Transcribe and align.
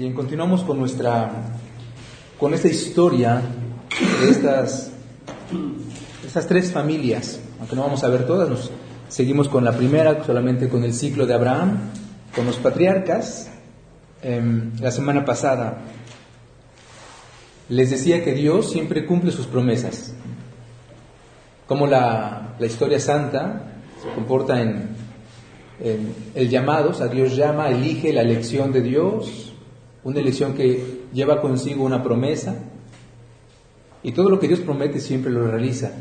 Bien, 0.00 0.14
continuamos 0.14 0.64
con 0.64 0.78
nuestra 0.78 1.30
con 2.38 2.54
esta 2.54 2.68
historia 2.68 3.42
de 4.22 4.30
estas, 4.30 4.90
estas 6.26 6.46
tres 6.46 6.72
familias, 6.72 7.38
aunque 7.58 7.76
no 7.76 7.82
vamos 7.82 8.02
a 8.02 8.08
ver 8.08 8.26
todas, 8.26 8.48
nos 8.48 8.70
seguimos 9.08 9.46
con 9.46 9.62
la 9.62 9.72
primera, 9.72 10.24
solamente 10.24 10.70
con 10.70 10.84
el 10.84 10.94
ciclo 10.94 11.26
de 11.26 11.34
Abraham, 11.34 11.90
con 12.34 12.46
los 12.46 12.56
patriarcas. 12.56 13.50
Em, 14.22 14.72
la 14.80 14.90
semana 14.90 15.22
pasada 15.26 15.82
les 17.68 17.90
decía 17.90 18.24
que 18.24 18.32
Dios 18.32 18.70
siempre 18.70 19.04
cumple 19.04 19.32
sus 19.32 19.46
promesas, 19.46 20.14
como 21.66 21.86
la, 21.86 22.54
la 22.58 22.66
historia 22.66 23.00
santa 23.00 23.64
se 24.02 24.08
comporta 24.14 24.62
en, 24.62 24.96
en 25.78 26.14
el 26.34 26.48
llamado, 26.48 26.88
o 26.88 26.94
sea, 26.94 27.08
Dios 27.08 27.36
llama, 27.36 27.68
elige 27.68 28.14
la 28.14 28.22
elección 28.22 28.72
de 28.72 28.80
Dios, 28.80 29.49
una 30.04 30.20
elección 30.20 30.54
que 30.54 31.02
lleva 31.12 31.40
consigo 31.40 31.84
una 31.84 32.02
promesa 32.02 32.56
y 34.02 34.12
todo 34.12 34.30
lo 34.30 34.40
que 34.40 34.48
Dios 34.48 34.60
promete 34.60 35.00
siempre 35.00 35.30
lo 35.30 35.46
realiza. 35.46 35.92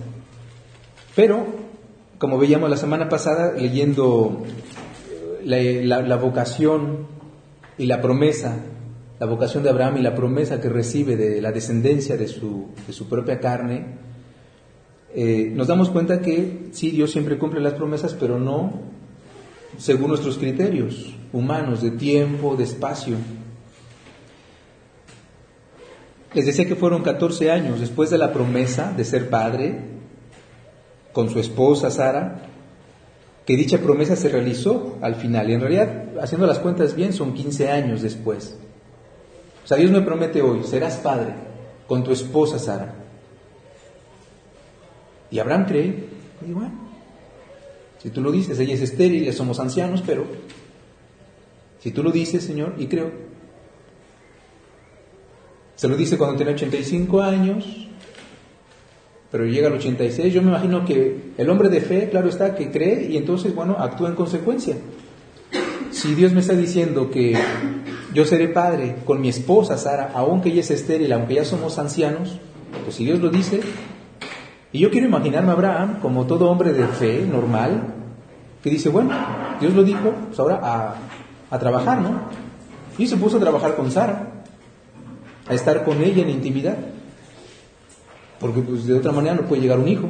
Pero, 1.16 1.45
como 2.17 2.38
veíamos 2.38 2.70
la 2.70 2.77
semana 2.77 3.09
pasada, 3.09 3.54
leyendo 3.54 4.43
la, 5.43 6.16
vocación 6.16 7.07
y 7.77 7.85
la 7.88 8.02
promesa, 8.02 8.57
la 9.20 9.26
vocación 9.26 9.63
de 9.63 9.70
Abraham 9.70 9.98
y 9.98 10.02
la 10.02 10.16
promesa 10.16 10.62
que 10.62 10.70
recibe 10.70 11.18
de 11.18 11.41
la 11.41 11.52
descendencia 11.52 12.16
de 12.16 12.27
su, 12.27 12.68
de 12.88 12.93
su 12.93 13.09
propia 13.09 13.40
carne, 13.40 13.98
eh, 15.13 15.52
nos 15.54 15.68
damos 15.68 15.90
cuenta 15.90 16.21
que 16.21 16.70
sí, 16.71 16.91
Dios 16.91 17.12
siempre 17.12 17.38
cumple 17.38 17.59
las 17.59 17.73
promesas, 17.73 18.13
pero 18.13 18.40
no 18.40 18.71
según 19.77 20.09
nuestros 20.09 20.38
criterios 20.38 21.13
humanos 21.31 21.81
de 21.81 21.91
tiempo, 21.91 22.55
de 22.55 22.63
espacio. 22.63 23.16
Les 26.33 26.45
decía 26.45 26.67
que 26.67 26.75
fueron 26.75 27.01
14 27.01 27.51
años 27.51 27.79
después 27.79 28.09
de 28.09 28.17
la 28.17 28.31
promesa 28.31 28.93
de 28.95 29.04
ser 29.04 29.29
padre 29.29 29.79
con 31.12 31.29
su 31.29 31.40
esposa 31.40 31.90
Sara, 31.90 32.41
que 33.45 33.55
dicha 33.55 33.79
promesa 33.79 34.15
se 34.15 34.29
realizó 34.29 34.98
al 35.01 35.15
final. 35.15 35.49
Y 35.49 35.54
en 35.54 35.62
realidad, 35.62 36.20
haciendo 36.21 36.45
las 36.45 36.59
cuentas 36.59 36.95
bien, 36.95 37.13
son 37.13 37.34
15 37.34 37.71
años 37.71 38.04
después. 38.04 38.55
O 39.63 39.67
sea, 39.67 39.77
Dios 39.77 39.91
me 39.91 40.01
promete 40.01 40.41
hoy, 40.41 40.63
serás 40.63 40.98
padre 40.98 41.34
con 41.87 42.04
tu 42.04 42.12
esposa 42.12 42.59
Sara. 42.59 42.93
Y 45.32 45.39
Abraham 45.39 45.65
cree, 45.65 46.05
y 46.48 46.51
bueno, 46.51 46.73
si 48.01 48.09
tú 48.09 48.21
lo 48.21 48.32
dices, 48.32 48.57
ella 48.59 48.73
es 48.73 48.82
estéril, 48.82 49.26
ya 49.26 49.34
somos 49.34 49.59
ancianos, 49.59 50.04
pero 50.05 50.26
si 51.79 51.91
tú 51.91 52.01
lo 52.01 52.11
dices, 52.11 52.43
Señor, 52.43 52.76
y 52.77 52.87
creo, 52.87 53.11
se 55.80 55.88
lo 55.88 55.96
dice 55.96 56.18
cuando 56.18 56.35
tiene 56.35 56.52
85 56.52 57.22
años, 57.22 57.88
pero 59.32 59.46
llega 59.46 59.70
al 59.70 59.76
86. 59.76 60.34
Yo 60.34 60.41
me 60.41 60.49
imagino 60.49 60.84
que 60.84 61.32
el 61.38 61.49
hombre 61.49 61.70
de 61.70 61.80
fe, 61.80 62.10
claro 62.10 62.27
está, 62.27 62.54
que 62.54 62.70
cree 62.70 63.05
y 63.10 63.16
entonces, 63.16 63.55
bueno, 63.55 63.77
actúa 63.80 64.09
en 64.09 64.16
consecuencia. 64.16 64.75
Si 65.91 66.16
Dios 66.16 66.34
me 66.34 66.41
está 66.41 66.52
diciendo 66.52 67.09
que 67.09 67.34
yo 68.13 68.25
seré 68.25 68.50
padre 68.50 68.97
con 69.06 69.22
mi 69.22 69.30
esposa 69.30 69.78
Sara, 69.78 70.12
aunque 70.16 70.50
ella 70.50 70.59
es 70.59 70.72
estéril, 70.72 71.13
aunque 71.13 71.35
ya 71.35 71.46
somos 71.46 71.80
ancianos, 71.80 72.38
pues 72.84 72.97
si 72.97 73.06
Dios 73.06 73.22
lo 73.22 73.30
dice, 73.30 73.62
y 74.74 74.80
yo 74.80 74.91
quiero 74.91 75.07
imaginarme 75.07 75.52
a 75.52 75.53
Abraham 75.53 76.00
como 76.02 76.28
todo 76.28 76.52
hombre 76.52 76.74
de 76.74 76.85
fe 76.88 77.25
normal, 77.25 77.94
que 78.62 78.69
dice, 78.69 78.90
bueno, 78.90 79.12
Dios 79.62 79.74
lo 79.74 79.85
dijo, 79.85 80.13
pues 80.28 80.38
ahora 80.41 80.97
a 81.50 81.57
trabajar, 81.57 82.02
¿no? 82.02 82.24
Y 82.97 83.07
se 83.07 83.16
puso 83.16 83.38
a 83.38 83.40
trabajar 83.40 83.78
con 83.78 83.90
Sara 83.90 84.28
a 85.50 85.53
estar 85.53 85.83
con 85.83 86.01
ella 86.01 86.22
en 86.22 86.29
intimidad. 86.29 86.78
Porque 88.39 88.61
pues 88.61 88.85
de 88.85 88.94
otra 88.94 89.11
manera 89.11 89.35
no 89.35 89.41
puede 89.41 89.61
llegar 89.61 89.79
un 89.79 89.89
hijo. 89.89 90.09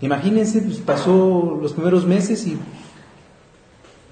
Imagínense, 0.00 0.60
pues 0.60 0.76
pasó 0.78 1.58
los 1.60 1.72
primeros 1.72 2.06
meses 2.06 2.46
y 2.46 2.58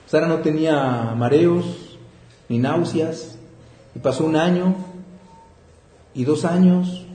Sara 0.06 0.27
no 0.27 0.39
tenía 0.39 1.15
mareos 1.17 1.99
ni 2.49 2.59
náuseas. 2.59 3.37
Y 3.94 4.00
pasó 4.00 4.25
un 4.25 4.34
año, 4.34 4.75
y 6.15 6.25
dos 6.25 6.44
años, 6.44 7.06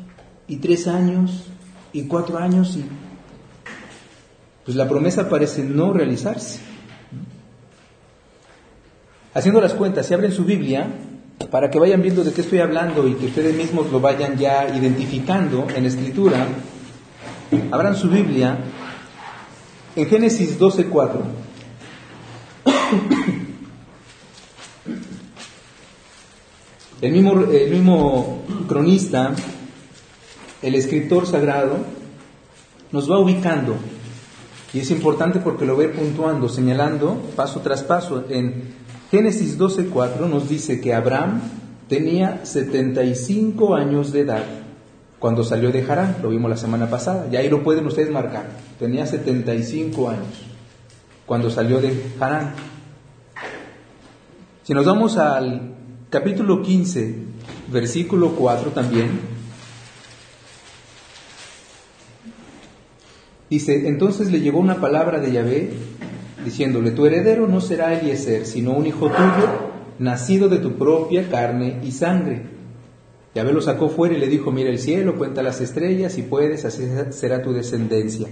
y 0.48 0.58
tres 0.58 0.88
años, 0.88 1.46
y 1.92 2.04
cuatro 2.04 2.38
años, 2.38 2.78
y 2.78 2.86
pues 4.64 4.78
la 4.78 4.88
promesa 4.88 5.28
parece 5.28 5.64
no 5.64 5.92
realizarse. 5.92 6.69
Haciendo 9.34 9.62
las 9.62 9.74
cuentas, 9.74 10.08
si 10.08 10.14
abren 10.14 10.32
su 10.32 10.44
Biblia, 10.44 10.88
para 11.52 11.70
que 11.70 11.80
vayan 11.80 12.02
viendo 12.02 12.24
de 12.24 12.34
qué 12.34 12.42
estoy 12.42 12.60
hablando 12.60 13.08
y 13.08 13.14
que 13.14 13.28
ustedes 13.28 13.56
mismos 13.56 13.92
lo 13.92 14.00
vayan 14.00 14.38
ya 14.38 14.76
identificando 14.76 15.68
en 15.76 15.84
la 15.84 15.90
escritura, 15.90 16.48
abran 17.72 17.96
su 17.96 18.10
Biblia 18.10 18.58
en 19.96 20.08
Génesis 20.08 20.60
12:4. 20.60 21.22
El 27.02 27.14
mismo, 27.14 27.32
el 27.50 27.72
mismo 27.72 28.44
cronista, 28.68 29.34
el 30.62 30.76
escritor 30.76 31.26
sagrado, 31.26 31.78
nos 32.92 33.10
va 33.10 33.18
ubicando. 33.20 33.78
Y 34.74 34.80
es 34.80 34.92
importante 34.92 35.40
porque 35.40 35.66
lo 35.66 35.78
ve 35.78 35.88
puntuando, 35.88 36.50
señalando 36.50 37.16
paso 37.38 37.62
tras 37.62 37.84
paso 37.84 38.26
en 38.30 38.74
Génesis 39.12 39.58
12:4 39.58 40.28
nos 40.28 40.48
dice 40.48 40.80
que 40.80 40.94
Abraham 40.94 41.42
tenía 41.88 42.46
75 42.46 43.76
años 43.76 44.12
de 44.12 44.22
edad 44.22 44.44
cuando 45.18 45.44
salió 45.44 45.72
de 45.72 45.84
Harán, 45.84 46.18
lo 46.22 46.30
vimos 46.30 46.50
la 46.50 46.58
semana 46.58 46.90
pasada, 46.90 47.28
y 47.30 47.36
ahí 47.36 47.50
lo 47.50 47.62
pueden 47.62 47.86
ustedes 47.86 48.10
marcar, 48.10 48.50
tenía 48.78 49.06
75 49.06 50.10
años 50.10 50.28
cuando 51.26 51.50
salió 51.50 51.82
de 51.82 52.04
Harán. 52.20 52.54
Si 54.64 54.74
nos 54.74 54.86
vamos 54.86 55.18
al 55.18 55.74
capítulo 56.10 56.62
15, 56.62 57.16
versículo 57.72 58.36
4 58.36 58.72
también, 58.72 59.20
dice, 63.50 63.88
entonces 63.88 64.32
le 64.32 64.40
llegó 64.40 64.60
una 64.60 64.80
palabra 64.80 65.20
de 65.20 65.32
Yahvé 65.32 65.74
diciéndole, 66.50 66.90
tu 66.92 67.06
heredero 67.06 67.48
no 67.48 67.62
será 67.62 67.94
Eliezer, 67.94 68.48
sino 68.48 68.72
un 68.72 68.88
hijo 68.88 69.08
tuyo, 69.08 69.72
nacido 70.00 70.50
de 70.50 70.58
tu 70.58 70.74
propia 70.74 71.30
carne 71.30 71.80
y 71.84 71.92
sangre. 71.92 72.42
Yahvé 73.36 73.54
lo 73.54 73.62
sacó 73.62 73.90
fuera 73.90 74.16
y 74.16 74.20
le 74.20 74.28
dijo, 74.28 74.52
mira 74.52 74.72
el 74.72 74.80
cielo, 74.80 75.16
cuenta 75.16 75.44
las 75.44 75.62
estrellas, 75.62 76.18
y 76.18 76.24
puedes, 76.24 76.66
así 76.66 76.88
será 77.12 77.44
tu 77.44 77.54
descendencia. 77.54 78.28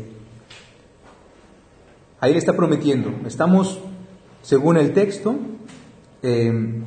Ahí 2.19 2.33
le 2.33 2.39
está 2.39 2.56
prometiendo. 2.56 3.13
Estamos, 3.27 3.79
según 4.41 4.77
el 4.77 4.94
texto, 4.94 5.35
eh, 6.23 6.81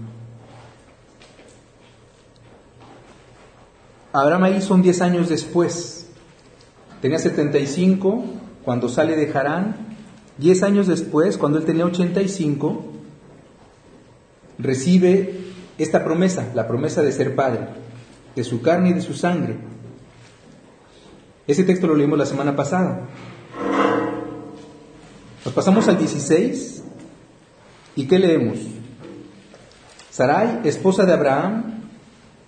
Abraham 4.13 4.43
ahí 4.43 4.63
son 4.63 4.83
10 4.83 5.01
años 5.03 5.29
después. 5.29 6.09
Tenía 7.01 7.21
75 7.21 8.25
cuando 8.65 8.89
sale 8.89 9.15
de 9.15 9.33
Harán 9.33 9.90
Diez 10.41 10.62
años 10.62 10.87
después, 10.87 11.37
cuando 11.37 11.59
él 11.59 11.67
tenía 11.67 11.84
85, 11.84 12.83
recibe 14.59 15.34
esta 15.77 16.03
promesa, 16.03 16.49
la 16.55 16.67
promesa 16.67 17.03
de 17.03 17.12
ser 17.12 17.34
padre, 17.34 17.69
de 18.34 18.43
su 18.43 18.62
carne 18.62 18.89
y 18.89 18.93
de 18.95 19.03
su 19.03 19.12
sangre. 19.12 19.59
Ese 21.47 21.62
texto 21.65 21.87
lo 21.87 21.95
leímos 21.95 22.19
la 22.19 22.25
semana 22.25 22.56
pasada. 22.56 23.03
Nos 25.45 25.53
pasamos 25.53 25.87
al 25.89 25.99
16 25.99 26.84
y 27.97 28.07
¿qué 28.07 28.19
leemos? 28.19 28.61
Sarai, 30.10 30.60
esposa 30.65 31.04
de 31.04 31.13
Abraham, 31.13 31.83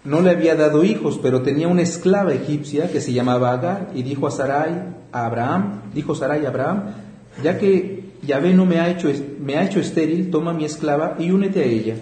no 0.04 0.22
le 0.22 0.30
había 0.30 0.54
dado 0.54 0.82
hijos, 0.82 1.20
pero 1.22 1.42
tenía 1.42 1.68
una 1.68 1.82
esclava 1.82 2.32
egipcia 2.32 2.90
que 2.90 3.02
se 3.02 3.12
llamaba 3.12 3.52
Agar 3.52 3.90
y 3.94 4.02
dijo 4.02 4.26
a 4.26 4.30
Sarai, 4.30 4.94
a 5.12 5.26
Abraham, 5.26 5.82
dijo 5.92 6.14
Sarai 6.14 6.46
a 6.46 6.48
Abraham, 6.48 7.11
ya 7.42 7.58
que 7.58 8.04
Yahvé 8.26 8.54
no 8.54 8.66
me 8.66 8.80
ha 8.80 8.88
hecho, 8.88 9.10
me 9.40 9.56
ha 9.56 9.64
hecho 9.64 9.80
estéril, 9.80 10.30
toma 10.30 10.52
mi 10.52 10.64
esclava 10.64 11.16
y 11.18 11.30
únete 11.30 11.60
a 11.60 11.64
ella, 11.64 11.94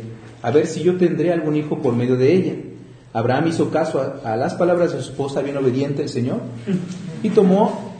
a 0.43 0.51
ver 0.51 0.67
si 0.67 0.83
yo 0.83 0.97
tendré 0.97 1.33
algún 1.33 1.57
hijo 1.57 1.79
por 1.81 1.95
medio 1.95 2.17
de 2.17 2.33
ella. 2.33 2.55
Abraham 3.13 3.49
hizo 3.49 3.71
caso 3.71 4.21
a, 4.25 4.37
las 4.37 4.55
palabras 4.55 4.93
de 4.93 5.03
su 5.03 5.11
esposa, 5.11 5.43
bien 5.43 5.57
obediente 5.57 6.03
el 6.03 6.09
Señor, 6.09 6.41
y 7.23 7.31
tomó 7.31 7.95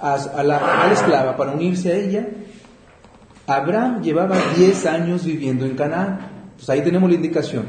a, 0.00 0.42
la, 0.44 0.90
esclava 0.92 1.36
para 1.36 1.52
unirse 1.52 1.92
a 1.92 1.96
ella. 1.96 2.28
Abraham 3.46 4.02
llevaba 4.02 4.36
10 4.56 4.86
años 4.86 5.24
viviendo 5.24 5.64
en 5.64 5.74
Canaán. 5.74 6.28
Pues 6.56 6.68
ahí 6.70 6.82
tenemos 6.82 7.08
la 7.08 7.16
indicación. 7.16 7.64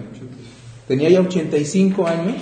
Tenía 0.87 1.09
ya 1.09 1.21
85 1.21 2.07
años. 2.07 2.35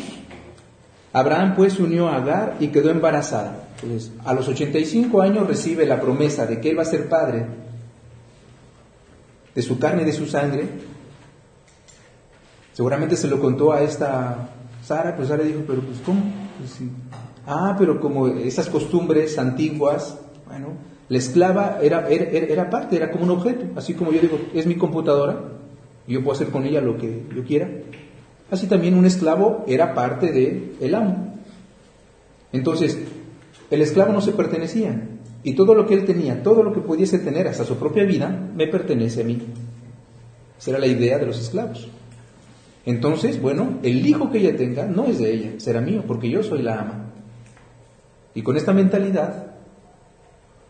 Abraham 1.19 1.56
pues 1.56 1.74
se 1.74 1.84
unió 1.84 2.08
a 2.08 2.18
Agar 2.18 2.58
y 2.60 2.68
quedó 2.68 2.92
embarazada. 2.92 3.69
Entonces, 3.81 4.12
a 4.24 4.34
los 4.34 4.48
85 4.48 5.22
años 5.22 5.48
recibe 5.48 5.86
la 5.86 6.00
promesa 6.00 6.46
de 6.46 6.62
que 6.62 6.69
él 6.69 6.78
va 6.78 6.84
a 6.84 6.86
ser 6.86 7.10
padre 7.10 7.46
de 9.56 9.62
su 9.64 9.80
carne 9.80 10.04
y 10.04 10.06
de 10.06 10.14
su 10.14 10.28
sangre. 10.28 10.68
Seguramente 12.74 13.16
se 13.16 13.28
lo 13.28 13.40
contó 13.40 13.74
a 13.74 13.81
esta 13.81 14.50
Sara, 14.84 15.16
pues 15.16 15.30
Sara 15.30 15.44
dijo, 15.44 15.62
pero 15.66 15.81
pues 15.81 16.00
¿cómo? 16.06 16.22
Pues, 16.60 16.78
ah, 17.48 17.75
pero 17.78 18.00
como 18.00 18.28
esas 18.28 18.69
costumbres 18.69 19.40
antiguas, 19.40 20.19
bueno, 20.46 20.74
la 21.10 21.18
esclava 21.18 21.80
era, 21.81 22.08
era, 22.08 22.25
era, 22.25 22.69
parte, 22.69 22.96
era 22.96 23.10
como 23.10 23.24
un 23.24 23.31
objeto, 23.31 23.66
así 23.75 23.96
como 23.96 24.12
yo 24.12 24.22
digo, 24.22 24.40
es 24.54 24.68
mi 24.68 24.75
computadora, 24.75 25.40
yo 26.08 26.24
puedo 26.24 26.36
hacer 26.36 26.50
con 26.50 26.66
ella 26.66 26.80
lo 26.80 26.98
que 26.98 27.25
yo 27.36 27.44
quiera. 27.44 27.68
Así 28.49 28.67
también 28.67 28.95
un 28.95 29.05
esclavo 29.05 29.65
era 29.67 29.94
parte 29.94 30.31
del 30.31 30.75
el 30.79 30.95
amo. 30.95 31.33
Entonces, 32.53 32.97
el 33.69 33.81
esclavo 33.81 34.13
no 34.13 34.21
se 34.21 34.31
pertenecía, 34.31 35.01
y 35.44 35.53
todo 35.53 35.75
lo 35.75 35.85
que 35.85 35.94
él 35.94 36.05
tenía, 36.05 36.44
todo 36.44 36.63
lo 36.63 36.73
que 36.73 36.81
pudiese 36.81 37.19
tener 37.19 37.47
hasta 37.47 37.63
su 37.63 37.77
propia 37.77 38.03
vida, 38.03 38.29
me 38.55 38.67
pertenece 38.67 39.21
a 39.21 39.23
mí. 39.23 39.39
Esa 40.59 40.71
era 40.71 40.79
la 40.79 40.88
idea 40.88 41.17
de 41.19 41.25
los 41.25 41.39
esclavos. 41.39 41.88
Entonces, 42.85 43.41
bueno, 43.41 43.79
el 43.83 44.05
hijo 44.05 44.31
que 44.31 44.39
ella 44.39 44.55
tenga 44.55 44.85
no 44.85 45.05
es 45.05 45.19
de 45.19 45.31
ella, 45.31 45.51
será 45.57 45.81
mío, 45.81 46.03
porque 46.07 46.29
yo 46.29 46.44
soy 46.44 46.61
la 46.61 46.79
ama. 46.79 47.05
Y 48.33 48.41
con 48.41 48.55
esta 48.55 48.73
mentalidad, 48.73 49.55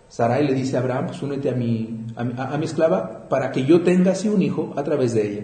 Sarai 0.09 0.45
le 0.45 0.53
dice 0.53 0.77
a 0.77 0.79
Abraham, 0.79 1.07
pues 1.07 1.21
únete 1.21 1.49
a 1.49 1.53
mi, 1.53 2.05
a, 2.15 2.57
mi 2.57 2.65
esclava 2.65 3.27
para 3.29 3.51
que 3.51 3.65
yo 3.65 3.81
tenga 3.81 4.11
así 4.11 4.29
un 4.29 4.41
hijo 4.41 4.73
a 4.77 4.83
través 4.83 5.13
de 5.13 5.31
ella. 5.31 5.43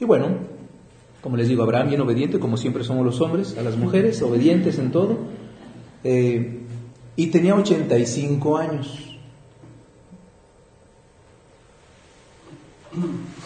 Y 0.00 0.04
bueno, 0.04 0.28
como 1.22 1.36
les 1.36 1.48
digo, 1.48 1.62
Abraham 1.62 1.88
bien 1.88 2.00
obediente, 2.00 2.40
como 2.40 2.56
siempre 2.56 2.82
somos 2.82 3.06
los 3.06 3.20
hombres, 3.20 3.56
a 3.56 3.62
las 3.62 3.76
mujeres, 3.76 4.20
obedientes 4.22 4.78
en 4.78 4.90
todo. 4.90 5.18
Eh, 6.02 6.58
y 7.14 7.28
tenía 7.28 7.54
85 7.54 8.58
años. 8.58 8.98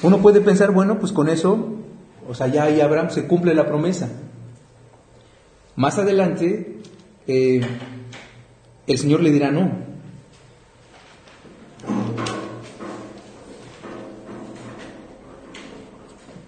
Uno 0.02 0.18
puede 0.22 0.40
pensar, 0.40 0.72
bueno, 0.72 0.98
pues 0.98 1.12
con 1.12 1.28
eso, 1.28 1.74
o 2.26 2.34
sea, 2.34 2.46
ya 2.46 2.64
ahí 2.64 2.80
Abraham 2.80 3.10
se 3.10 3.26
cumple 3.26 3.54
la 3.54 3.66
promesa. 3.66 4.08
Más 5.76 5.98
adelante, 5.98 6.78
eh, 7.26 7.60
el 8.86 8.98
Señor 8.98 9.20
le 9.20 9.30
dirá 9.30 9.50
no. 9.50 9.70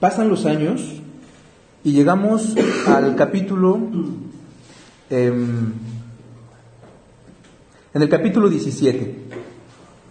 Pasan 0.00 0.30
los 0.30 0.46
años 0.46 1.02
y 1.84 1.92
llegamos 1.92 2.54
al 2.86 3.14
capítulo 3.14 3.78
em, 5.10 5.72
en 7.94 8.02
el 8.02 8.08
capítulo 8.08 8.48
17. 8.48 9.14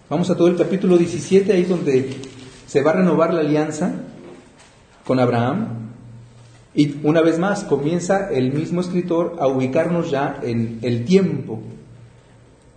Vamos 0.09 0.29
a 0.29 0.35
todo 0.35 0.47
el 0.47 0.55
capítulo 0.55 0.97
17, 0.97 1.51
ahí 1.51 1.63
donde 1.63 2.15
se 2.65 2.81
va 2.81 2.91
a 2.91 2.95
renovar 2.95 3.33
la 3.33 3.41
alianza 3.41 3.93
con 5.05 5.19
Abraham. 5.19 5.91
Y 6.73 6.97
una 7.03 7.21
vez 7.21 7.39
más 7.39 7.63
comienza 7.63 8.29
el 8.29 8.53
mismo 8.53 8.81
escritor 8.81 9.37
a 9.39 9.47
ubicarnos 9.47 10.11
ya 10.11 10.39
en 10.43 10.79
el 10.83 11.05
tiempo. 11.05 11.59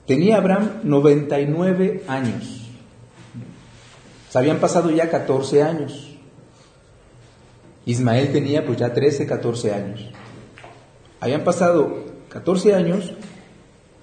Tenía 0.07 0.39
Abraham 0.39 0.81
99 0.83 2.05
años. 2.09 2.69
Se 4.31 4.39
habían 4.39 4.59
pasado 4.59 4.91
ya 4.91 5.11
14 5.11 5.63
años. 5.63 6.10
Ismael 7.87 8.33
tenía 8.33 8.65
pues 8.65 8.79
ya 8.79 8.93
13, 8.93 9.27
14 9.27 9.73
años. 9.73 10.11
Habían 11.21 11.45
pasado 11.45 12.05
14 12.29 12.75
años 12.75 13.13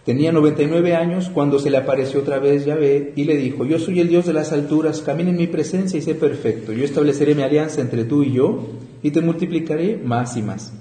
Tenía 0.07 0.31
99 0.31 0.95
años 0.95 1.29
cuando 1.33 1.59
se 1.59 1.69
le 1.69 1.75
apareció 1.75 2.21
otra 2.21 2.39
vez 2.39 2.63
Yahvé 2.63 3.12
y 3.18 3.25
le 3.25 3.35
dijo, 3.35 3.65
yo 3.65 3.77
soy 3.77 4.00
el 4.00 4.07
Dios 4.07 4.25
de 4.25 4.31
las 4.31 4.53
alturas, 4.53 5.01
camina 5.01 5.31
en 5.31 5.35
mi 5.35 5.47
presencia 5.47 6.00
y 6.00 6.01
sé 6.01 6.15
perfecto. 6.15 6.71
Yo 6.71 6.85
estableceré 6.85 7.35
mi 7.35 7.41
alianza 7.41 7.81
entre 7.81 8.06
tú 8.06 8.24
y 8.24 8.31
yo 8.31 8.69
y 9.03 9.12
te 9.12 9.19
multiplicaré 9.19 10.00
más 10.01 10.38
y 10.38 10.44
más. 10.44 10.71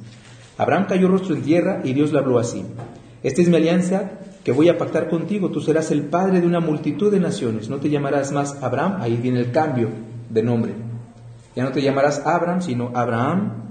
Abraham 0.56 0.86
cayó 0.88 1.08
rostro 1.08 1.34
en 1.34 1.42
tierra 1.42 1.80
y 1.82 1.92
Dios 1.92 2.12
le 2.12 2.20
habló 2.20 2.38
así. 2.38 2.62
Esta 3.24 3.42
es 3.42 3.48
mi 3.48 3.56
alianza 3.56 4.12
que 4.44 4.52
voy 4.52 4.68
a 4.68 4.78
pactar 4.78 5.08
contigo. 5.08 5.50
Tú 5.50 5.60
serás 5.60 5.90
el 5.90 6.02
padre 6.02 6.40
de 6.40 6.46
una 6.46 6.60
multitud 6.60 7.10
de 7.10 7.18
naciones. 7.18 7.68
No 7.68 7.78
te 7.78 7.90
llamarás 7.90 8.30
más 8.30 8.62
Abraham, 8.62 8.98
ahí 9.00 9.16
viene 9.16 9.40
el 9.40 9.50
cambio 9.50 9.88
de 10.30 10.42
nombre. 10.44 10.85
Ya 11.56 11.64
no 11.64 11.72
te 11.72 11.80
llamarás 11.80 12.22
Abraham, 12.24 12.60
sino 12.60 12.92
Abraham. 12.94 13.64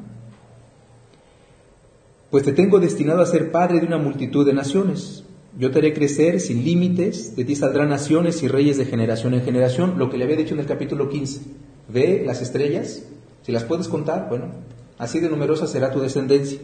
Pues 2.32 2.44
te 2.44 2.52
tengo 2.52 2.80
destinado 2.80 3.22
a 3.22 3.28
ser 3.28 3.52
padre 3.52 3.80
de 3.80 3.86
una 3.86 4.00
multitud 4.00 4.46
de 4.46 4.54
naciones. 4.54 5.24
Yo 5.58 5.72
te 5.72 5.80
haré 5.80 5.94
crecer 5.94 6.42
sin 6.42 6.66
límites, 6.66 7.36
de 7.36 7.46
ti 7.46 7.56
saldrán 7.56 7.90
naciones 7.90 8.44
y 8.44 8.48
reyes 8.48 8.78
de 8.78 8.86
generación 8.86 9.36
en 9.36 9.44
generación, 9.44 9.98
lo 9.98 10.10
que 10.10 10.18
le 10.18 10.26
había 10.26 10.36
dicho 10.36 10.56
en 10.56 10.60
el 10.60 10.66
capítulo 10.66 11.08
15. 11.08 11.42
Ve 11.88 12.24
las 12.26 12.42
estrellas, 12.42 13.04
si 13.44 13.52
las 13.52 13.64
puedes 13.64 13.88
contar, 13.88 14.28
bueno, 14.28 14.48
así 14.98 15.20
de 15.20 15.30
numerosa 15.30 15.68
será 15.68 15.92
tu 15.92 16.02
descendencia. 16.02 16.60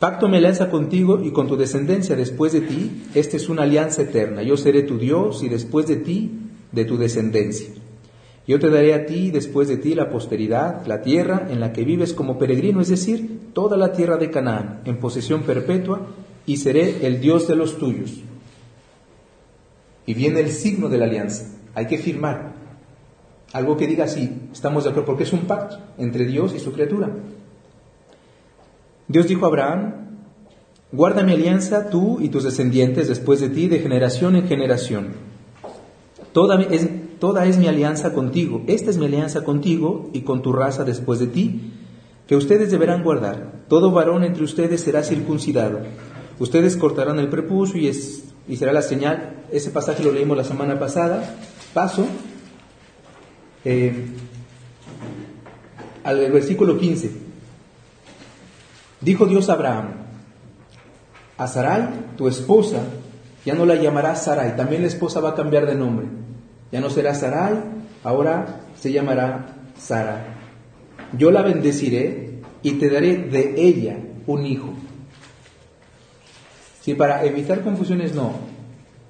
Pacto 0.00 0.28
me 0.28 0.38
alianza 0.38 0.68
contigo 0.68 1.22
y 1.22 1.30
con 1.30 1.46
tu 1.46 1.56
descendencia 1.56 2.16
después 2.16 2.52
de 2.52 2.62
ti, 2.62 3.04
esta 3.14 3.36
es 3.36 3.48
una 3.48 3.62
alianza 3.62 4.02
eterna. 4.02 4.42
Yo 4.42 4.56
seré 4.56 4.82
tu 4.82 4.98
Dios 4.98 5.44
y 5.44 5.48
después 5.48 5.86
de 5.86 5.96
ti, 5.96 6.40
de 6.72 6.84
tu 6.84 6.98
descendencia. 6.98 7.68
Yo 8.46 8.58
te 8.58 8.70
daré 8.70 8.94
a 8.94 9.06
ti 9.06 9.30
después 9.30 9.68
de 9.68 9.76
ti 9.76 9.94
la 9.94 10.10
posteridad, 10.10 10.84
la 10.86 11.02
tierra 11.02 11.46
en 11.48 11.60
la 11.60 11.72
que 11.72 11.84
vives 11.84 12.12
como 12.12 12.38
peregrino, 12.38 12.80
es 12.80 12.88
decir, 12.88 13.50
toda 13.52 13.76
la 13.76 13.92
tierra 13.92 14.16
de 14.16 14.30
Canaán, 14.30 14.80
en 14.84 14.98
posesión 14.98 15.42
perpetua, 15.42 16.00
y 16.44 16.56
seré 16.56 17.06
el 17.06 17.20
Dios 17.20 17.46
de 17.46 17.54
los 17.54 17.78
tuyos. 17.78 18.20
Y 20.06 20.14
viene 20.14 20.40
el 20.40 20.50
signo 20.50 20.88
de 20.88 20.98
la 20.98 21.04
alianza. 21.04 21.46
Hay 21.74 21.86
que 21.86 21.98
firmar. 21.98 22.52
Algo 23.52 23.76
que 23.76 23.86
diga 23.86 24.04
así, 24.04 24.48
estamos 24.52 24.84
de 24.84 24.90
acuerdo, 24.90 25.06
porque 25.06 25.22
es 25.22 25.32
un 25.32 25.40
pacto 25.40 25.78
entre 25.98 26.24
Dios 26.24 26.54
y 26.54 26.58
su 26.58 26.72
criatura. 26.72 27.10
Dios 29.06 29.28
dijo 29.28 29.44
a 29.44 29.48
Abraham, 29.48 29.94
guarda 30.90 31.22
mi 31.22 31.32
alianza 31.32 31.90
tú 31.90 32.18
y 32.20 32.30
tus 32.30 32.44
descendientes 32.44 33.08
después 33.08 33.40
de 33.40 33.50
ti 33.50 33.68
de 33.68 33.78
generación 33.78 34.36
en 34.36 34.48
generación. 34.48 35.08
Toda 36.32 36.60
es, 36.62 36.88
toda 37.22 37.46
es 37.46 37.56
mi 37.56 37.68
alianza 37.68 38.12
contigo. 38.12 38.62
Esta 38.66 38.90
es 38.90 38.98
mi 38.98 39.06
alianza 39.06 39.44
contigo 39.44 40.10
y 40.12 40.22
con 40.22 40.42
tu 40.42 40.52
raza 40.52 40.82
después 40.82 41.20
de 41.20 41.28
ti, 41.28 41.72
que 42.26 42.34
ustedes 42.34 42.72
deberán 42.72 43.04
guardar. 43.04 43.62
Todo 43.68 43.92
varón 43.92 44.24
entre 44.24 44.42
ustedes 44.42 44.80
será 44.80 45.04
circuncidado 45.04 45.82
Ustedes 46.40 46.76
cortarán 46.76 47.20
el 47.20 47.28
prepucio 47.28 47.80
y, 47.80 47.86
es, 47.86 48.24
y 48.48 48.56
será 48.56 48.72
la 48.72 48.82
señal. 48.82 49.44
Ese 49.52 49.70
pasaje 49.70 50.02
lo 50.02 50.10
leímos 50.10 50.36
la 50.36 50.42
semana 50.42 50.80
pasada. 50.80 51.36
Paso 51.72 52.06
eh, 53.64 54.04
al 56.02 56.32
versículo 56.32 56.76
15. 56.76 57.12
Dijo 59.00 59.26
Dios 59.26 59.48
a 59.48 59.52
Abraham, 59.52 59.90
a 61.38 61.46
Sarai, 61.46 61.88
tu 62.16 62.26
esposa, 62.26 62.80
ya 63.46 63.54
no 63.54 63.64
la 63.64 63.76
llamarás 63.76 64.24
Sarai, 64.24 64.56
también 64.56 64.82
la 64.82 64.88
esposa 64.88 65.20
va 65.20 65.30
a 65.30 65.34
cambiar 65.36 65.66
de 65.66 65.76
nombre. 65.76 66.21
Ya 66.72 66.80
no 66.80 66.88
será 66.88 67.14
Sarai, 67.14 67.62
ahora 68.02 68.62
se 68.74 68.90
llamará 68.90 69.54
Sara. 69.78 70.24
Yo 71.16 71.30
la 71.30 71.42
bendeciré 71.42 72.40
y 72.62 72.72
te 72.72 72.88
daré 72.88 73.18
de 73.18 73.54
ella 73.58 73.98
un 74.26 74.46
hijo. 74.46 74.72
Si 76.80 76.94
para 76.94 77.24
evitar 77.24 77.62
confusiones 77.62 78.14
no, 78.14 78.32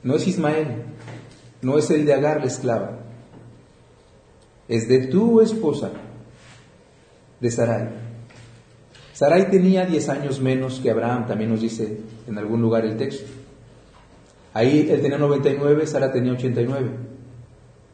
no 0.02 0.16
es 0.16 0.26
Ismael, 0.26 0.83
no 1.62 1.78
es 1.78 1.88
el 1.90 2.04
de 2.04 2.14
Agar 2.14 2.40
la 2.40 2.47
esclava, 2.47 2.99
es 4.69 4.88
de 4.88 5.07
tu 5.07 5.40
esposa, 5.40 5.92
de 7.40 7.50
Sarai. 7.50 7.88
Sarai 9.12 9.50
tenía 9.50 9.87
10 9.87 10.09
años 10.09 10.40
menos 10.40 10.81
que 10.81 10.90
Abraham, 10.90 11.28
también 11.28 11.50
nos 11.50 11.61
dice 11.61 11.99
en 12.26 12.38
algún 12.38 12.61
lugar 12.61 12.85
el 12.85 12.97
texto. 12.97 13.31
Ahí 14.52 14.88
él 14.90 15.00
tenía 15.00 15.19
99, 15.19 15.87
Sara 15.87 16.12
tenía 16.12 16.33
89. 16.33 17.12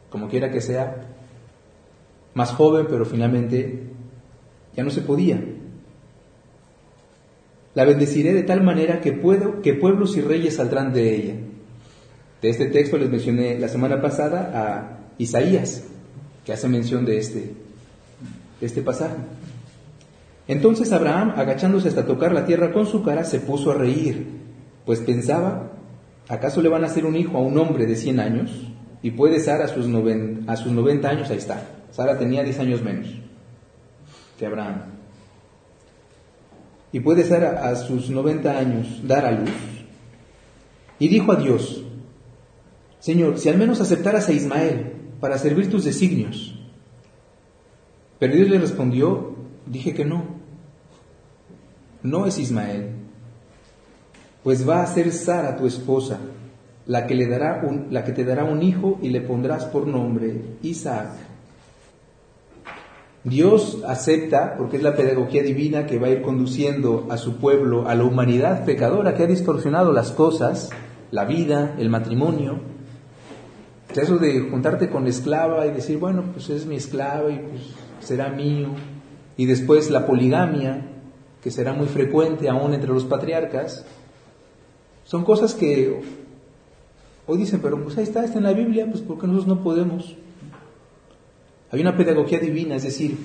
Como 0.09 0.27
quiera 0.29 0.51
que 0.51 0.61
sea, 0.61 1.07
más 2.33 2.51
joven, 2.51 2.87
pero 2.89 3.05
finalmente 3.05 3.83
ya 4.75 4.83
no 4.83 4.89
se 4.89 5.01
podía. 5.01 5.41
La 7.75 7.85
bendeciré 7.85 8.33
de 8.33 8.43
tal 8.43 8.63
manera 8.63 9.01
que, 9.01 9.13
puedo, 9.13 9.61
que 9.61 9.73
pueblos 9.73 10.17
y 10.17 10.21
reyes 10.21 10.55
saldrán 10.55 10.93
de 10.93 11.15
ella. 11.15 11.35
De 12.41 12.49
este 12.49 12.67
texto 12.67 12.97
les 12.97 13.09
mencioné 13.09 13.59
la 13.59 13.67
semana 13.67 14.01
pasada 14.01 14.51
a 14.53 14.99
Isaías, 15.17 15.83
que 16.45 16.53
hace 16.53 16.67
mención 16.67 17.05
de 17.05 17.17
este, 17.17 17.53
de 18.59 18.65
este 18.65 18.81
pasaje. 18.81 19.15
Entonces 20.47 20.91
Abraham, 20.91 21.33
agachándose 21.35 21.89
hasta 21.89 22.07
tocar 22.07 22.31
la 22.31 22.45
tierra 22.45 22.71
con 22.71 22.87
su 22.87 23.03
cara, 23.03 23.23
se 23.23 23.39
puso 23.39 23.71
a 23.71 23.75
reír, 23.75 24.25
pues 24.85 24.99
pensaba, 25.01 25.73
¿acaso 26.27 26.61
le 26.61 26.69
van 26.69 26.83
a 26.83 26.87
hacer 26.87 27.05
un 27.05 27.15
hijo 27.15 27.37
a 27.37 27.41
un 27.41 27.57
hombre 27.57 27.85
de 27.85 27.95
100 27.95 28.19
años? 28.19 28.71
Y 29.01 29.11
puede 29.11 29.39
Sara 29.39 29.65
a 29.65 29.67
sus, 29.67 29.85
sus 29.85 30.71
90 30.71 31.09
años, 31.09 31.29
ahí 31.29 31.37
está. 31.37 31.61
Sara 31.91 32.17
tenía 32.17 32.43
10 32.43 32.59
años 32.59 32.81
menos 32.81 33.07
que 34.37 34.45
Abraham 34.45 34.99
y 36.91 36.99
puede 36.99 37.23
ser 37.23 37.45
a, 37.45 37.75
sus 37.75 38.09
90 38.09 38.57
años 38.57 38.87
dar 39.03 39.25
a 39.25 39.31
luz. 39.31 39.49
Y 40.97 41.07
dijo 41.07 41.31
a 41.31 41.35
Dios, 41.35 41.83
Señor, 42.99 43.37
si 43.37 43.49
al 43.49 43.57
menos 43.57 43.79
aceptaras 43.79 44.27
a 44.27 44.33
Ismael, 44.33 44.93
para 45.19 45.37
servir 45.37 45.69
tus 45.69 45.83
designios. 45.83 46.55
Pero 48.17 48.35
Dios 48.35 48.49
le 48.49 48.59
respondió, 48.59 49.35
dije 49.65 49.93
que 49.93 50.05
no. 50.05 50.39
No 52.01 52.25
es 52.25 52.39
Ismael, 52.39 52.91
pues 54.43 54.67
va 54.67 54.81
a 54.81 54.87
ser 54.87 55.11
Sara 55.11 55.57
tu 55.57 55.67
esposa, 55.67 56.17
la 56.89 57.05
que, 57.05 57.13
le 57.13 57.27
dará 57.27 57.61
la 57.91 58.03
que 58.03 58.13
te 58.13 58.25
dará 58.25 58.43
un 58.45 58.63
hijo 58.63 58.97
y 58.99 59.09
le 59.09 59.21
pondrás 59.21 59.65
por 59.65 59.85
nombre 59.85 60.41
Isaac. 60.63 61.11
Dios 63.23 63.83
acepta, 63.85 64.55
porque 64.57 64.77
es 64.77 64.83
la 64.83 64.95
pedagogía 64.95 65.43
divina 65.43 65.85
que 65.85 65.99
va 65.99 66.07
a 66.07 66.09
ir 66.09 66.23
conduciendo 66.23 67.05
a 67.11 67.17
su 67.17 67.37
pueblo, 67.37 67.87
a 67.87 67.93
la 67.93 68.05
humanidad 68.05 68.65
pecadora 68.65 69.13
que 69.13 69.21
ha 69.21 69.27
distorsionado 69.27 69.93
las 69.93 70.11
cosas, 70.11 70.71
la 71.11 71.25
vida, 71.25 71.75
el 71.77 71.89
matrimonio. 71.89 72.59
Eso 73.95 74.17
de 74.17 74.49
juntarte 74.49 74.89
con 74.89 75.03
la 75.03 75.11
esclava 75.11 75.67
y 75.67 75.71
decir, 75.71 75.99
bueno, 75.99 76.23
pues 76.33 76.49
es 76.49 76.65
mi 76.65 76.77
esclava 76.77 77.29
y 77.29 77.37
pues 77.37 77.61
será 77.99 78.29
mío. 78.29 78.69
Y 79.37 79.45
después 79.45 79.91
la 79.91 80.07
poligamia, 80.07 80.87
que 81.43 81.51
será 81.51 81.73
muy 81.73 81.87
frecuente 81.87 82.49
aún 82.49 82.73
entre 82.73 82.89
los 82.89 83.05
patriarcas. 83.05 83.85
Son 85.03 85.23
cosas 85.23 85.53
que 85.53 86.01
hoy 87.29 87.37
dicen, 87.37 87.59
pero 87.61 87.81
pues 87.83 87.95
ahí 87.97 88.03
está, 88.03 88.25
está 88.25 88.39
en 88.39 88.43
la 88.43 88.53
Biblia, 88.53 88.87
pues 88.89 89.01
porque 89.01 89.27
nosotros 89.27 89.55
no 89.55 89.63
podemos. 89.63 90.15
Hay 91.71 91.79
una 91.79 91.95
pedagogía 91.95 92.39
divina, 92.39 92.75
es 92.75 92.83
decir, 92.83 93.15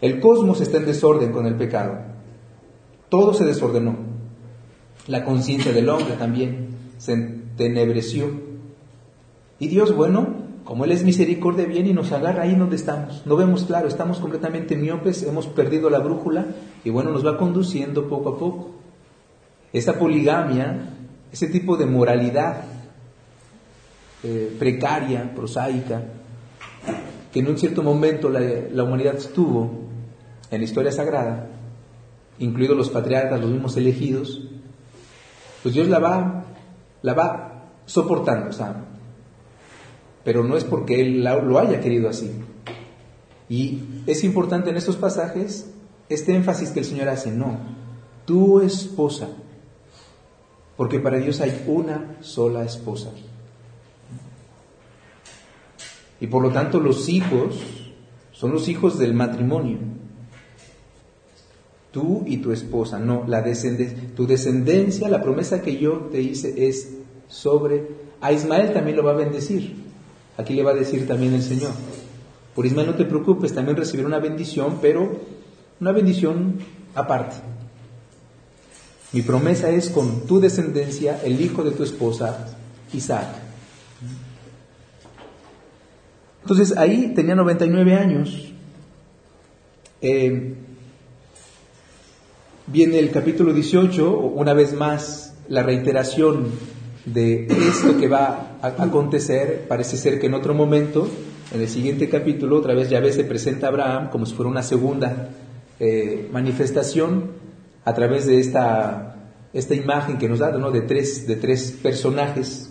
el 0.00 0.18
cosmos 0.18 0.62
está 0.62 0.78
en 0.78 0.86
desorden 0.86 1.30
con 1.30 1.46
el 1.46 1.56
pecado. 1.56 1.98
Todo 3.10 3.34
se 3.34 3.44
desordenó. 3.44 3.96
La 5.06 5.24
conciencia 5.24 5.72
del 5.72 5.90
hombre 5.90 6.14
también 6.18 6.68
se 6.96 7.12
entenebreció. 7.12 8.30
Y 9.58 9.68
Dios, 9.68 9.94
bueno, 9.94 10.28
como 10.64 10.86
Él 10.86 10.92
es 10.92 11.04
misericordia, 11.04 11.66
viene 11.66 11.90
y 11.90 11.92
nos 11.92 12.12
agarra 12.12 12.44
ahí 12.44 12.54
donde 12.54 12.76
estamos. 12.76 13.26
No 13.26 13.36
vemos 13.36 13.64
claro, 13.64 13.86
estamos 13.86 14.18
completamente 14.18 14.74
miopes, 14.76 15.22
hemos 15.22 15.46
perdido 15.46 15.90
la 15.90 15.98
brújula 15.98 16.46
y 16.82 16.88
bueno, 16.88 17.10
nos 17.10 17.24
va 17.24 17.36
conduciendo 17.36 18.08
poco 18.08 18.30
a 18.30 18.38
poco. 18.38 18.70
Esa 19.74 19.98
poligamia, 19.98 20.93
ese 21.34 21.48
tipo 21.48 21.76
de 21.76 21.84
moralidad 21.84 22.62
eh, 24.22 24.54
precaria, 24.56 25.34
prosaica, 25.34 26.00
que 27.32 27.40
en 27.40 27.48
un 27.48 27.58
cierto 27.58 27.82
momento 27.82 28.28
la, 28.28 28.84
humanidad 28.84 29.16
estuvo 29.16 29.68
en 30.48 30.60
la 30.60 30.64
historia 30.64 30.92
sagrada, 30.92 31.48
incluidos 32.38 32.76
los 32.76 32.88
patriarcas, 32.88 33.40
los 33.40 33.50
mismos 33.50 33.76
elegidos, 33.76 34.46
pues 35.64 35.74
Dios 35.74 35.88
la 35.88 35.98
va, 35.98 36.44
la 37.02 37.14
va 37.14 37.64
soportando, 37.84 38.50
pero 40.22 40.44
no 40.44 40.56
es 40.56 40.62
porque 40.62 41.00
Él 41.00 41.24
lo 41.24 41.58
haya 41.58 41.80
querido 41.80 42.08
así. 42.08 42.30
Y 43.48 43.82
es 44.06 44.22
importante 44.22 44.70
en 44.70 44.76
estos 44.76 44.94
pasajes 44.94 45.68
este 46.08 46.36
énfasis 46.36 46.70
que 46.70 46.78
el 46.78 46.86
Señor 46.86 47.08
hace, 47.08 47.32
no, 47.32 47.58
tu 48.24 48.60
esposa, 48.60 49.30
porque 50.76 51.00
para 51.00 51.18
Dios 51.18 51.40
hay 51.40 51.64
una 51.66 52.16
sola 52.20 52.64
esposa. 52.64 53.10
Y 56.20 56.26
por 56.26 56.42
lo 56.42 56.50
tanto 56.50 56.80
los 56.80 57.08
hijos 57.08 57.56
son 58.32 58.52
los 58.52 58.68
hijos 58.68 58.98
del 58.98 59.14
matrimonio. 59.14 59.78
Tú 61.92 62.24
y 62.26 62.38
tu 62.38 62.50
esposa, 62.50 62.98
no, 62.98 63.24
la 63.28 63.40
descendencia, 63.40 63.96
tu 64.16 64.26
descendencia, 64.26 65.08
la 65.08 65.22
promesa 65.22 65.62
que 65.62 65.76
yo 65.76 66.08
te 66.10 66.20
hice 66.20 66.66
es 66.66 66.94
sobre, 67.28 67.86
a 68.20 68.32
Ismael 68.32 68.72
también 68.72 68.96
lo 68.96 69.04
va 69.04 69.12
a 69.12 69.16
bendecir. 69.16 69.76
Aquí 70.36 70.54
le 70.54 70.64
va 70.64 70.72
a 70.72 70.74
decir 70.74 71.06
también 71.06 71.34
el 71.34 71.42
Señor. 71.42 71.70
Por 72.54 72.66
Ismael 72.66 72.88
no 72.88 72.94
te 72.94 73.04
preocupes, 73.04 73.54
también 73.54 73.76
recibirá 73.76 74.08
una 74.08 74.18
bendición, 74.18 74.78
pero 74.82 75.20
una 75.80 75.92
bendición 75.92 76.58
aparte. 76.94 77.36
Mi 79.14 79.22
promesa 79.22 79.70
es 79.70 79.90
con 79.90 80.26
tu 80.26 80.40
descendencia, 80.40 81.20
el 81.22 81.40
hijo 81.40 81.62
de 81.62 81.70
tu 81.70 81.84
esposa, 81.84 82.48
Isaac. 82.92 83.28
Entonces 86.42 86.76
ahí 86.76 87.12
tenía 87.14 87.36
99 87.36 87.94
años. 87.94 88.52
Eh, 90.02 90.54
viene 92.66 92.98
el 92.98 93.12
capítulo 93.12 93.52
18, 93.52 94.18
una 94.18 94.52
vez 94.52 94.74
más 94.74 95.36
la 95.48 95.62
reiteración 95.62 96.48
de 97.04 97.46
esto 97.46 97.96
que 97.96 98.08
va 98.08 98.58
a 98.60 98.82
acontecer. 98.82 99.66
Parece 99.68 99.96
ser 99.96 100.18
que 100.18 100.26
en 100.26 100.34
otro 100.34 100.54
momento, 100.54 101.08
en 101.52 101.60
el 101.60 101.68
siguiente 101.68 102.08
capítulo, 102.08 102.56
otra 102.56 102.74
vez 102.74 102.90
Yahvé 102.90 103.12
se 103.12 103.22
presenta 103.22 103.66
a 103.66 103.70
Abraham 103.70 104.10
como 104.10 104.26
si 104.26 104.34
fuera 104.34 104.50
una 104.50 104.64
segunda 104.64 105.28
eh, 105.78 106.28
manifestación 106.32 107.43
a 107.84 107.94
través 107.94 108.26
de 108.26 108.40
esta, 108.40 109.16
esta 109.52 109.74
imagen 109.74 110.18
que 110.18 110.28
nos 110.28 110.38
da 110.38 110.50
de, 110.50 110.80
tres, 110.82 111.26
de 111.26 111.36
tres 111.36 111.72
personajes 111.82 112.70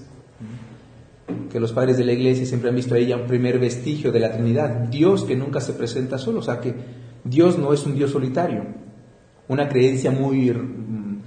que 1.51 1.59
los 1.59 1.71
padres 1.71 1.97
de 1.97 2.03
la 2.03 2.13
iglesia 2.13 2.45
siempre 2.45 2.69
han 2.69 2.75
visto 2.75 2.95
ahí 2.95 3.07
ya 3.07 3.15
un 3.15 3.27
primer 3.27 3.59
vestigio 3.59 4.11
de 4.11 4.19
la 4.19 4.31
Trinidad, 4.31 4.69
Dios 4.89 5.23
que 5.23 5.35
nunca 5.35 5.61
se 5.61 5.73
presenta 5.73 6.17
solo, 6.17 6.39
o 6.39 6.43
sea 6.43 6.59
que 6.59 6.73
Dios 7.23 7.57
no 7.59 7.73
es 7.73 7.85
un 7.85 7.95
Dios 7.95 8.11
solitario, 8.11 8.65
una 9.47 9.69
creencia 9.69 10.09
muy, 10.09 10.51
mm, 10.51 11.21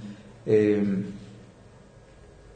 eh, 0.45 1.03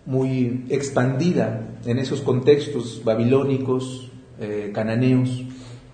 muy 0.05 0.65
expandida 0.69 1.77
en 1.85 1.97
esos 1.97 2.21
contextos 2.21 3.01
babilónicos, 3.03 4.11
eh, 4.39 4.71
cananeos, 4.73 5.43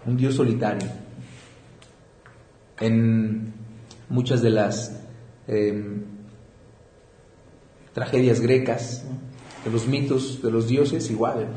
un 0.06 0.18
Dios 0.18 0.36
solitario. 0.36 0.88
En 2.80 3.54
muchas 4.10 4.42
de 4.42 4.50
las 4.50 4.97
eh, 5.48 6.02
tragedias 7.94 8.40
grecas, 8.40 9.06
de 9.64 9.72
los 9.72 9.88
mitos 9.88 10.42
de 10.42 10.52
los 10.52 10.68
dioses, 10.68 11.10
igual 11.10 11.48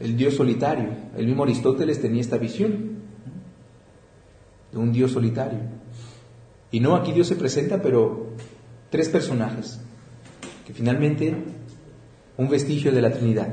el 0.00 0.16
Dios 0.16 0.34
solitario. 0.34 0.90
El 1.16 1.26
mismo 1.26 1.42
Aristóteles 1.42 2.00
tenía 2.00 2.20
esta 2.20 2.38
visión 2.38 2.98
de 4.72 4.78
un 4.78 4.92
Dios 4.92 5.12
solitario. 5.12 5.58
Y 6.70 6.80
no, 6.80 6.94
aquí 6.94 7.12
Dios 7.12 7.26
se 7.26 7.36
presenta, 7.36 7.80
pero 7.80 8.34
tres 8.90 9.08
personajes, 9.08 9.80
que 10.66 10.72
finalmente 10.72 11.34
un 12.36 12.48
vestigio 12.48 12.92
de 12.92 13.02
la 13.02 13.12
Trinidad. 13.12 13.48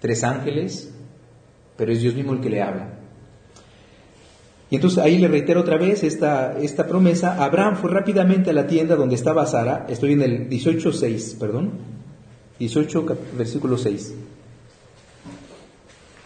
Tres 0.00 0.24
ángeles, 0.24 0.92
pero 1.76 1.92
es 1.92 2.00
Dios 2.00 2.14
mismo 2.14 2.32
el 2.32 2.40
que 2.40 2.50
le 2.50 2.62
habla. 2.62 2.95
Y 4.68 4.76
entonces 4.76 4.98
ahí 4.98 5.18
le 5.18 5.28
reitero 5.28 5.60
otra 5.60 5.76
vez 5.76 6.02
esta, 6.02 6.58
esta 6.60 6.86
promesa. 6.86 7.42
Abraham 7.44 7.76
fue 7.76 7.90
rápidamente 7.90 8.50
a 8.50 8.52
la 8.52 8.66
tienda 8.66 8.96
donde 8.96 9.14
estaba 9.14 9.46
Sara, 9.46 9.86
estoy 9.88 10.12
en 10.12 10.22
el 10.22 10.48
18.6, 10.48 11.38
perdón, 11.38 11.70
18, 12.58 13.06
versículo 13.36 13.78
6. 13.78 14.14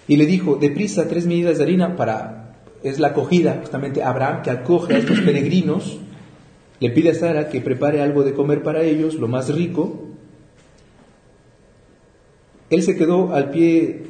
Y 0.09 0.17
le 0.17 0.27
dijo, 0.27 0.57
deprisa, 0.57 1.07
tres 1.07 1.27
medidas 1.27 1.59
de 1.59 1.65
harina 1.65 1.97
para, 1.97 2.57
es 2.83 2.99
la 2.99 3.09
acogida, 3.09 3.59
justamente 3.61 4.03
Abraham 4.03 4.43
que 4.43 4.51
acoge 4.51 4.95
a 4.95 4.99
estos 4.99 5.21
peregrinos, 5.21 5.99
le 6.81 6.91
pide 6.91 7.11
a 7.11 7.15
Sara 7.15 7.49
que 7.51 7.61
prepare 7.61 8.01
algo 8.01 8.25
de 8.25 8.33
comer 8.33 8.63
para 8.63 8.83
ellos, 8.83 9.15
lo 9.15 9.29
más 9.29 9.55
rico. 9.55 10.07
Él 12.71 12.83
se 12.83 12.97
quedó 12.97 13.35
al 13.35 13.51
pie 13.51 14.03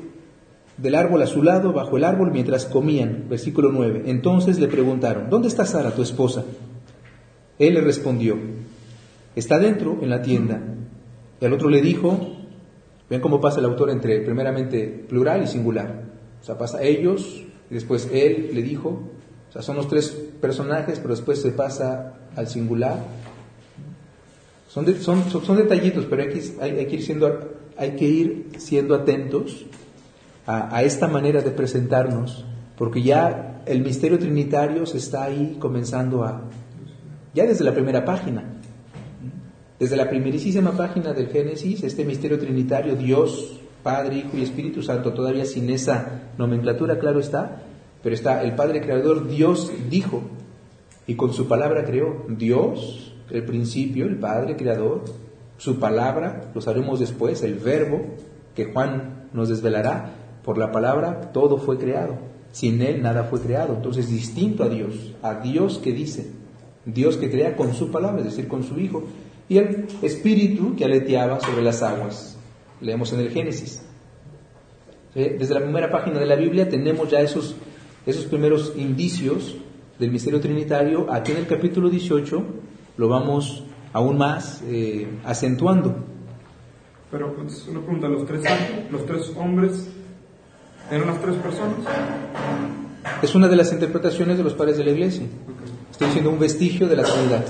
del 0.80 0.94
árbol 0.94 1.22
a 1.22 1.26
su 1.26 1.42
lado, 1.42 1.72
bajo 1.72 1.96
el 1.96 2.04
árbol, 2.04 2.30
mientras 2.32 2.66
comían. 2.66 3.26
Versículo 3.28 3.70
9. 3.72 4.04
Entonces 4.06 4.58
le 4.58 4.68
preguntaron, 4.68 5.30
¿dónde 5.30 5.48
está 5.48 5.64
Sara, 5.64 5.94
tu 5.94 6.02
esposa? 6.02 6.44
Él 7.58 7.74
le 7.74 7.80
respondió, 7.82 8.36
está 9.36 9.58
dentro, 9.58 9.98
en 10.00 10.10
la 10.10 10.22
tienda. 10.22 10.62
Y 11.40 11.44
al 11.44 11.52
otro 11.52 11.68
le 11.68 11.82
dijo, 11.82 12.40
Ven 13.10 13.20
cómo 13.20 13.40
pasa 13.40 13.58
el 13.58 13.66
autor 13.66 13.90
entre 13.90 14.20
primeramente 14.20 14.86
plural 14.86 15.42
y 15.42 15.48
singular. 15.48 16.04
O 16.40 16.44
sea, 16.44 16.56
pasa 16.56 16.80
ellos 16.82 17.42
y 17.68 17.74
después 17.74 18.08
él 18.12 18.50
le 18.54 18.62
dijo. 18.62 19.02
O 19.48 19.52
sea, 19.52 19.62
son 19.62 19.74
los 19.74 19.88
tres 19.88 20.10
personajes, 20.40 21.00
pero 21.00 21.16
después 21.16 21.42
se 21.42 21.50
pasa 21.50 22.14
al 22.36 22.46
singular. 22.46 23.04
Son, 24.68 24.86
son, 25.00 25.28
son, 25.28 25.56
detallitos, 25.56 26.06
pero 26.08 26.22
hay 26.22 26.28
que, 26.28 26.40
hay, 26.60 26.86
que, 26.86 26.94
ir 26.94 27.02
siendo, 27.02 27.50
hay 27.76 27.96
que 27.96 28.04
ir 28.04 28.46
siendo 28.58 28.94
atentos 28.94 29.66
a, 30.50 30.82
esta 30.82 31.06
manera 31.06 31.42
de 31.42 31.50
presentarnos, 31.50 32.44
porque 32.76 33.02
ya 33.02 33.62
el 33.66 33.82
misterio 33.82 34.18
trinitario 34.18 34.86
se 34.86 34.98
está 34.98 35.24
ahí 35.24 35.56
comenzando 35.58 36.24
a, 36.24 36.42
ya 37.34 37.46
desde 37.46 37.64
la 37.64 37.72
primera 37.72 38.04
página. 38.04 38.56
Desde 39.78 39.96
la 39.96 40.10
primerísima 40.10 40.72
página 40.72 41.12
del 41.14 41.28
Génesis, 41.28 41.82
este 41.84 42.04
misterio 42.04 42.38
trinitario, 42.38 42.96
Dios, 42.96 43.60
Padre, 43.82 44.16
Hijo 44.16 44.36
y 44.36 44.42
Espíritu 44.42 44.82
Santo, 44.82 45.14
todavía 45.14 45.46
sin 45.46 45.70
esa 45.70 46.32
nomenclatura, 46.36 46.98
claro 46.98 47.20
está, 47.20 47.62
pero 48.02 48.14
está 48.14 48.42
el 48.42 48.54
Padre 48.54 48.82
Creador, 48.82 49.28
Dios 49.28 49.72
dijo, 49.88 50.22
y 51.06 51.14
con 51.14 51.32
su 51.32 51.48
palabra 51.48 51.84
creó. 51.84 52.26
Dios, 52.28 53.14
el 53.30 53.44
principio, 53.44 54.06
el 54.06 54.18
Padre 54.18 54.56
Creador, 54.56 55.04
su 55.56 55.78
palabra, 55.78 56.50
lo 56.54 56.60
sabemos 56.60 57.00
después, 57.00 57.42
el 57.42 57.54
verbo, 57.54 58.02
que 58.54 58.66
Juan 58.66 59.28
nos 59.32 59.48
desvelará, 59.48 60.19
por 60.50 60.58
la 60.58 60.72
palabra 60.72 61.30
todo 61.32 61.58
fue 61.58 61.78
creado. 61.78 62.18
Sin 62.50 62.82
Él 62.82 63.02
nada 63.02 63.22
fue 63.22 63.40
creado. 63.40 63.76
Entonces, 63.76 64.10
distinto 64.10 64.64
a 64.64 64.68
Dios, 64.68 65.14
a 65.22 65.34
Dios 65.34 65.78
que 65.78 65.92
dice, 65.92 66.32
Dios 66.84 67.16
que 67.18 67.30
crea 67.30 67.54
con 67.54 67.72
su 67.72 67.92
palabra, 67.92 68.18
es 68.18 68.24
decir, 68.24 68.48
con 68.48 68.64
su 68.64 68.80
Hijo, 68.80 69.04
y 69.48 69.58
el 69.58 69.86
Espíritu 70.02 70.74
que 70.74 70.84
aleteaba 70.84 71.38
sobre 71.38 71.62
las 71.62 71.84
aguas. 71.84 72.36
Leemos 72.80 73.12
en 73.12 73.20
el 73.20 73.30
Génesis. 73.30 73.80
Desde 75.14 75.54
la 75.54 75.60
primera 75.60 75.88
página 75.88 76.18
de 76.18 76.26
la 76.26 76.34
Biblia 76.34 76.68
tenemos 76.68 77.08
ya 77.08 77.20
esos, 77.20 77.54
esos 78.04 78.24
primeros 78.24 78.72
indicios 78.74 79.54
del 80.00 80.10
misterio 80.10 80.40
trinitario. 80.40 81.12
Aquí 81.12 81.30
en 81.30 81.38
el 81.38 81.46
capítulo 81.46 81.88
18 81.88 82.42
lo 82.96 83.08
vamos 83.08 83.62
aún 83.92 84.18
más 84.18 84.64
eh, 84.66 85.06
acentuando. 85.24 85.94
Pero 87.08 87.36
pues, 87.36 87.68
una 87.68 87.82
pregunta, 87.82 88.08
¿los 88.08 88.26
tres, 88.26 88.42
¿los 88.90 89.06
tres 89.06 89.32
hombres 89.36 89.88
eran 90.90 91.06
las 91.06 91.20
tres 91.20 91.36
personas? 91.36 91.76
Es 93.22 93.34
una 93.34 93.48
de 93.48 93.56
las 93.56 93.72
interpretaciones 93.72 94.38
de 94.38 94.44
los 94.44 94.54
padres 94.54 94.76
de 94.76 94.84
la 94.84 94.90
iglesia. 94.90 95.26
Estoy 95.90 96.08
diciendo 96.08 96.30
un 96.30 96.38
vestigio 96.38 96.88
de 96.88 96.96
la 96.96 97.02
Trinidad. 97.04 97.44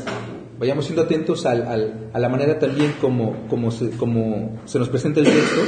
Vayamos 0.58 0.84
siendo 0.84 1.02
atentos 1.02 1.46
al, 1.46 1.66
al, 1.66 2.10
a 2.12 2.18
la 2.18 2.28
manera 2.28 2.58
también 2.58 2.94
como, 3.00 3.46
como, 3.48 3.70
se, 3.70 3.90
como 3.90 4.58
se 4.66 4.78
nos 4.78 4.88
presenta 4.88 5.20
el 5.20 5.26
texto. 5.26 5.60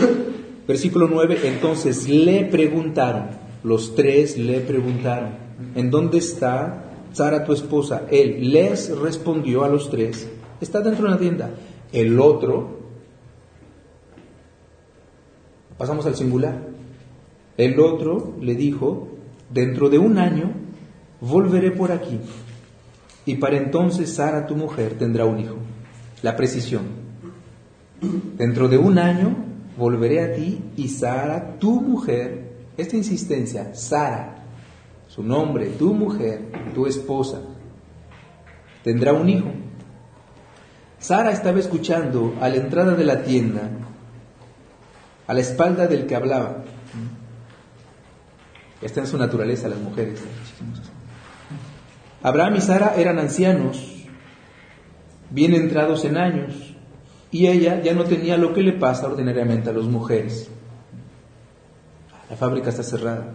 Versículo 0.69 1.09
9, 1.09 1.41
entonces 1.45 2.09
le 2.09 2.45
preguntaron, 2.45 3.31
los 3.65 3.95
tres 3.95 4.39
le 4.39 4.61
preguntaron, 4.61 5.31
¿en 5.75 5.91
dónde 5.91 6.19
está 6.19 6.85
Sara 7.13 7.45
tu 7.45 7.53
esposa? 7.53 8.03
Él 8.11 8.53
les 8.53 8.97
respondió 8.97 9.65
a 9.65 9.69
los 9.69 9.91
tres, 9.91 10.29
está 10.61 10.81
dentro 10.81 11.05
de 11.07 11.11
la 11.11 11.19
tienda. 11.19 11.51
El 11.93 12.21
otro, 12.21 12.79
pasamos 15.79 16.07
al 16.07 16.15
singular, 16.15 16.72
el 17.57 17.79
otro 17.81 18.35
le 18.41 18.55
dijo, 18.55 19.09
dentro 19.51 19.89
de 19.91 19.99
un 19.99 20.19
año 20.19 20.51
volveré 21.21 21.71
por 21.71 21.93
aquí 21.93 22.19
y 23.25 23.37
para 23.37 23.57
entonces 23.57 24.15
Sara 24.15 24.47
tu 24.47 24.57
mujer 24.57 24.95
tendrá 24.99 25.25
un 25.25 25.39
hijo. 25.39 25.57
La 26.23 26.37
precisión. 26.37 26.83
Dentro 28.37 28.69
de 28.69 28.79
un 28.79 28.99
año 28.99 29.37
volveré 29.77 30.25
a 30.25 30.35
ti 30.35 30.61
y 30.77 30.89
Sara 30.89 31.59
tu 31.59 31.81
mujer, 31.81 32.53
esta 32.77 32.97
insistencia, 32.97 33.75
Sara, 33.75 34.45
su 35.07 35.23
nombre, 35.23 35.67
tu 35.67 35.95
mujer, 35.95 36.51
tu 36.75 36.87
esposa, 36.87 37.41
tendrá 38.83 39.13
un 39.13 39.29
hijo. 39.29 39.51
Sara 40.99 41.33
estaba 41.33 41.59
escuchando 41.59 42.35
a 42.41 42.49
la 42.49 42.57
entrada 42.57 42.95
de 42.95 43.05
la 43.05 43.23
tienda, 43.23 43.71
a 45.27 45.35
la 45.35 45.41
espalda 45.41 45.87
del 45.87 46.07
que 46.07 46.17
hablaba. 46.17 46.65
Esta 48.83 49.03
es 49.03 49.09
su 49.09 49.17
naturaleza, 49.17 49.69
las 49.69 49.79
mujeres. 49.79 50.21
Abraham 52.23 52.57
y 52.57 52.61
Sara 52.61 52.95
eran 52.97 53.19
ancianos, 53.19 54.05
bien 55.31 55.55
entrados 55.55 56.05
en 56.05 56.17
años, 56.17 56.75
y 57.31 57.47
ella 57.47 57.81
ya 57.81 57.95
no 57.95 58.05
tenía 58.05 58.37
lo 58.37 58.53
que 58.53 58.63
le 58.63 58.73
pasa 58.73 59.07
ordinariamente 59.07 59.71
a 59.71 59.73
las 59.73 59.85
mujeres. 59.85 60.51
La 62.29 62.37
fábrica 62.37 62.71
está 62.71 62.83
cerrada. 62.83 63.29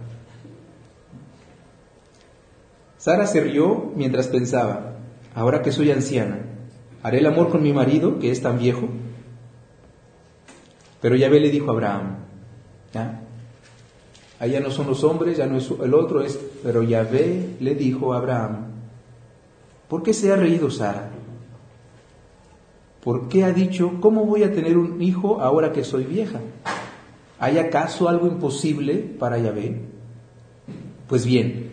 Sara 2.98 3.26
se 3.26 3.42
rió 3.42 3.92
mientras 3.96 4.28
pensaba, 4.28 4.96
ahora 5.34 5.62
que 5.62 5.72
soy 5.72 5.92
anciana, 5.92 6.40
¿haré 7.04 7.20
el 7.20 7.26
amor 7.26 7.50
con 7.50 7.64
mi 7.64 7.72
marido, 7.72 8.20
que 8.20 8.32
es 8.32 8.42
tan 8.42 8.58
viejo? 8.58 8.90
Pero 11.02 11.16
Yahvé 11.16 11.40
le 11.40 11.52
dijo 11.52 11.70
a 11.70 11.74
Abraham, 11.74 12.18
¿ya? 12.94 13.27
Allá 14.40 14.60
no 14.60 14.72
son 14.72 14.88
los 14.88 15.04
hombres, 15.04 15.38
ya 15.38 15.48
no 15.48 15.58
es 15.58 15.72
el 15.84 15.94
otro, 15.94 16.22
es, 16.22 16.40
pero 16.64 16.84
Yahvé 16.84 17.58
le 17.60 17.76
dijo 17.76 18.14
a 18.14 18.18
Abraham, 18.18 18.68
¿por 19.88 20.04
qué 20.04 20.14
se 20.14 20.32
ha 20.32 20.36
reído 20.36 20.70
Sara? 20.70 21.10
¿Por 23.04 23.30
qué 23.30 23.44
ha 23.44 23.52
dicho, 23.52 23.94
¿cómo 24.02 24.26
voy 24.26 24.44
a 24.44 24.52
tener 24.52 24.78
un 24.78 25.02
hijo 25.02 25.42
ahora 25.42 25.72
que 25.72 25.84
soy 25.84 26.04
vieja? 26.04 26.42
¿Hay 27.40 27.58
acaso 27.58 28.10
algo 28.10 28.28
imposible 28.28 28.96
para 28.96 29.38
Yahvé? 29.38 29.82
Pues 31.08 31.26
bien, 31.26 31.72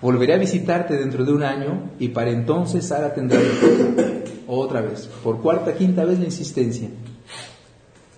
volveré 0.00 0.34
a 0.34 0.38
visitarte 0.38 0.96
dentro 0.96 1.24
de 1.24 1.32
un 1.32 1.42
año 1.42 1.90
y 1.98 2.08
para 2.08 2.30
entonces 2.30 2.86
Sara 2.86 3.12
tendrá 3.12 3.40
hijo. 3.40 3.66
Otra 4.46 4.80
vez, 4.80 5.08
por 5.22 5.40
cuarta, 5.40 5.74
quinta 5.74 6.04
vez 6.04 6.18
la 6.18 6.24
insistencia. 6.24 6.88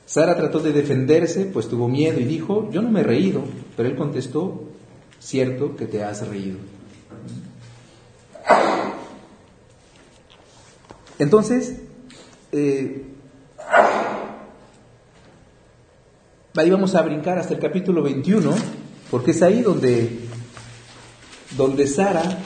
Sara 0.07 0.37
trató 0.37 0.61
de 0.61 0.73
defenderse, 0.73 1.47
pues 1.47 1.69
tuvo 1.69 1.89
miedo 1.89 2.21
y 2.21 2.25
dijo, 2.25 2.71
yo 2.71 2.83
no 2.83 2.91
me 2.91 3.01
he 3.01 3.03
reído, 3.03 3.43
pero 3.77 3.89
él 3.89 3.97
contestó, 3.97 4.65
cierto 5.19 5.77
que 5.77 5.87
te 5.87 6.05
has 6.05 6.27
reído. 6.27 6.59
Entonces, 11.19 11.77
eh, 12.53 13.05
ahí 16.57 16.71
vamos 16.71 16.95
a 16.95 17.03
brincar 17.03 17.39
hasta 17.39 17.55
el 17.55 17.61
capítulo 17.61 18.03
21, 18.03 18.55
porque 19.11 19.31
es 19.31 19.43
ahí 19.43 19.63
donde, 19.63 20.21
donde 21.57 21.87
Sara 21.87 22.39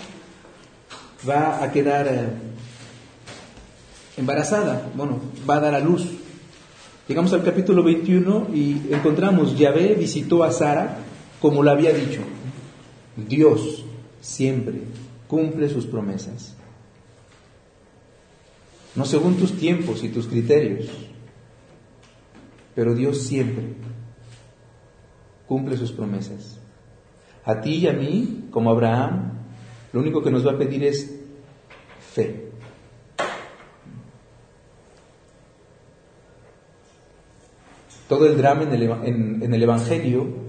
va 1.29 1.63
a 1.63 1.73
quedar 1.73 2.07
eh, 2.07 2.29
embarazada, 4.17 4.91
bueno, 4.95 5.21
va 5.49 5.57
a 5.57 5.61
dar 5.61 5.75
a 5.75 5.81
luz. 5.81 6.07
Llegamos 7.09 7.33
al 7.33 7.43
capítulo 7.43 7.83
21 7.83 8.49
y 8.53 8.83
encontramos, 8.91 9.57
Yahvé 9.57 9.95
visitó 9.95 10.45
a 10.45 10.53
Sara 10.53 10.99
como 11.41 11.63
lo 11.63 11.71
había 11.71 11.93
dicho. 11.93 12.21
Dios 13.17 13.85
siempre 14.21 14.83
cumple 15.27 15.69
sus 15.69 15.87
promesas. 15.87 16.55
No 18.95 19.05
según 19.05 19.37
tus 19.37 19.57
tiempos 19.57 20.03
y 20.03 20.09
tus 20.09 20.27
criterios, 20.27 20.89
pero 22.75 22.95
Dios 22.95 23.23
siempre 23.23 23.65
cumple 25.47 25.77
sus 25.77 25.93
promesas. 25.93 26.59
A 27.45 27.61
ti 27.61 27.77
y 27.77 27.87
a 27.87 27.93
mí, 27.93 28.49
como 28.51 28.71
Abraham, 28.71 29.33
lo 29.93 30.01
único 30.01 30.23
que 30.23 30.31
nos 30.31 30.47
va 30.47 30.53
a 30.53 30.59
pedir 30.59 30.85
es 30.85 31.19
fe. 32.13 32.51
Todo 38.09 38.27
el 38.27 38.37
drama 38.37 38.63
en 38.63 38.73
el, 38.73 38.83
en, 38.83 39.55
el 39.55 39.63
Evangelio 39.63 40.48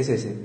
es 0.00 0.08
ese. 0.08 0.36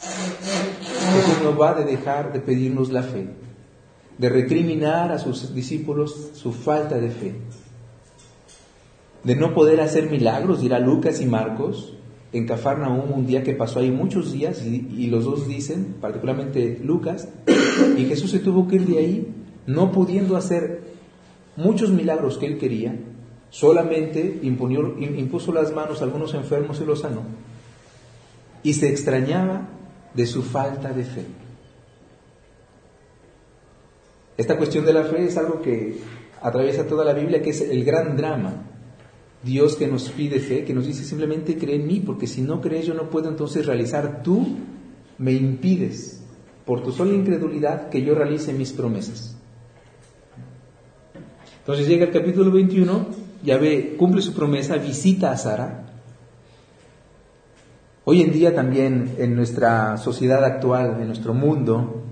Jesús 0.00 1.42
no 1.42 1.56
va 1.56 1.74
de 1.74 1.84
dejar 1.84 2.32
de 2.32 2.40
pedirnos 2.40 2.90
la 2.90 3.02
fe, 3.02 3.28
de 4.18 4.28
recriminar 4.28 5.12
a 5.12 5.18
sus 5.18 5.54
discípulos 5.54 6.30
su 6.34 6.52
falta 6.52 6.98
de 6.98 7.10
fe, 7.10 7.34
de 9.22 9.36
no 9.36 9.54
poder 9.54 9.80
hacer 9.80 10.10
milagros, 10.10 10.60
dirá 10.60 10.78
Lucas 10.78 11.20
y 11.20 11.26
Marcos, 11.26 11.94
en 12.32 12.46
Cafarnaúm 12.46 13.12
un 13.12 13.26
día 13.26 13.44
que 13.44 13.54
pasó 13.54 13.78
ahí 13.78 13.92
muchos 13.92 14.32
días 14.32 14.64
y, 14.64 14.88
y, 14.98 15.06
los 15.06 15.24
dos 15.24 15.46
dicen, 15.46 15.96
particularmente 16.00 16.80
Lucas, 16.82 17.28
y 17.96 18.04
Jesús 18.06 18.32
se 18.32 18.40
tuvo 18.40 18.66
que 18.66 18.76
ir 18.76 18.86
de 18.86 18.98
ahí 18.98 19.34
no 19.66 19.92
pudiendo 19.92 20.36
hacer 20.36 20.82
muchos 21.56 21.90
milagros 21.90 22.36
que 22.36 22.46
él 22.46 22.58
quería, 22.58 22.98
solamente 23.50 24.40
impuso 24.42 25.52
las 25.52 25.72
manos 25.72 26.00
a 26.00 26.04
algunos 26.04 26.34
enfermos 26.34 26.80
y 26.80 26.84
los 26.84 27.00
sanó. 27.00 27.22
Y 28.62 28.74
se 28.74 28.88
extrañaba 28.88 29.68
de 30.14 30.26
su 30.26 30.42
falta 30.42 30.92
de 30.92 31.04
fe. 31.04 31.24
Esta 34.36 34.56
cuestión 34.56 34.84
de 34.84 34.92
la 34.92 35.04
fe 35.04 35.24
es 35.24 35.36
algo 35.36 35.62
que 35.62 35.98
atraviesa 36.40 36.86
toda 36.86 37.04
la 37.04 37.12
Biblia, 37.12 37.40
que 37.40 37.50
es 37.50 37.60
el 37.60 37.84
gran 37.84 38.16
drama. 38.16 38.70
Dios 39.42 39.76
que 39.76 39.86
nos 39.86 40.08
pide 40.10 40.40
fe, 40.40 40.64
que 40.64 40.74
nos 40.74 40.86
dice 40.86 41.04
simplemente 41.04 41.56
cree 41.56 41.76
en 41.76 41.86
mí, 41.86 42.00
porque 42.00 42.26
si 42.26 42.42
no 42.42 42.60
crees 42.60 42.86
yo 42.86 42.94
no 42.94 43.10
puedo 43.10 43.28
entonces 43.28 43.66
realizar, 43.66 44.22
tú 44.22 44.56
me 45.18 45.32
impides 45.32 46.22
por 46.64 46.82
tu 46.82 46.92
sola 46.92 47.12
incredulidad 47.12 47.90
que 47.90 48.02
yo 48.02 48.14
realice 48.14 48.52
mis 48.52 48.72
promesas. 48.72 49.36
Entonces 51.58 51.86
llega 51.86 52.06
el 52.06 52.12
capítulo 52.12 52.50
21, 52.50 53.06
ve 53.44 53.96
cumple 53.98 54.22
su 54.22 54.32
promesa, 54.32 54.76
visita 54.76 55.30
a 55.30 55.36
Sara. 55.36 55.86
Hoy 58.04 58.22
en 58.22 58.32
día 58.32 58.54
también 58.54 59.14
en 59.18 59.34
nuestra 59.36 59.96
sociedad 59.96 60.44
actual, 60.44 60.98
en 61.00 61.06
nuestro 61.06 61.32
mundo, 61.32 62.02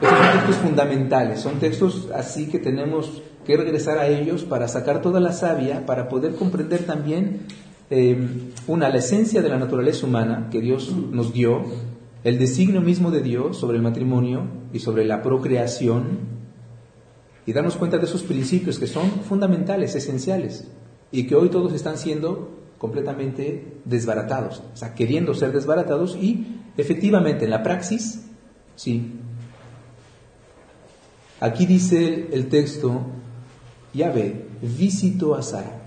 estos 0.00 0.18
son 0.18 0.32
textos 0.32 0.56
fundamentales, 0.56 1.40
son 1.40 1.58
textos 1.60 2.08
así 2.14 2.48
que 2.48 2.58
tenemos 2.58 3.22
que 3.46 3.56
regresar 3.56 3.98
a 3.98 4.06
ellos 4.08 4.44
para 4.44 4.68
sacar 4.68 5.02
toda 5.02 5.20
la 5.20 5.32
savia, 5.32 5.86
para 5.86 6.08
poder 6.08 6.34
comprender 6.34 6.84
también 6.84 7.40
eh, 7.90 8.16
una, 8.66 8.88
la 8.88 8.98
esencia 8.98 9.42
de 9.42 9.48
la 9.48 9.58
naturaleza 9.58 10.06
humana 10.06 10.48
que 10.50 10.60
Dios 10.60 10.92
nos 11.10 11.32
dio, 11.32 11.62
el 12.24 12.38
designio 12.38 12.80
mismo 12.80 13.10
de 13.10 13.20
Dios 13.20 13.58
sobre 13.58 13.76
el 13.76 13.82
matrimonio 13.82 14.46
y 14.72 14.80
sobre 14.80 15.04
la 15.04 15.22
procreación, 15.22 16.33
y 17.46 17.52
darnos 17.52 17.76
cuenta 17.76 17.98
de 17.98 18.04
esos 18.04 18.22
principios 18.22 18.78
que 18.78 18.86
son 18.86 19.10
fundamentales, 19.10 19.94
esenciales. 19.94 20.64
y 21.12 21.28
que 21.28 21.36
hoy 21.36 21.48
todos 21.48 21.72
están 21.72 21.96
siendo 21.96 22.50
completamente 22.76 23.78
desbaratados, 23.84 24.62
o 24.72 24.76
sea, 24.76 24.94
queriendo 24.96 25.32
ser 25.32 25.52
desbaratados 25.52 26.16
y 26.20 26.60
efectivamente 26.76 27.44
en 27.44 27.50
la 27.50 27.62
praxis, 27.62 28.22
sí. 28.74 29.12
Aquí 31.38 31.66
dice 31.66 32.28
el 32.32 32.48
texto, 32.48 33.00
ya 33.92 34.10
ve, 34.10 34.46
visito 34.60 35.36
a 35.36 35.42
Sara. 35.42 35.82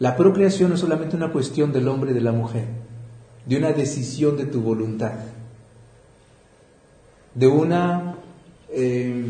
La 0.00 0.16
procreación 0.16 0.70
no 0.70 0.74
es 0.74 0.80
solamente 0.80 1.16
una 1.16 1.32
cuestión 1.32 1.72
del 1.72 1.88
hombre 1.88 2.10
y 2.10 2.14
de 2.14 2.20
la 2.20 2.32
mujer, 2.32 2.66
de 3.46 3.56
una 3.56 3.72
decisión 3.72 4.36
de 4.36 4.46
tu 4.46 4.60
voluntad, 4.60 5.12
de 7.34 7.46
una 7.46 8.16
eh, 8.70 9.24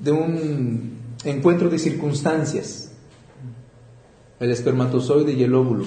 de 0.00 0.12
un 0.12 0.98
encuentro 1.24 1.68
de 1.68 1.78
circunstancias, 1.78 2.92
el 4.40 4.50
espermatozoide 4.50 5.32
y 5.32 5.44
el 5.44 5.54
óvulo, 5.54 5.84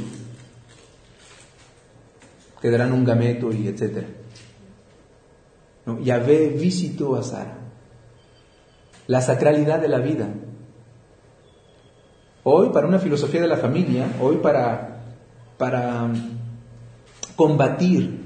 que 2.62 2.70
darán 2.70 2.94
un 2.94 3.04
gameto 3.04 3.52
y 3.52 3.68
etcétera. 3.68 4.08
¿No? 5.86 6.00
Yahvé 6.00 6.50
visitó 6.50 7.16
a 7.16 7.24
Sara. 7.24 7.58
La 9.08 9.20
sacralidad 9.20 9.82
de 9.82 9.90
la 9.90 10.00
vida. 10.00 10.30
Hoy, 12.44 12.70
para 12.70 12.88
una 12.88 13.00
filosofía 13.00 13.42
de 13.42 13.48
la 13.48 13.58
familia, 13.58 14.16
hoy 14.22 14.38
para, 14.38 15.04
para 15.58 16.10
combatir 17.36 18.22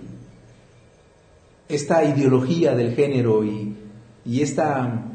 esta 1.68 2.04
ideología 2.04 2.76
del 2.76 2.96
género 2.96 3.44
y, 3.44 3.76
y 4.26 4.42
esta, 4.42 5.07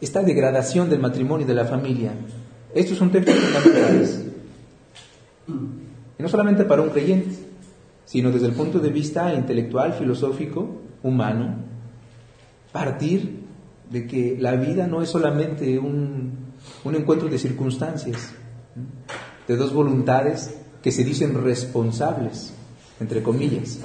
esta 0.00 0.22
degradación 0.22 0.88
del 0.90 1.00
matrimonio 1.00 1.44
y 1.44 1.48
de 1.48 1.54
la 1.54 1.64
familia. 1.64 2.12
Estos 2.74 2.98
son 2.98 3.10
temas 3.10 3.34
fundamentales. 3.34 4.24
Y 6.18 6.22
no 6.22 6.28
solamente 6.28 6.64
para 6.64 6.82
un 6.82 6.90
creyente, 6.90 7.34
sino 8.04 8.30
desde 8.30 8.46
el 8.46 8.52
punto 8.52 8.78
de 8.78 8.90
vista 8.90 9.32
intelectual, 9.34 9.94
filosófico, 9.94 10.80
humano, 11.02 11.56
partir 12.72 13.44
de 13.90 14.06
que 14.06 14.36
la 14.38 14.56
vida 14.56 14.86
no 14.86 15.02
es 15.02 15.08
solamente 15.08 15.78
un, 15.78 16.52
un 16.84 16.94
encuentro 16.94 17.28
de 17.28 17.38
circunstancias, 17.38 18.32
de 19.46 19.56
dos 19.56 19.72
voluntades 19.72 20.54
que 20.82 20.92
se 20.92 21.04
dicen 21.04 21.42
responsables, 21.42 22.52
entre 23.00 23.22
comillas 23.22 23.78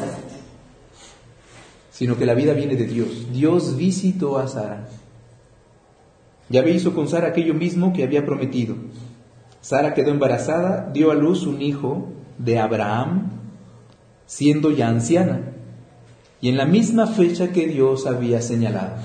sino 1.94 2.18
que 2.18 2.26
la 2.26 2.34
vida 2.34 2.54
viene 2.54 2.76
de 2.76 2.88
Dios. 2.88 3.32
Dios 3.32 3.78
visitó 3.78 4.40
a 4.40 4.48
Sara. 4.48 4.90
Yahvé 6.50 6.72
hizo 6.72 6.94
con 6.94 7.08
Sara 7.08 7.30
aquello 7.30 7.54
mismo 7.54 7.94
que 7.94 8.04
había 8.04 8.26
prometido. 8.26 8.76
Sara 9.62 9.94
quedó 9.94 10.12
embarazada, 10.12 10.90
dio 10.94 11.12
a 11.12 11.16
luz 11.16 11.46
un 11.46 11.62
hijo 11.62 12.10
de 12.38 12.60
Abraham, 12.60 13.32
siendo 14.26 14.72
ya 14.72 14.90
anciana, 14.90 15.54
y 16.42 16.50
en 16.50 16.58
la 16.58 16.66
misma 16.66 17.08
fecha 17.08 17.52
que 17.52 17.68
Dios 17.68 18.06
había 18.06 18.42
señalado. 18.42 18.96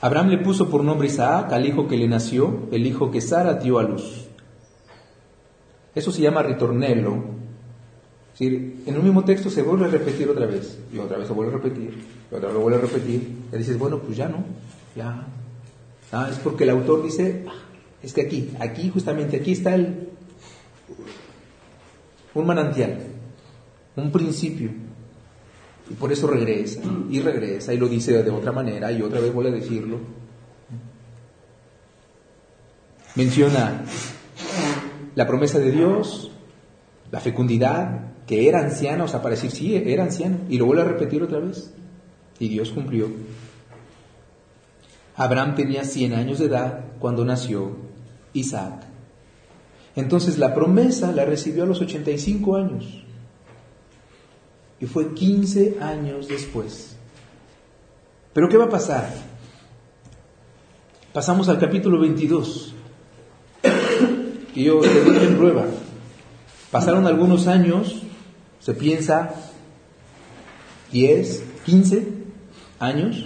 Abraham 0.00 0.28
le 0.28 0.38
puso 0.38 0.70
por 0.70 0.84
nombre 0.84 1.08
Isaac 1.08 1.52
al 1.52 1.66
hijo 1.66 1.88
que 1.88 1.96
le 1.96 2.08
nació, 2.08 2.68
el 2.70 2.86
hijo 2.86 3.10
que 3.10 3.20
Sara 3.20 3.54
dio 3.54 3.78
a 3.78 3.82
luz. 3.82 4.28
Eso 5.94 6.12
se 6.12 6.22
llama 6.22 6.42
ritornelo, 6.42 7.38
en 8.40 8.96
un 8.96 9.02
mismo 9.04 9.24
texto 9.24 9.50
se 9.50 9.62
vuelve 9.62 9.86
a 9.86 9.88
repetir 9.88 10.28
otra 10.28 10.46
vez, 10.46 10.78
y 10.92 10.98
otra 10.98 11.18
vez 11.18 11.26
se 11.26 11.34
vuelve 11.34 11.52
a 11.52 11.56
repetir, 11.56 11.98
vez 12.30 12.40
se 12.40 12.58
vuelve 12.58 12.78
a 12.78 12.80
repetir, 12.82 13.36
y 13.52 13.56
dices, 13.56 13.78
bueno, 13.78 13.98
pues 13.98 14.16
ya 14.16 14.28
no, 14.28 14.44
ya. 14.94 15.26
Ah, 16.12 16.28
es 16.30 16.38
porque 16.38 16.64
el 16.64 16.70
autor 16.70 17.02
dice, 17.02 17.44
ah, 17.48 17.52
es 18.02 18.12
que 18.12 18.22
aquí, 18.22 18.50
aquí 18.60 18.90
justamente, 18.90 19.36
aquí 19.36 19.52
está 19.52 19.74
el, 19.74 20.08
un 22.34 22.46
manantial, 22.46 22.98
un 23.96 24.12
principio, 24.12 24.70
y 25.90 25.94
por 25.94 26.12
eso 26.12 26.26
regresa, 26.26 26.80
y 27.10 27.20
regresa, 27.20 27.72
y 27.72 27.78
lo 27.78 27.88
dice 27.88 28.22
de 28.22 28.30
otra 28.30 28.52
manera, 28.52 28.92
y 28.92 29.02
otra 29.02 29.20
vez 29.20 29.32
vuelve 29.32 29.50
a 29.50 29.54
decirlo. 29.54 29.98
Menciona 33.14 33.84
la 35.14 35.26
promesa 35.26 35.58
de 35.58 35.72
Dios, 35.72 36.30
la 37.10 37.20
fecundidad, 37.20 38.12
que 38.26 38.48
era 38.48 38.60
anciano, 38.60 39.04
o 39.04 39.08
sea, 39.08 39.22
para 39.22 39.34
decir, 39.34 39.50
sí, 39.50 39.74
era 39.74 40.04
anciano, 40.04 40.38
y 40.48 40.58
lo 40.58 40.66
vuelve 40.66 40.82
a 40.82 40.86
repetir 40.86 41.22
otra 41.22 41.38
vez. 41.38 41.72
Y 42.38 42.48
Dios 42.48 42.70
cumplió. 42.70 43.08
Abraham 45.16 45.56
tenía 45.56 45.84
100 45.84 46.12
años 46.12 46.38
de 46.38 46.46
edad 46.46 46.84
cuando 47.00 47.24
nació 47.24 47.76
Isaac. 48.32 48.84
Entonces 49.96 50.38
la 50.38 50.54
promesa 50.54 51.10
la 51.10 51.24
recibió 51.24 51.64
a 51.64 51.66
los 51.66 51.80
85 51.80 52.56
años. 52.56 53.02
Y 54.80 54.86
fue 54.86 55.12
15 55.12 55.78
años 55.80 56.28
después. 56.28 56.96
Pero 58.32 58.48
¿qué 58.48 58.56
va 58.56 58.66
a 58.66 58.70
pasar? 58.70 59.12
Pasamos 61.12 61.48
al 61.48 61.58
capítulo 61.58 61.98
22. 61.98 62.74
Y 64.54 64.64
yo 64.64 64.80
te 64.80 65.02
doy 65.02 65.26
en 65.26 65.36
prueba. 65.36 65.66
Pasaron 66.70 67.06
algunos 67.06 67.48
años 67.48 68.02
se 68.60 68.74
piensa 68.74 69.34
10, 70.92 71.42
15 71.64 72.17
años. 72.78 73.24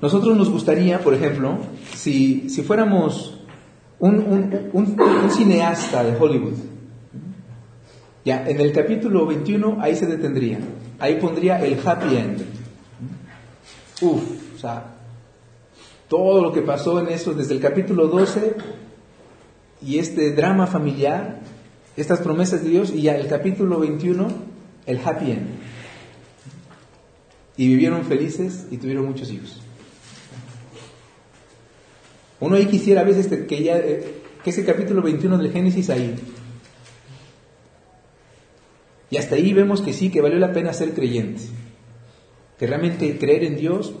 Nosotros 0.00 0.36
nos 0.36 0.50
gustaría, 0.50 1.00
por 1.00 1.14
ejemplo, 1.14 1.58
si, 1.94 2.48
si 2.48 2.62
fuéramos 2.62 3.40
un, 3.98 4.18
un, 4.20 4.70
un, 4.72 5.30
cineasta 5.30 6.04
de 6.04 6.16
Hollywood, 6.16 6.54
ya 8.24 8.48
en 8.48 8.60
el 8.60 8.72
capítulo 8.72 9.26
21 9.26 9.78
ahí 9.80 9.96
se 9.96 10.06
detendría, 10.06 10.60
ahí 11.00 11.16
pondría 11.20 11.58
el 11.64 11.78
happy 11.84 12.16
end. 12.16 12.44
Uf, 14.00 14.22
o 14.54 14.58
sea, 14.58 14.94
todo 16.08 16.42
lo 16.42 16.52
que 16.52 16.62
pasó 16.62 17.00
en 17.00 17.08
eso 17.08 17.34
desde 17.34 17.54
el 17.54 17.60
capítulo 17.60 18.06
12 18.06 18.56
y 19.82 19.98
este 19.98 20.32
drama 20.32 20.66
familiar 20.66 21.40
estas 21.96 22.20
promesas 22.20 22.62
de 22.62 22.70
Dios 22.70 22.92
y 22.94 23.02
ya 23.02 23.16
el 23.16 23.26
capítulo 23.26 23.80
21, 23.80 24.28
el 24.86 25.00
happy 25.04 25.32
end. 25.32 25.46
Y 27.58 27.66
vivieron 27.66 28.04
felices 28.04 28.66
y 28.70 28.78
tuvieron 28.78 29.04
muchos 29.04 29.30
hijos. 29.30 29.60
Uno 32.40 32.54
ahí 32.54 32.66
quisiera 32.66 33.00
a 33.00 33.04
veces 33.04 33.26
que, 33.26 33.62
ya, 33.62 33.76
eh, 33.78 34.22
que 34.44 34.50
ese 34.50 34.64
capítulo 34.64 35.02
21 35.02 35.36
del 35.38 35.52
Génesis 35.52 35.90
ahí. 35.90 36.14
Y 39.10 39.16
hasta 39.16 39.34
ahí 39.34 39.52
vemos 39.52 39.80
que 39.80 39.92
sí, 39.92 40.10
que 40.10 40.20
valió 40.20 40.38
la 40.38 40.52
pena 40.52 40.72
ser 40.72 40.94
creyente. 40.94 41.42
Que 42.58 42.68
realmente 42.68 43.18
creer 43.18 43.42
en 43.42 43.56
Dios 43.56 43.92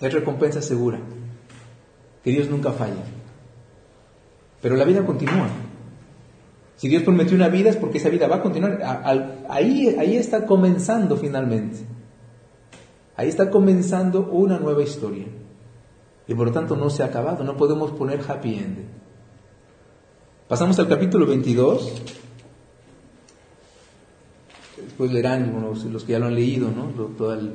es 0.00 0.12
recompensa 0.12 0.62
segura. 0.62 1.00
Que 2.22 2.30
Dios 2.30 2.48
nunca 2.48 2.72
falla. 2.72 3.04
Pero 4.62 4.76
la 4.76 4.84
vida 4.84 5.04
continúa. 5.04 5.50
Si 6.76 6.88
Dios 6.88 7.02
prometió 7.02 7.36
una 7.36 7.48
vida 7.48 7.70
es 7.70 7.76
porque 7.76 7.98
esa 7.98 8.08
vida 8.08 8.26
va 8.26 8.36
a 8.36 8.42
continuar. 8.42 8.80
Ahí, 9.48 9.94
ahí 9.98 10.16
está 10.16 10.44
comenzando 10.44 11.16
finalmente. 11.16 11.78
Ahí 13.16 13.28
está 13.28 13.50
comenzando 13.50 14.28
una 14.30 14.58
nueva 14.58 14.82
historia. 14.82 15.26
Y 16.26 16.34
por 16.34 16.48
lo 16.48 16.52
tanto 16.52 16.76
no 16.76 16.90
se 16.90 17.02
ha 17.02 17.06
acabado. 17.06 17.44
No 17.44 17.56
podemos 17.56 17.92
poner 17.92 18.20
happy 18.26 18.54
end. 18.54 18.78
Pasamos 20.48 20.78
al 20.78 20.88
capítulo 20.88 21.26
22. 21.26 22.02
Después 24.82 25.12
leerán 25.12 25.62
los, 25.62 26.04
que 26.04 26.12
ya 26.12 26.18
lo 26.18 26.26
han 26.26 26.34
leído, 26.34 26.70
¿no? 26.70 26.86
Todo 27.16 27.34
el, 27.34 27.52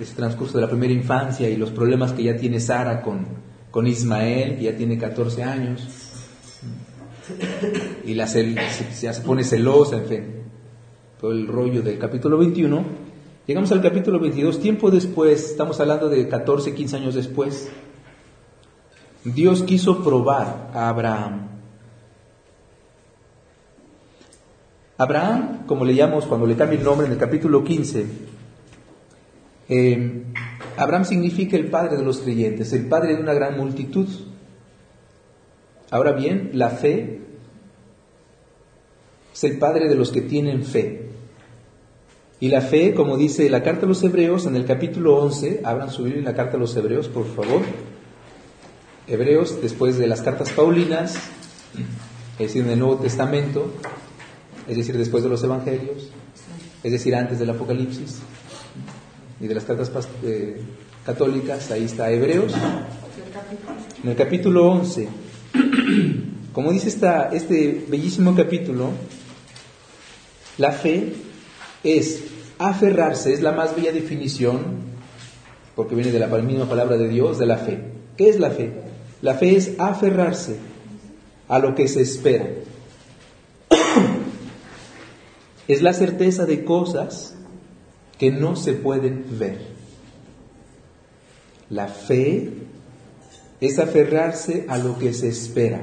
ese 0.00 0.14
transcurso 0.14 0.58
de 0.58 0.62
la 0.62 0.70
primera 0.70 0.92
infancia 0.92 1.48
y 1.48 1.56
los 1.56 1.70
problemas 1.70 2.12
que 2.12 2.22
ya 2.22 2.36
tiene 2.36 2.60
Sara 2.60 3.02
con, 3.02 3.26
con 3.70 3.86
Ismael, 3.86 4.56
que 4.56 4.64
ya 4.64 4.76
tiene 4.76 4.96
14 4.96 5.42
años 5.42 5.99
y 8.04 8.14
la 8.14 8.26
ya 8.26 9.12
se 9.12 9.20
pone 9.22 9.44
celosa, 9.44 9.96
en 9.96 10.04
fin, 10.04 10.24
todo 11.20 11.32
el 11.32 11.46
rollo 11.46 11.82
del 11.82 11.98
capítulo 11.98 12.38
21. 12.38 12.84
Llegamos 13.46 13.72
al 13.72 13.82
capítulo 13.82 14.20
22, 14.20 14.60
tiempo 14.60 14.90
después, 14.90 15.50
estamos 15.50 15.80
hablando 15.80 16.08
de 16.08 16.28
14, 16.28 16.74
15 16.74 16.96
años 16.96 17.14
después, 17.14 17.70
Dios 19.24 19.62
quiso 19.62 20.02
probar 20.02 20.70
a 20.72 20.88
Abraham. 20.88 21.48
Abraham, 24.96 25.66
como 25.66 25.84
le 25.84 25.94
llamamos 25.94 26.26
cuando 26.26 26.46
le 26.46 26.56
cambia 26.56 26.78
el 26.78 26.84
nombre 26.84 27.06
en 27.06 27.12
el 27.12 27.18
capítulo 27.18 27.64
15, 27.64 28.06
eh, 29.68 30.24
Abraham 30.76 31.04
significa 31.04 31.56
el 31.56 31.70
padre 31.70 31.96
de 31.96 32.02
los 32.02 32.18
creyentes, 32.18 32.72
el 32.72 32.86
padre 32.86 33.14
de 33.14 33.22
una 33.22 33.32
gran 33.32 33.56
multitud. 33.56 34.08
Ahora 35.90 36.12
bien, 36.12 36.50
la 36.54 36.70
fe 36.70 37.20
es 39.32 39.44
el 39.44 39.58
padre 39.58 39.88
de 39.88 39.94
los 39.96 40.12
que 40.12 40.20
tienen 40.20 40.64
fe. 40.64 41.10
Y 42.38 42.48
la 42.48 42.62
fe, 42.62 42.94
como 42.94 43.16
dice 43.16 43.50
la 43.50 43.62
carta 43.62 43.84
a 43.84 43.88
los 43.88 44.02
Hebreos 44.02 44.46
en 44.46 44.56
el 44.56 44.64
capítulo 44.64 45.16
11, 45.18 45.60
abran 45.64 45.90
su 45.90 46.04
Biblia 46.04 46.20
en 46.20 46.24
la 46.24 46.34
carta 46.34 46.56
a 46.56 46.60
los 46.60 46.74
Hebreos, 46.76 47.08
por 47.08 47.26
favor. 47.26 47.62
Hebreos, 49.06 49.60
después 49.60 49.98
de 49.98 50.06
las 50.06 50.22
cartas 50.22 50.50
Paulinas, 50.50 51.16
es 52.38 52.46
decir, 52.46 52.62
en 52.62 52.70
el 52.70 52.78
Nuevo 52.78 52.96
Testamento, 52.96 53.72
es 54.68 54.76
decir, 54.76 54.96
después 54.96 55.22
de 55.22 55.28
los 55.28 55.42
Evangelios, 55.42 56.10
es 56.82 56.92
decir, 56.92 57.14
antes 57.14 57.38
del 57.38 57.50
Apocalipsis 57.50 58.20
y 59.40 59.46
de 59.46 59.54
las 59.54 59.64
cartas 59.64 59.90
eh, 60.22 60.62
católicas, 61.04 61.70
ahí 61.72 61.84
está 61.84 62.10
Hebreos. 62.10 62.54
En 64.02 64.10
el 64.10 64.16
capítulo 64.16 64.70
11, 64.70 65.08
como 66.52 66.72
dice 66.72 66.88
esta, 66.88 67.28
este 67.32 67.84
bellísimo 67.88 68.34
capítulo, 68.34 68.90
la 70.58 70.72
fe 70.72 71.14
es 71.84 72.24
aferrarse, 72.58 73.32
es 73.32 73.40
la 73.40 73.52
más 73.52 73.74
bella 73.74 73.92
definición, 73.92 74.90
porque 75.74 75.94
viene 75.94 76.12
de 76.12 76.18
la 76.18 76.26
misma 76.26 76.68
palabra 76.68 76.96
de 76.96 77.08
Dios, 77.08 77.38
de 77.38 77.46
la 77.46 77.56
fe. 77.56 77.80
¿Qué 78.16 78.28
es 78.28 78.38
la 78.38 78.50
fe? 78.50 78.72
La 79.22 79.34
fe 79.34 79.56
es 79.56 79.72
aferrarse 79.78 80.56
a 81.48 81.58
lo 81.58 81.74
que 81.74 81.88
se 81.88 82.02
espera. 82.02 82.46
es 85.68 85.82
la 85.82 85.92
certeza 85.92 86.46
de 86.46 86.64
cosas 86.64 87.34
que 88.18 88.30
no 88.30 88.56
se 88.56 88.74
pueden 88.74 89.24
ver. 89.38 89.58
La 91.70 91.88
fe 91.88 92.50
es 93.60 93.78
aferrarse 93.78 94.64
a 94.68 94.78
lo 94.78 94.98
que 94.98 95.12
se 95.12 95.28
espera. 95.28 95.82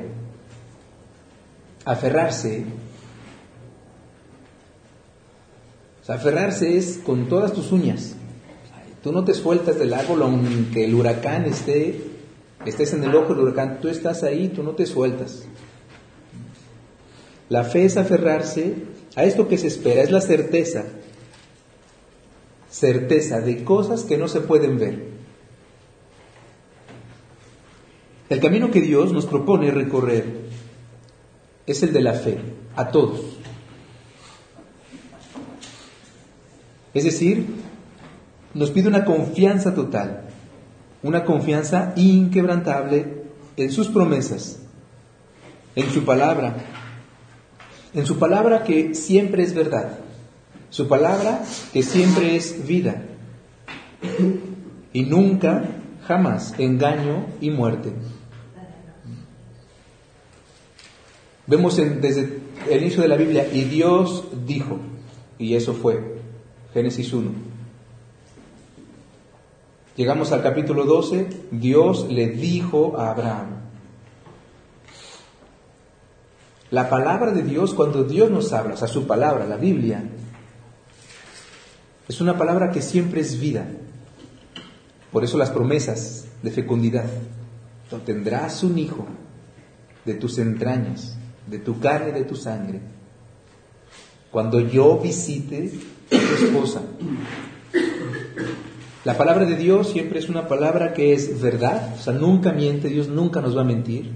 Aferrarse 1.85 2.65
aferrarse 6.07 6.77
es 6.77 6.99
con 7.05 7.27
todas 7.27 7.53
tus 7.53 7.71
uñas. 7.71 8.15
Tú 9.03 9.11
no 9.11 9.23
te 9.23 9.33
sueltas 9.33 9.77
del 9.77 9.93
árbol 9.93 10.23
aunque 10.23 10.85
el 10.85 10.95
huracán 10.95 11.45
esté, 11.45 12.01
estés 12.65 12.93
en 12.93 13.03
el 13.03 13.15
ojo 13.15 13.33
del 13.33 13.43
huracán, 13.43 13.79
tú 13.81 13.89
estás 13.89 14.23
ahí, 14.23 14.49
tú 14.49 14.63
no 14.63 14.71
te 14.71 14.85
sueltas. 14.85 15.43
La 17.49 17.63
fe 17.63 17.85
es 17.85 17.97
aferrarse 17.97 18.73
a 19.15 19.23
esto 19.23 19.47
que 19.47 19.57
se 19.57 19.67
espera, 19.67 20.01
es 20.01 20.11
la 20.11 20.21
certeza, 20.21 20.83
certeza 22.69 23.39
de 23.39 23.63
cosas 23.63 24.03
que 24.03 24.17
no 24.17 24.27
se 24.27 24.41
pueden 24.41 24.77
ver. 24.77 25.06
El 28.29 28.39
camino 28.41 28.71
que 28.71 28.81
Dios 28.81 29.13
nos 29.13 29.25
propone 29.25 29.71
recorrer 29.71 30.47
es 31.65 31.83
el 31.83 31.93
de 31.93 32.01
la 32.01 32.13
fe, 32.13 32.39
a 32.75 32.89
todos. 32.89 33.21
Es 36.93 37.03
decir, 37.03 37.45
nos 38.53 38.71
pide 38.71 38.87
una 38.87 39.05
confianza 39.05 39.73
total, 39.73 40.23
una 41.03 41.23
confianza 41.23 41.93
inquebrantable 41.95 43.23
en 43.55 43.71
sus 43.71 43.87
promesas, 43.87 44.59
en 45.75 45.89
su 45.89 46.03
palabra, 46.03 46.55
en 47.93 48.05
su 48.05 48.17
palabra 48.17 48.63
que 48.63 48.95
siempre 48.95 49.43
es 49.43 49.53
verdad, 49.53 49.99
su 50.69 50.87
palabra 50.87 51.43
que 51.71 51.83
siempre 51.83 52.35
es 52.35 52.67
vida 52.67 53.03
y 54.91 55.03
nunca, 55.03 55.63
jamás 56.07 56.55
engaño 56.57 57.27
y 57.41 57.51
muerte. 57.51 57.93
Vemos 61.47 61.77
desde 61.77 62.41
el 62.69 62.81
inicio 62.81 63.01
de 63.01 63.07
la 63.07 63.15
Biblia, 63.15 63.47
y 63.51 63.63
Dios 63.63 64.25
dijo, 64.45 64.79
y 65.39 65.55
eso 65.55 65.73
fue, 65.73 66.17
Génesis 66.73 67.13
1. 67.13 67.31
Llegamos 69.95 70.31
al 70.33 70.43
capítulo 70.43 70.83
12, 70.83 71.27
Dios 71.51 72.07
le 72.09 72.27
dijo 72.27 72.99
a 72.99 73.11
Abraham. 73.11 73.47
La 76.69 76.89
palabra 76.89 77.31
de 77.31 77.43
Dios, 77.43 77.73
cuando 77.73 78.03
Dios 78.03 78.29
nos 78.29 78.51
habla, 78.51 78.73
o 78.73 78.77
sea, 78.77 78.89
su 78.89 79.07
palabra, 79.07 79.45
la 79.47 79.55
Biblia, 79.55 80.03
es 82.09 82.19
una 82.19 82.37
palabra 82.37 82.71
que 82.71 82.81
siempre 82.81 83.21
es 83.21 83.39
vida. 83.39 83.67
Por 85.13 85.23
eso 85.23 85.37
las 85.37 85.49
promesas 85.49 86.25
de 86.43 86.51
fecundidad. 86.51 87.05
tendrás 88.05 88.63
un 88.63 88.77
hijo 88.77 89.05
de 90.03 90.13
tus 90.13 90.37
entrañas, 90.37 91.17
de 91.47 91.59
tu 91.59 91.79
carne 91.79 92.09
y 92.09 92.13
de 92.13 92.23
tu 92.23 92.35
sangre. 92.35 92.79
Cuando 94.31 94.59
yo 94.59 94.99
visite 94.99 95.71
tu 96.09 96.45
esposa. 96.45 96.81
La 99.05 99.17
palabra 99.17 99.45
de 99.45 99.55
Dios 99.55 99.89
siempre 99.89 100.19
es 100.19 100.27
una 100.27 100.49
palabra 100.49 100.93
que 100.93 101.13
es 101.13 101.41
verdad, 101.41 101.93
o 101.97 101.97
sea, 101.97 102.11
nunca 102.11 102.51
miente, 102.51 102.89
Dios 102.89 103.07
nunca 103.07 103.39
nos 103.39 103.55
va 103.55 103.61
a 103.61 103.63
mentir, 103.63 104.11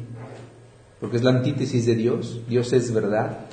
porque 0.99 1.15
es 1.15 1.23
la 1.23 1.31
antítesis 1.31 1.85
de 1.85 1.95
Dios, 1.95 2.41
Dios 2.49 2.73
es 2.73 2.93
verdad. 2.93 3.45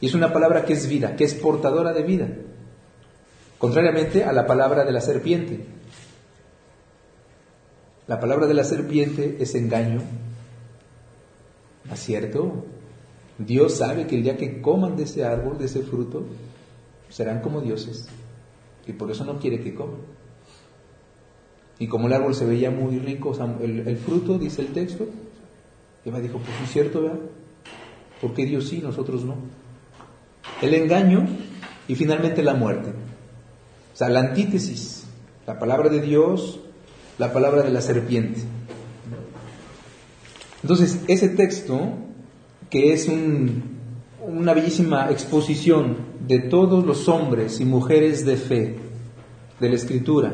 Y 0.00 0.06
es 0.06 0.14
una 0.14 0.32
palabra 0.32 0.64
que 0.64 0.72
es 0.72 0.88
vida, 0.88 1.14
que 1.14 1.22
es 1.22 1.34
portadora 1.34 1.92
de 1.92 2.02
vida, 2.02 2.28
contrariamente 3.58 4.24
a 4.24 4.32
la 4.32 4.44
palabra 4.44 4.84
de 4.84 4.90
la 4.90 5.00
serpiente. 5.00 5.64
La 8.08 8.18
palabra 8.18 8.48
de 8.48 8.54
la 8.54 8.64
serpiente 8.64 9.36
es 9.38 9.54
engaño, 9.54 10.02
¿no 11.92 11.96
es 11.96 12.04
cierto? 12.04 12.64
Dios 13.36 13.74
sabe 13.74 14.06
que 14.06 14.16
el 14.16 14.22
día 14.22 14.38
que 14.38 14.62
coman 14.62 14.96
de 14.96 15.02
ese 15.02 15.26
árbol, 15.26 15.58
de 15.58 15.66
ese 15.66 15.82
fruto, 15.82 16.24
serán 17.10 17.42
como 17.42 17.60
dioses. 17.60 18.08
Y 18.86 18.94
por 18.94 19.10
eso 19.10 19.26
no 19.26 19.38
quiere 19.38 19.60
que 19.60 19.74
coman. 19.74 20.00
Y 21.78 21.88
como 21.88 22.06
el 22.06 22.14
árbol 22.14 22.34
se 22.34 22.46
veía 22.46 22.70
muy 22.70 22.98
rico, 22.98 23.36
el, 23.60 23.98
fruto, 23.98 24.38
dice 24.38 24.62
el 24.62 24.68
texto, 24.68 25.06
Eva 26.02 26.18
dijo, 26.20 26.38
pues 26.38 26.62
es 26.64 26.70
cierto, 26.70 27.02
¿verdad? 27.02 27.18
¿Por 28.22 28.32
qué 28.32 28.46
Dios 28.46 28.68
sí, 28.68 28.78
nosotros 28.78 29.22
no? 29.26 29.34
El 30.62 30.72
engaño 30.72 31.26
y 31.88 31.94
finalmente 31.94 32.42
la 32.42 32.54
muerte. 32.54 32.88
O 33.92 33.96
sea, 33.98 34.08
la 34.08 34.20
antítesis, 34.20 35.04
la 35.46 35.58
palabra 35.58 35.90
de 35.90 36.00
Dios, 36.00 36.58
la 37.18 37.34
palabra 37.34 37.62
de 37.62 37.70
la 37.70 37.82
serpiente. 37.82 38.40
Entonces, 40.62 41.00
ese 41.08 41.28
texto, 41.28 41.80
que 42.70 42.92
es 42.92 43.10
una 44.20 44.54
bellísima 44.54 45.10
exposición 45.10 45.96
de 46.26 46.38
todos 46.38 46.86
los 46.86 47.08
hombres 47.08 47.60
y 47.60 47.64
mujeres 47.64 48.24
de 48.24 48.36
fe 48.36 48.76
de 49.58 49.68
la 49.68 49.74
Escritura, 49.74 50.32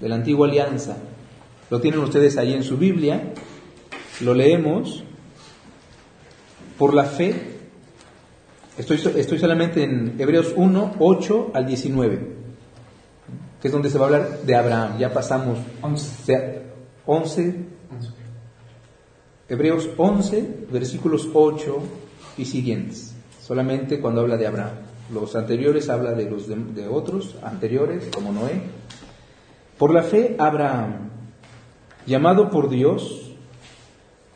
de 0.00 0.08
la 0.08 0.16
antigua 0.16 0.48
alianza. 0.48 0.96
Lo 1.70 1.80
tienen 1.80 2.00
ustedes 2.00 2.36
ahí 2.36 2.52
en 2.52 2.64
su 2.64 2.76
Biblia, 2.76 3.32
lo 4.20 4.34
leemos. 4.34 5.04
Por 6.76 6.94
la 6.94 7.04
fe, 7.04 7.34
estoy, 8.76 9.00
estoy 9.16 9.38
solamente 9.38 9.84
en 9.84 10.16
Hebreos 10.18 10.52
1, 10.56 10.96
8 10.98 11.50
al 11.54 11.66
19, 11.66 12.18
que 13.60 13.68
es 13.68 13.72
donde 13.72 13.88
se 13.88 13.98
va 13.98 14.06
a 14.06 14.08
hablar 14.08 14.42
de 14.42 14.56
Abraham. 14.56 14.98
Ya 14.98 15.12
pasamos 15.12 15.58
11, 15.80 16.62
11 17.06 17.72
Hebreos 19.52 19.90
11, 19.98 20.68
versículos 20.72 21.28
8 21.30 21.78
y 22.38 22.46
siguientes, 22.46 23.14
solamente 23.38 24.00
cuando 24.00 24.22
habla 24.22 24.38
de 24.38 24.46
Abraham. 24.46 24.76
Los 25.12 25.36
anteriores 25.36 25.90
habla 25.90 26.12
de 26.12 26.24
los 26.30 26.48
de, 26.48 26.88
otros 26.88 27.36
anteriores, 27.42 28.08
como 28.14 28.32
Noé. 28.32 28.62
Por 29.76 29.92
la 29.92 30.04
fe, 30.04 30.36
Abraham, 30.38 31.10
llamado 32.06 32.48
por 32.48 32.70
Dios, 32.70 33.34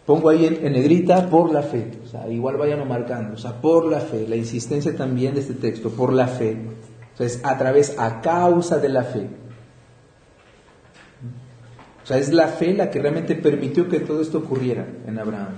pongo 0.05 0.29
ahí 0.29 0.45
en, 0.45 0.71
negrita, 0.71 1.31
por 1.31 1.51
la 1.51 1.63
fe. 1.63 1.93
O 2.05 2.07
sea, 2.07 2.29
igual 2.29 2.59
vayan 2.59 2.87
marcando. 2.87 3.37
O 3.37 3.39
sea, 3.39 3.59
por 3.59 3.87
la 3.87 4.01
fe. 4.01 4.29
La 4.29 4.37
insistencia 4.37 4.95
también 4.95 5.33
de 5.33 5.41
este 5.41 5.55
texto, 5.55 5.89
por 5.89 6.13
la 6.13 6.27
fe. 6.27 6.59
O 7.15 7.17
sea, 7.17 7.25
es 7.25 7.41
a 7.43 7.57
través, 7.57 7.99
a 7.99 8.21
causa 8.21 8.77
de 8.77 8.91
la 8.91 9.05
fe. 9.05 9.31
O 12.07 12.09
sea, 12.09 12.19
es 12.19 12.33
la 12.33 12.47
fe 12.47 12.73
la 12.73 12.89
que 12.89 13.01
realmente 13.01 13.35
permitió 13.35 13.89
que 13.89 13.99
todo 13.99 14.23
esto 14.23 14.39
ocurriera 14.39 14.87
en 15.09 15.19
Abraham. 15.19 15.55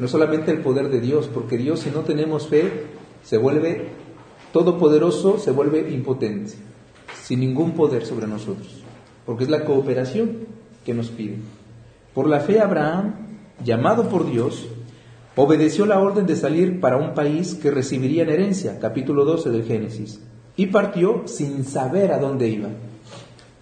No 0.00 0.08
solamente 0.08 0.50
el 0.50 0.58
poder 0.58 0.88
de 0.88 1.00
Dios, 1.00 1.30
porque 1.32 1.56
Dios, 1.56 1.78
si 1.78 1.90
no 1.90 2.00
tenemos 2.00 2.48
fe, 2.48 2.86
se 3.22 3.38
vuelve 3.38 3.90
todopoderoso, 4.52 5.38
se 5.38 5.52
vuelve 5.52 5.88
impotente, 5.88 6.54
sin 7.22 7.38
ningún 7.38 7.76
poder 7.76 8.04
sobre 8.04 8.26
nosotros, 8.26 8.82
porque 9.24 9.44
es 9.44 9.50
la 9.50 9.64
cooperación 9.64 10.48
que 10.84 10.94
nos 10.94 11.10
pide. 11.10 11.36
Por 12.12 12.28
la 12.28 12.40
fe 12.40 12.58
Abraham, 12.58 13.14
llamado 13.64 14.08
por 14.08 14.28
Dios, 14.28 14.66
obedeció 15.36 15.86
la 15.86 16.00
orden 16.00 16.26
de 16.26 16.34
salir 16.34 16.80
para 16.80 16.96
un 16.96 17.14
país 17.14 17.54
que 17.54 17.70
recibiría 17.70 18.24
en 18.24 18.30
herencia, 18.30 18.80
capítulo 18.80 19.24
12 19.24 19.50
del 19.50 19.62
Génesis, 19.62 20.20
y 20.56 20.66
partió 20.66 21.22
sin 21.26 21.62
saber 21.62 22.10
a 22.10 22.18
dónde 22.18 22.48
iba. 22.48 22.70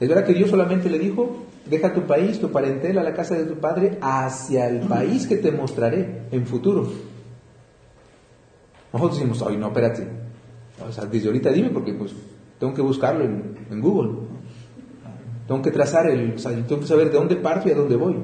Es 0.02 0.08
verdad 0.08 0.24
que 0.24 0.34
Dios 0.34 0.50
solamente 0.50 0.90
le 0.90 0.98
dijo, 0.98 1.44
deja 1.64 1.94
tu 1.94 2.08
país, 2.08 2.40
tu 2.40 2.50
parentela, 2.50 3.04
la 3.04 3.14
casa 3.14 3.36
de 3.36 3.44
tu 3.44 3.60
padre, 3.60 3.98
hacia 4.00 4.68
el 4.68 4.80
país 4.80 5.28
que 5.28 5.36
te 5.36 5.52
mostraré 5.52 6.22
en 6.32 6.44
futuro. 6.44 6.90
Nosotros 8.92 9.20
decimos, 9.20 9.44
ay, 9.46 9.56
no, 9.56 9.68
espérate. 9.68 10.08
O 10.84 10.90
sea, 10.90 11.04
desde 11.04 11.28
ahorita 11.28 11.52
dime 11.52 11.70
porque 11.70 11.94
pues 11.94 12.12
tengo 12.58 12.74
que 12.74 12.82
buscarlo 12.82 13.22
en, 13.22 13.80
Google. 13.80 14.26
Tengo 15.46 15.62
que 15.62 15.70
trazar 15.70 16.10
el, 16.10 16.34
o 16.34 16.38
sea, 16.38 16.50
tengo 16.50 16.80
que 16.80 16.88
saber 16.88 17.12
de 17.12 17.18
dónde 17.18 17.36
parto 17.36 17.68
y 17.68 17.70
a 17.70 17.76
dónde 17.76 17.94
voy. 17.94 18.16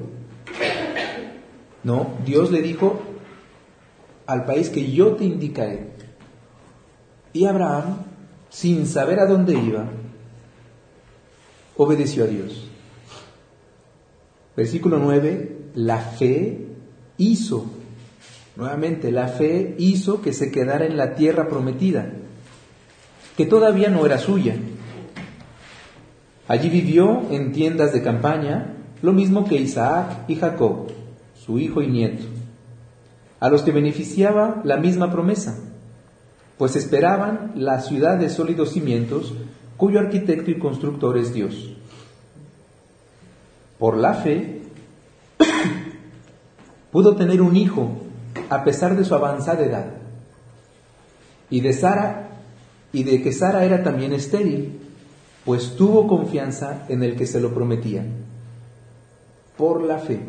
No, 1.85 2.09
Dios 2.27 2.51
le 2.51 2.61
dijo 2.61 2.99
al 4.27 4.45
país 4.45 4.69
que 4.69 4.91
yo 4.91 5.13
te 5.13 5.23
indicaré. 5.23 5.93
Y 7.33 7.45
Abraham, 7.45 7.99
sin 8.49 8.85
saber 8.85 9.21
a 9.21 9.27
dónde 9.27 9.55
iba, 9.55 9.89
obedeció 11.79 12.25
a 12.25 12.27
Dios. 12.27 12.67
Versículo 14.55 14.99
9, 14.99 15.71
la 15.77 15.99
fe 15.99 16.67
hizo, 17.17 17.67
nuevamente, 18.57 19.13
la 19.13 19.29
fe 19.29 19.77
hizo 19.79 20.21
que 20.21 20.33
se 20.33 20.51
quedara 20.51 20.85
en 20.85 20.97
la 20.97 21.15
tierra 21.15 21.49
prometida, 21.49 22.13
que 23.37 23.47
todavía 23.47 23.89
no 23.89 24.05
era 24.05 24.19
suya. 24.19 24.57
Allí 26.49 26.69
vivió 26.69 27.31
en 27.31 27.53
tiendas 27.53 27.93
de 27.93 28.03
campaña, 28.03 28.75
lo 29.01 29.13
mismo 29.13 29.45
que 29.47 29.61
Isaac 29.61 30.25
y 30.27 30.35
Jacob, 30.35 30.89
su 31.35 31.61
hijo 31.61 31.81
y 31.81 31.87
nieto, 31.87 32.25
a 33.39 33.49
los 33.49 33.63
que 33.63 33.71
beneficiaba 33.71 34.61
la 34.65 34.79
misma 34.79 35.13
promesa, 35.13 35.57
pues 36.57 36.75
esperaban 36.75 37.53
la 37.55 37.81
ciudad 37.81 38.19
de 38.19 38.29
sólidos 38.31 38.73
cimientos, 38.73 39.33
cuyo 39.79 40.01
arquitecto 40.01 40.51
y 40.51 40.59
constructor 40.59 41.17
es 41.17 41.33
Dios. 41.33 41.73
Por 43.79 43.97
la 43.97 44.13
fe, 44.13 44.63
pudo 46.93 47.17
tener 47.17 47.41
un 47.41 47.57
hijo 47.57 47.93
a 48.51 48.65
pesar 48.65 48.97
de 48.97 49.05
su 49.05 49.15
avanzada 49.15 49.65
edad, 49.65 49.87
y 51.49 51.61
de 51.61 51.73
Sara, 51.73 52.29
y 52.93 53.05
de 53.05 53.23
que 53.23 53.33
Sara 53.33 53.65
era 53.65 53.83
también 53.83 54.13
estéril, 54.13 54.81
pues 55.45 55.77
tuvo 55.77 56.07
confianza 56.07 56.85
en 56.89 57.03
el 57.03 57.17
que 57.17 57.27
se 57.27 57.41
lo 57.41 57.55
prometía. 57.55 58.05
Por 59.57 59.83
la 59.83 59.99
fe. 59.99 60.21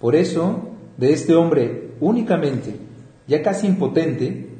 Por 0.00 0.16
eso, 0.16 0.70
de 0.96 1.12
este 1.12 1.34
hombre 1.34 1.90
únicamente, 2.00 2.76
ya 3.28 3.42
casi 3.42 3.66
impotente, 3.66 4.51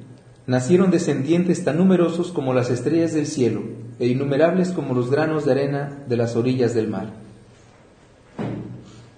nacieron 0.47 0.91
descendientes 0.91 1.65
tan 1.65 1.79
numerosos 1.79 2.33
como 2.33 2.55
las 2.55 2.71
estrellas 2.71 3.15
del 3.15 3.27
cielo 3.27 3.63
e 3.99 4.09
innumerables 4.09 4.71
como 4.71 4.95
los 4.95 5.11
granos 5.11 5.45
de 5.45 5.53
arena 5.53 6.05
de 6.09 6.17
las 6.17 6.35
orillas 6.37 6.75
del 6.75 6.89
mar. 6.89 7.13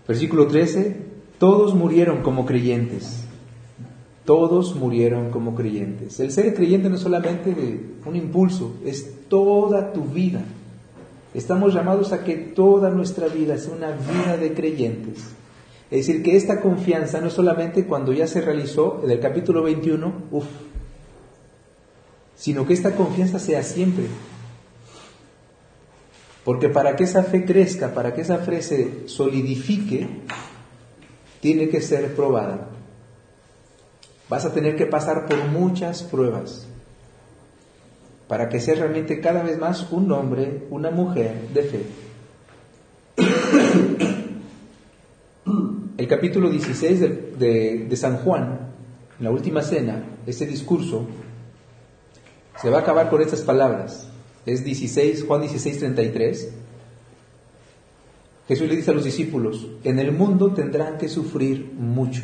Versículo 0.06 0.46
13, 0.46 0.96
todos 1.38 1.74
murieron 1.74 2.22
como 2.22 2.44
creyentes. 2.44 3.24
Todos 4.24 4.74
murieron 4.74 5.30
como 5.30 5.54
creyentes. 5.54 6.18
El 6.20 6.30
ser 6.30 6.54
creyente 6.54 6.88
no 6.88 6.96
es 6.96 7.02
solamente 7.02 7.54
de 7.54 7.80
un 8.06 8.16
impulso, 8.16 8.74
es 8.84 9.28
toda 9.28 9.92
tu 9.92 10.04
vida. 10.04 10.42
Estamos 11.34 11.74
llamados 11.74 12.12
a 12.12 12.22
que 12.22 12.34
toda 12.37 12.90
nuestra 12.90 13.28
vida 13.28 13.58
sea 13.58 13.74
una 13.74 13.90
vida 13.90 14.37
de 14.37 14.54
creyentes. 14.54 15.18
Es 15.90 16.06
decir, 16.06 16.22
que 16.22 16.37
esta 16.37 16.60
confianza 16.60 17.20
no 17.20 17.30
solamente 17.30 17.87
cuando 17.87 18.12
ya 18.12 18.26
se 18.26 18.40
realizó 18.40 19.00
en 19.04 19.10
el 19.10 19.20
capítulo 19.20 19.62
21, 19.62 20.12
uff, 20.30 20.46
sino 22.44 22.66
que 22.66 22.74
esta 22.74 22.94
confianza 22.94 23.38
sea 23.38 23.62
siempre. 23.62 24.04
Porque 26.44 26.68
para 26.68 26.94
que 26.94 27.04
esa 27.04 27.22
fe 27.22 27.46
crezca, 27.46 27.94
para 27.94 28.12
que 28.12 28.20
esa 28.20 28.37
fe 28.37 28.61
se 28.61 29.09
solidifique, 29.09 30.07
tiene 31.40 31.70
que 31.70 31.80
ser 31.80 32.14
probada. 32.14 32.68
Vas 34.28 34.44
a 34.44 34.52
tener 34.52 34.76
que 34.76 34.85
pasar 34.85 35.24
por 35.24 35.42
muchas 35.46 36.02
pruebas 36.02 36.66
para 38.28 38.50
que 38.50 38.61
seas 38.61 38.78
realmente 38.78 39.22
cada 39.22 39.42
vez 39.42 39.57
más 39.57 39.90
un 39.90 40.12
hombre, 40.12 40.64
una 40.68 40.90
mujer 40.90 41.48
de 41.54 41.62
fe. 41.62 41.80
El 45.96 46.07
capítulo 46.07 46.50
16 46.50 47.00
de, 47.38 47.96
San 47.96 48.18
Juan, 48.18 48.68
en 49.18 49.24
la 49.24 49.30
última 49.30 49.62
cena, 49.62 50.04
este 50.26 50.44
discurso, 50.44 51.07
se 52.60 52.70
va 52.70 52.78
a 52.78 52.80
acabar 52.80 53.10
con 53.10 53.20
estas 53.20 53.40
palabras. 53.40 54.08
Es 54.46 54.64
16, 54.64 55.24
Juan 55.26 55.40
16, 55.42 55.78
33. 55.78 56.48
Jesús 58.46 58.68
le 58.68 58.76
dice 58.76 58.90
a 58.90 58.94
los 58.94 59.04
discípulos, 59.04 59.66
en 59.84 59.98
el 59.98 60.12
mundo 60.12 60.52
tendrán 60.52 60.98
que 60.98 61.08
sufrir 61.08 61.72
mucho. 61.78 62.22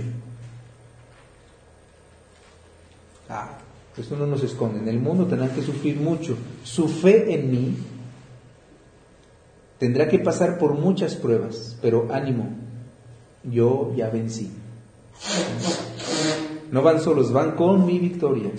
Ah, 3.29 3.59
esto 3.97 4.17
no 4.17 4.27
nos 4.27 4.43
esconde. 4.43 4.81
En 4.81 4.89
el 4.89 5.01
mundo 5.01 5.27
tendrán 5.27 5.51
que 5.51 5.63
sufrir 5.63 5.97
mucho. 5.97 6.37
Su 6.63 6.89
fe 6.89 7.35
en 7.35 7.51
mí 7.51 7.77
tendrá 9.79 10.09
que 10.09 10.19
pasar 10.19 10.59
por 10.59 10.75
muchas 10.75 11.15
pruebas, 11.15 11.79
pero 11.81 12.09
ánimo, 12.13 12.51
yo 13.45 13.95
ya 13.97 14.11
vencí. 14.11 14.51
No 16.71 16.83
van 16.83 17.01
solos, 17.01 17.33
van 17.33 17.53
con 17.53 17.87
mi 17.87 17.99
victoria. 17.99 18.51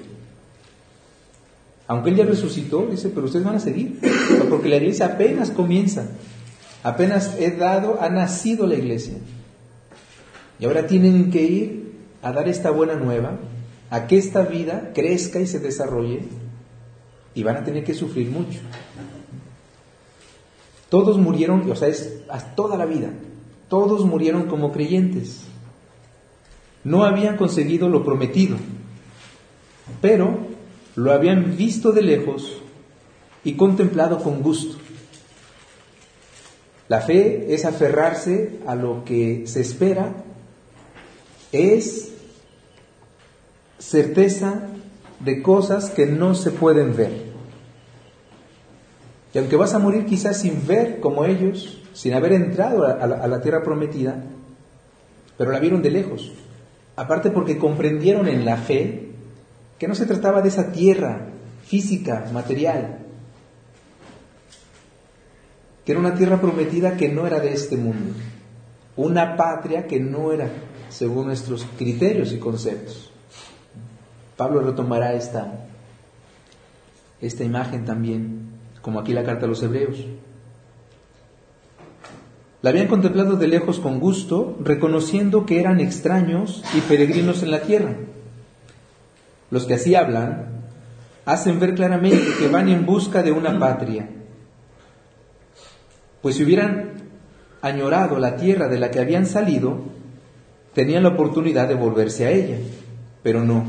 Aunque 1.91 2.11
Él 2.11 2.15
ya 2.15 2.23
resucitó, 2.23 2.87
dice, 2.89 3.09
pero 3.09 3.25
ustedes 3.25 3.43
van 3.43 3.55
a 3.55 3.59
seguir, 3.59 3.99
porque 4.49 4.69
la 4.69 4.77
iglesia 4.77 5.07
apenas 5.07 5.51
comienza, 5.51 6.07
apenas 6.83 7.35
he 7.37 7.51
dado, 7.51 7.97
ha 7.99 8.07
nacido 8.07 8.65
la 8.65 8.75
iglesia. 8.75 9.15
Y 10.57 10.63
ahora 10.63 10.87
tienen 10.87 11.31
que 11.31 11.41
ir 11.41 11.91
a 12.21 12.31
dar 12.31 12.47
esta 12.47 12.71
buena 12.71 12.95
nueva, 12.95 13.39
a 13.89 14.07
que 14.07 14.17
esta 14.17 14.43
vida 14.43 14.93
crezca 14.95 15.41
y 15.41 15.47
se 15.47 15.59
desarrolle, 15.59 16.21
y 17.35 17.43
van 17.43 17.57
a 17.57 17.65
tener 17.65 17.83
que 17.83 17.93
sufrir 17.93 18.29
mucho. 18.29 18.61
Todos 20.87 21.17
murieron, 21.17 21.69
o 21.69 21.75
sea, 21.75 21.89
es 21.89 22.21
toda 22.55 22.77
la 22.77 22.85
vida, 22.85 23.09
todos 23.67 24.05
murieron 24.05 24.43
como 24.43 24.71
creyentes. 24.71 25.41
No 26.85 27.03
habían 27.03 27.35
conseguido 27.35 27.89
lo 27.89 28.05
prometido, 28.05 28.55
pero 29.99 30.50
lo 30.95 31.11
habían 31.11 31.55
visto 31.57 31.91
de 31.91 32.01
lejos 32.01 32.61
y 33.43 33.53
contemplado 33.53 34.19
con 34.19 34.41
gusto. 34.41 34.77
La 36.87 37.01
fe 37.01 37.53
es 37.53 37.65
aferrarse 37.65 38.59
a 38.67 38.75
lo 38.75 39.05
que 39.05 39.47
se 39.47 39.61
espera, 39.61 40.13
es 41.51 42.11
certeza 43.79 44.67
de 45.19 45.41
cosas 45.41 45.89
que 45.89 46.05
no 46.05 46.35
se 46.35 46.51
pueden 46.51 46.95
ver. 46.95 47.31
Y 49.33 49.37
aunque 49.37 49.55
vas 49.55 49.73
a 49.73 49.79
morir 49.79 50.05
quizás 50.05 50.41
sin 50.41 50.67
ver 50.67 50.99
como 50.99 51.23
ellos, 51.23 51.81
sin 51.93 52.13
haber 52.13 52.33
entrado 52.33 52.85
a 52.85 53.07
la, 53.07 53.41
tierra 53.41 53.63
prometida, 53.63 54.23
pero 55.37 55.51
la 55.51 55.59
vieron 55.59 55.81
de 55.81 55.91
lejos. 55.91 56.31
Aparte 56.97 57.31
porque 57.31 57.57
comprendieron 57.57 58.27
en 58.27 58.43
la 58.43 58.57
fe 58.57 59.10
que 59.81 59.87
no 59.87 59.95
se 59.95 60.05
trataba 60.05 60.43
de 60.43 60.49
esa 60.49 60.71
tierra 60.71 61.25
física, 61.65 62.29
material, 62.31 62.99
que 65.83 65.91
era 65.91 65.99
una 65.99 66.13
tierra 66.13 66.39
prometida 66.39 66.97
que 66.97 67.09
no 67.09 67.25
era 67.25 67.39
de 67.39 67.51
este 67.51 67.77
mundo, 67.77 68.13
una 68.95 69.35
patria 69.35 69.87
que 69.87 69.99
no 69.99 70.31
era 70.31 70.49
según 70.89 71.25
nuestros 71.25 71.65
criterios 71.79 72.31
y 72.31 72.37
conceptos. 72.37 73.09
Pablo 74.37 74.61
retomará 74.61 75.15
esta, 75.15 75.65
esta 77.19 77.43
imagen 77.43 77.83
también, 77.83 78.51
como 78.83 78.99
aquí 78.99 79.13
la 79.13 79.23
carta 79.23 79.47
a 79.47 79.49
los 79.49 79.63
hebreos. 79.63 80.05
La 82.61 82.69
habían 82.69 82.85
contemplado 82.85 83.35
de 83.35 83.47
lejos 83.47 83.79
con 83.79 83.99
gusto, 83.99 84.59
reconociendo 84.63 85.47
que 85.47 85.59
eran 85.59 85.79
extraños 85.79 86.63
y 86.75 86.81
peregrinos 86.81 87.41
en 87.41 87.49
la 87.49 87.63
tierra 87.63 87.95
los 89.51 89.65
que 89.65 89.75
así 89.75 89.93
hablan, 89.95 90.63
hacen 91.25 91.59
ver 91.59 91.75
claramente 91.75 92.25
que 92.39 92.47
van 92.47 92.69
en 92.69 92.85
busca 92.85 93.21
de 93.21 93.31
una 93.31 93.59
patria. 93.59 94.09
Pues 96.21 96.35
si 96.35 96.43
hubieran 96.43 96.93
añorado 97.61 98.17
la 98.17 98.37
tierra 98.37 98.67
de 98.67 98.79
la 98.79 98.89
que 98.89 98.99
habían 98.99 99.25
salido, 99.25 99.77
tenían 100.73 101.03
la 101.03 101.09
oportunidad 101.09 101.67
de 101.67 101.75
volverse 101.75 102.25
a 102.25 102.31
ella, 102.31 102.57
pero 103.21 103.43
no. 103.43 103.65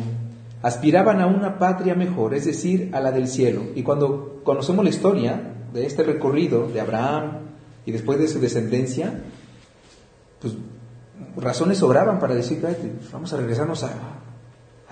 Aspiraban 0.62 1.20
a 1.20 1.26
una 1.26 1.58
patria 1.58 1.94
mejor, 1.94 2.34
es 2.34 2.44
decir, 2.44 2.90
a 2.92 3.00
la 3.00 3.10
del 3.10 3.26
cielo. 3.26 3.64
Y 3.74 3.82
cuando 3.82 4.40
conocemos 4.44 4.84
la 4.84 4.90
historia 4.90 5.54
de 5.72 5.86
este 5.86 6.04
recorrido 6.04 6.68
de 6.68 6.80
Abraham 6.80 7.38
y 7.84 7.90
después 7.90 8.18
de 8.20 8.28
su 8.28 8.38
descendencia, 8.38 9.12
pues 10.40 10.54
razones 11.36 11.78
sobraban 11.78 12.20
para 12.20 12.34
decir, 12.34 12.62
vamos 13.12 13.32
a 13.32 13.36
regresarnos 13.36 13.82
a, 13.82 14.21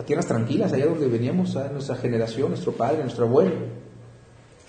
a 0.00 0.02
tierras 0.02 0.26
tranquilas, 0.26 0.72
allá 0.72 0.86
donde 0.86 1.08
veníamos, 1.08 1.56
a 1.56 1.68
nuestra 1.68 1.94
generación, 1.94 2.48
nuestro 2.48 2.72
padre, 2.72 3.02
nuestro 3.02 3.26
abuelo. 3.26 3.52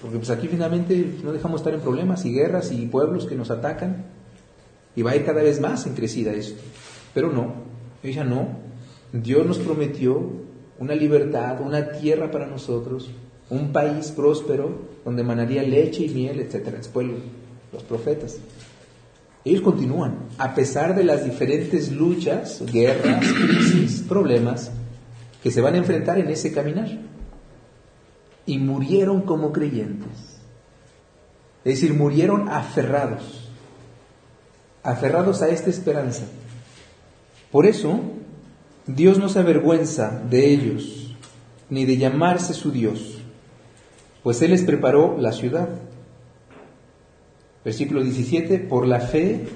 Porque 0.02 0.18
pues 0.18 0.30
aquí 0.30 0.50
finalmente 0.50 1.20
no 1.24 1.32
dejamos 1.32 1.62
estar 1.62 1.74
en 1.74 1.80
problemas 1.80 2.26
y 2.26 2.34
guerras 2.34 2.72
y 2.72 2.86
pueblos 2.88 3.26
que 3.26 3.36
nos 3.36 3.50
atacan. 3.50 4.08
Y 4.94 5.04
va 5.04 5.12
a 5.12 5.16
ir 5.16 5.24
cada 5.24 5.42
vez 5.42 5.62
más 5.62 5.88
en 5.88 5.94
crecida 5.94 6.34
esto. 6.34 6.62
Pero 7.14 7.32
no, 7.32 7.54
ella 8.04 8.26
no. 8.26 8.60
Dios 9.14 9.46
nos 9.46 9.58
prometió 9.58 10.22
una 10.80 10.96
libertad, 10.96 11.62
una 11.62 11.94
tierra 11.94 12.30
para 12.30 12.48
nosotros, 12.48 13.10
un 13.50 13.72
país 13.72 14.12
próspero 14.12 14.80
donde 15.06 15.24
manaría 15.24 15.64
leche 15.64 16.04
y 16.04 16.10
miel, 16.10 16.42
etc. 16.42 16.76
Después 16.76 17.08
los 17.72 17.84
profetas. 17.84 18.38
Ellos 19.46 19.62
continúan, 19.62 20.28
a 20.38 20.54
pesar 20.54 20.94
de 20.94 21.06
las 21.06 21.24
diferentes 21.24 21.90
luchas, 21.90 22.62
guerras, 22.70 23.26
crisis, 23.26 24.02
problemas 24.02 24.72
que 25.42 25.52
se 25.52 25.62
van 25.62 25.76
a 25.76 25.80
enfrentar 25.80 26.20
en 26.20 26.30
ese 26.30 26.54
caminar. 26.54 26.90
Y 28.46 28.58
murieron 28.58 29.22
como 29.22 29.52
creyentes. 29.52 30.40
Es 31.64 31.76
decir, 31.76 31.94
murieron 31.94 32.50
aferrados, 32.50 33.50
aferrados 34.82 35.42
a 35.42 35.50
esta 35.50 35.70
esperanza. 35.70 36.24
Por 37.52 37.68
eso, 37.68 38.00
Dios 38.88 39.20
no 39.20 39.30
se 39.30 39.40
avergüenza 39.40 40.24
de 40.28 40.52
ellos, 40.52 41.16
ni 41.70 41.86
de 41.86 41.98
llamarse 41.98 42.54
su 42.54 42.72
Dios, 42.72 43.20
pues 44.24 44.42
Él 44.42 44.52
les 44.52 44.64
preparó 44.64 45.18
la 45.20 45.32
ciudad. 45.32 45.70
Versículo 47.64 48.04
17, 48.04 48.58
por 48.58 48.88
la 48.88 49.00
fe, 49.02 49.48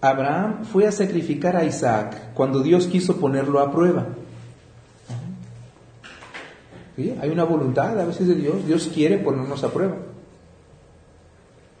Abraham 0.00 0.64
fue 0.64 0.86
a 0.86 0.92
sacrificar 0.92 1.54
a 1.54 1.64
Isaac 1.64 2.32
cuando 2.32 2.62
Dios 2.62 2.86
quiso 2.86 3.18
ponerlo 3.18 3.60
a 3.60 3.70
prueba. 3.70 4.06
Hay 6.96 7.30
una 7.30 7.44
voluntad 7.44 7.98
a 7.98 8.04
veces 8.04 8.28
de 8.28 8.34
Dios, 8.34 8.66
Dios 8.66 8.90
quiere 8.92 9.18
ponernos 9.18 9.64
a 9.64 9.72
prueba. 9.72 9.96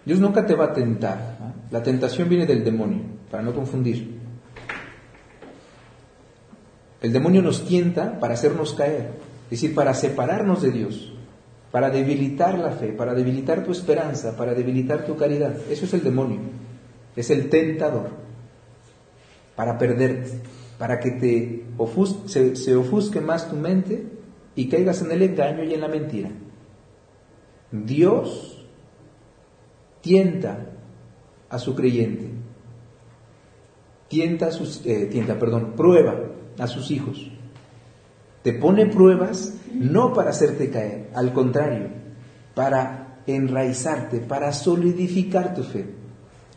Dios 0.04 0.18
nunca 0.18 0.46
te 0.46 0.54
va 0.54 0.66
a 0.66 0.72
tentar. 0.72 1.52
La 1.70 1.82
tentación 1.82 2.28
viene 2.28 2.46
del 2.46 2.64
demonio, 2.64 3.02
para 3.30 3.42
no 3.42 3.54
confundir. 3.54 4.20
El 7.02 7.12
demonio 7.12 7.42
nos 7.42 7.66
tienta 7.66 8.18
para 8.20 8.34
hacernos 8.34 8.74
caer, 8.74 9.10
es 9.44 9.60
decir, 9.60 9.74
para 9.74 9.92
separarnos 9.92 10.62
de 10.62 10.70
Dios, 10.70 11.12
para 11.70 11.90
debilitar 11.90 12.58
la 12.58 12.70
fe, 12.70 12.92
para 12.92 13.12
debilitar 13.12 13.64
tu 13.64 13.72
esperanza, 13.72 14.36
para 14.36 14.54
debilitar 14.54 15.04
tu 15.04 15.16
caridad. 15.16 15.56
Eso 15.68 15.84
es 15.84 15.94
el 15.94 16.04
demonio, 16.04 16.38
es 17.16 17.28
el 17.30 17.50
tentador, 17.50 18.10
para 19.56 19.78
perderte, 19.78 20.40
para 20.78 21.00
que 21.00 21.10
te 21.10 21.64
se 22.54 22.76
ofusque 22.76 23.20
más 23.20 23.50
tu 23.50 23.56
mente 23.56 24.21
y 24.54 24.68
caigas 24.68 25.02
en 25.02 25.12
el 25.12 25.22
engaño 25.22 25.64
y 25.64 25.74
en 25.74 25.80
la 25.80 25.88
mentira. 25.88 26.30
Dios 27.70 28.64
tienta 30.00 30.66
a 31.48 31.58
su 31.58 31.74
creyente, 31.74 32.28
tienta, 34.08 34.46
a 34.46 34.50
sus, 34.50 34.84
eh, 34.84 35.06
tienta, 35.10 35.38
perdón, 35.38 35.72
prueba 35.76 36.16
a 36.58 36.66
sus 36.66 36.90
hijos. 36.90 37.30
Te 38.42 38.52
pone 38.52 38.86
pruebas 38.86 39.54
no 39.72 40.12
para 40.12 40.30
hacerte 40.30 40.70
caer, 40.70 41.10
al 41.14 41.32
contrario, 41.32 41.88
para 42.54 43.22
enraizarte, 43.26 44.18
para 44.18 44.52
solidificar 44.52 45.54
tu 45.54 45.62
fe, 45.62 45.86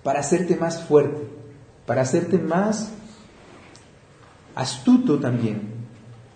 para 0.03 0.19
hacerte 0.19 0.57
más 0.57 0.83
fuerte, 0.83 1.21
para 1.85 2.01
hacerte 2.01 2.39
más 2.39 2.91
astuto 4.55 5.19
también 5.19 5.74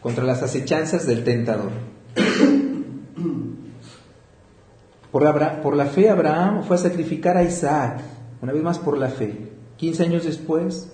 contra 0.02 0.24
las 0.24 0.42
acechanzas 0.44 1.06
del 1.06 1.24
tentador. 1.24 1.72
Por 5.12 5.24
la, 5.24 5.62
por 5.62 5.76
la 5.76 5.86
fe 5.86 6.10
Abraham 6.10 6.64
fue 6.64 6.76
a 6.76 6.80
sacrificar 6.80 7.36
a 7.36 7.44
Isaac, 7.44 8.00
una 8.42 8.54
vez 8.54 8.62
más 8.62 8.78
por 8.78 8.98
la 8.98 9.10
fe. 9.10 9.50
15 9.78 10.04
años 10.04 10.24
después, 10.26 10.92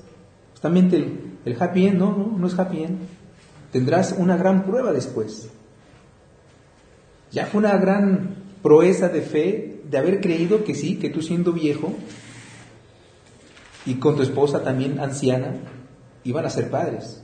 justamente 0.52 0.96
el, 0.96 1.20
el 1.44 1.62
happy 1.62 1.88
end, 1.88 2.00
no, 2.00 2.16
no, 2.16 2.38
no 2.38 2.48
es 2.48 2.58
happy 2.58 2.84
end. 2.84 3.00
Tendrás 3.72 4.16
una 4.18 4.38
gran 4.38 4.64
prueba 4.64 4.94
después. 4.94 5.50
Ya 7.32 7.46
fue 7.46 7.60
una 7.60 7.76
gran 7.78 8.36
proeza 8.62 9.10
de 9.10 9.22
fe 9.22 9.82
de 9.90 9.98
haber 9.98 10.22
creído 10.22 10.64
que 10.64 10.76
sí, 10.76 10.96
que 10.96 11.10
tú 11.10 11.22
siendo 11.22 11.52
viejo 11.52 11.94
y 13.86 13.96
con 13.96 14.16
tu 14.16 14.24
esposa 14.24 14.64
también 14.64 15.00
anciana, 15.00 15.56
iban 16.24 16.46
a 16.46 16.50
ser 16.50 16.70
padres. 16.72 17.22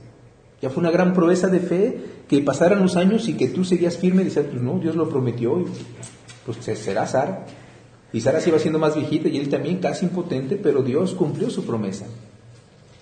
Ya 0.62 0.70
fue 0.70 0.80
una 0.80 0.92
gran 0.92 1.12
proeza 1.12 1.48
de 1.48 1.58
fe 1.58 2.00
que 2.28 2.40
pasaran 2.40 2.80
los 2.80 2.96
años 2.96 3.28
y 3.28 3.34
que 3.34 3.48
tú 3.48 3.64
seguías 3.64 3.98
firme 3.98 4.22
y 4.22 4.26
decías, 4.26 4.46
pues 4.48 4.62
no, 4.62 4.78
Dios 4.78 4.94
lo 4.94 5.08
prometió 5.08 5.60
y 5.60 5.66
pues 6.46 6.58
será 6.78 7.04
Sara. 7.08 7.46
Y 8.12 8.20
Sara 8.20 8.40
se 8.40 8.50
iba 8.50 8.60
siendo 8.60 8.78
más 8.78 8.94
viejita 8.94 9.28
y 9.28 9.38
él 9.38 9.48
también 9.48 9.78
casi 9.78 10.06
impotente, 10.06 10.56
pero 10.56 10.82
Dios 10.82 11.14
cumplió 11.14 11.50
su 11.50 11.64
promesa. 11.66 12.06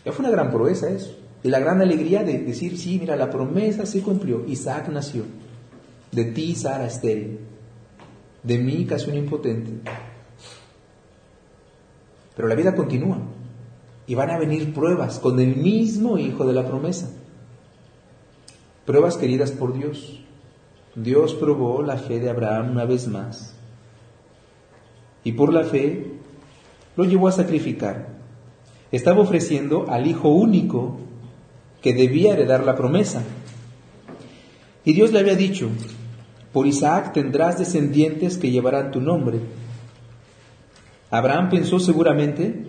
Ya 0.06 0.12
fue 0.12 0.24
una 0.24 0.34
gran 0.34 0.50
proeza 0.50 0.88
eso. 0.88 1.14
Y 1.42 1.48
la 1.48 1.58
gran 1.58 1.82
alegría 1.82 2.22
de 2.22 2.38
decir, 2.38 2.78
sí, 2.78 2.98
mira, 2.98 3.14
la 3.14 3.30
promesa 3.30 3.84
se 3.84 4.00
cumplió. 4.00 4.44
Isaac 4.46 4.88
nació. 4.88 5.24
De 6.12 6.24
ti, 6.24 6.54
Sara, 6.54 6.86
estéril. 6.86 7.40
De 8.42 8.58
mí, 8.58 8.86
casi 8.86 9.10
un 9.10 9.16
impotente. 9.16 9.70
Pero 12.34 12.48
la 12.48 12.54
vida 12.54 12.74
continúa. 12.74 13.18
Y 14.06 14.14
van 14.14 14.30
a 14.30 14.38
venir 14.38 14.72
pruebas 14.72 15.18
con 15.18 15.38
el 15.40 15.56
mismo 15.56 16.16
hijo 16.16 16.46
de 16.46 16.54
la 16.54 16.66
promesa. 16.66 17.10
Pruebas 18.90 19.16
queridas 19.16 19.52
por 19.52 19.72
Dios. 19.72 20.18
Dios 20.96 21.34
probó 21.34 21.80
la 21.84 21.96
fe 21.96 22.18
de 22.18 22.28
Abraham 22.28 22.72
una 22.72 22.84
vez 22.84 23.06
más. 23.06 23.54
Y 25.22 25.30
por 25.30 25.52
la 25.52 25.62
fe 25.62 26.14
lo 26.96 27.04
llevó 27.04 27.28
a 27.28 27.32
sacrificar. 27.32 28.08
Estaba 28.90 29.20
ofreciendo 29.20 29.88
al 29.88 30.08
hijo 30.08 30.30
único 30.30 30.98
que 31.80 31.94
debía 31.94 32.32
heredar 32.32 32.64
la 32.64 32.74
promesa. 32.74 33.22
Y 34.84 34.92
Dios 34.92 35.12
le 35.12 35.20
había 35.20 35.36
dicho, 35.36 35.68
por 36.52 36.66
Isaac 36.66 37.12
tendrás 37.12 37.60
descendientes 37.60 38.38
que 38.38 38.50
llevarán 38.50 38.90
tu 38.90 39.00
nombre. 39.00 39.38
Abraham 41.12 41.48
pensó 41.48 41.78
seguramente, 41.78 42.66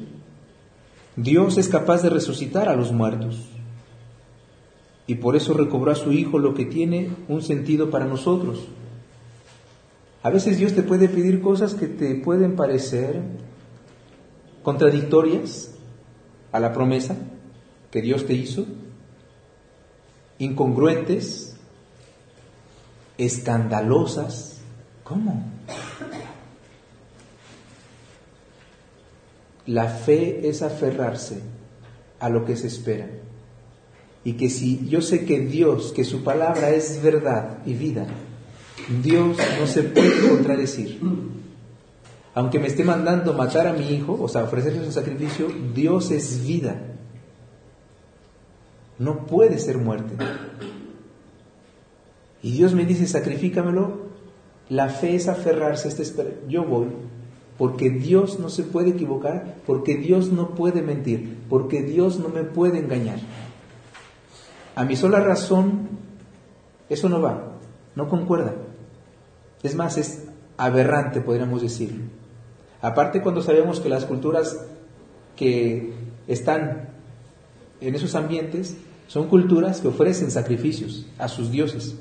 Dios 1.15 1.57
es 1.57 1.67
capaz 1.67 2.03
de 2.03 2.11
resucitar 2.11 2.69
a 2.69 2.75
los 2.75 2.91
muertos 2.91 3.47
y 5.11 5.15
por 5.15 5.35
eso 5.35 5.53
recobró 5.53 5.91
a 5.91 5.95
su 5.95 6.13
Hijo 6.13 6.39
lo 6.39 6.53
que 6.53 6.63
tiene 6.63 7.09
un 7.27 7.41
sentido 7.41 7.89
para 7.89 8.05
nosotros. 8.05 8.69
A 10.23 10.29
veces 10.29 10.57
Dios 10.57 10.73
te 10.73 10.83
puede 10.83 11.09
pedir 11.09 11.41
cosas 11.41 11.73
que 11.73 11.87
te 11.87 12.15
pueden 12.15 12.55
parecer 12.55 13.19
contradictorias 14.63 15.75
a 16.53 16.61
la 16.61 16.71
promesa 16.71 17.17
que 17.91 18.01
Dios 18.01 18.25
te 18.25 18.35
hizo, 18.35 18.65
incongruentes, 20.39 21.57
escandalosas. 23.17 24.61
¿Cómo? 25.03 25.43
La 29.65 29.89
fe 29.89 30.47
es 30.47 30.61
aferrarse 30.61 31.41
a 32.21 32.29
lo 32.29 32.45
que 32.45 32.55
se 32.55 32.67
espera 32.67 33.09
y 34.23 34.33
que 34.33 34.49
si 34.49 34.87
yo 34.87 35.01
sé 35.01 35.25
que 35.25 35.39
Dios, 35.39 35.93
que 35.93 36.03
su 36.03 36.23
palabra 36.23 36.69
es 36.69 37.01
verdad 37.01 37.59
y 37.65 37.73
vida, 37.73 38.07
Dios 39.03 39.37
no 39.59 39.67
se 39.67 39.83
puede 39.83 40.29
contradecir. 40.29 40.99
Aunque 42.33 42.59
me 42.59 42.67
esté 42.67 42.83
mandando 42.83 43.33
matar 43.33 43.67
a 43.67 43.73
mi 43.73 43.89
hijo, 43.89 44.17
o 44.21 44.27
sea, 44.27 44.43
ofrecerle 44.43 44.85
un 44.85 44.91
sacrificio, 44.91 45.47
Dios 45.73 46.11
es 46.11 46.45
vida. 46.45 46.81
No 48.99 49.25
puede 49.25 49.59
ser 49.59 49.77
muerte. 49.77 50.13
Y 52.43 52.51
Dios 52.51 52.73
me 52.73 52.85
dice, 52.85 53.07
sacrifícamelo. 53.07 54.11
La 54.69 54.87
fe 54.87 55.15
es 55.15 55.27
aferrarse 55.27 55.89
a 55.89 55.91
este 55.91 56.39
Yo 56.47 56.63
voy, 56.63 56.87
porque 57.57 57.89
Dios 57.89 58.39
no 58.39 58.49
se 58.49 58.63
puede 58.63 58.91
equivocar, 58.91 59.57
porque 59.65 59.97
Dios 59.97 60.31
no 60.31 60.55
puede 60.55 60.81
mentir, 60.81 61.39
porque 61.49 61.81
Dios 61.81 62.19
no 62.19 62.29
me 62.29 62.43
puede 62.43 62.79
engañar. 62.79 63.19
A 64.75 64.85
mi 64.85 64.95
sola 64.95 65.19
razón, 65.19 65.89
eso 66.89 67.09
no 67.09 67.21
va, 67.21 67.53
no 67.95 68.07
concuerda. 68.07 68.53
Es 69.63 69.75
más, 69.75 69.97
es 69.97 70.27
aberrante, 70.57 71.21
podríamos 71.21 71.61
decir. 71.61 72.09
Aparte 72.81 73.21
cuando 73.21 73.41
sabemos 73.41 73.79
que 73.79 73.89
las 73.89 74.05
culturas 74.05 74.65
que 75.35 75.93
están 76.27 76.89
en 77.79 77.95
esos 77.95 78.15
ambientes 78.15 78.77
son 79.07 79.27
culturas 79.27 79.81
que 79.81 79.89
ofrecen 79.89 80.31
sacrificios 80.31 81.05
a 81.17 81.27
sus 81.27 81.51
dioses, 81.51 81.95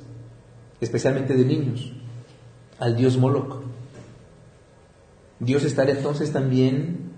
especialmente 0.79 1.35
de 1.35 1.43
niños, 1.43 1.91
al 2.79 2.95
dios 2.95 3.17
Moloch. 3.17 3.61
Dios 5.39 5.63
estará 5.63 5.91
entonces 5.91 6.31
también 6.31 7.11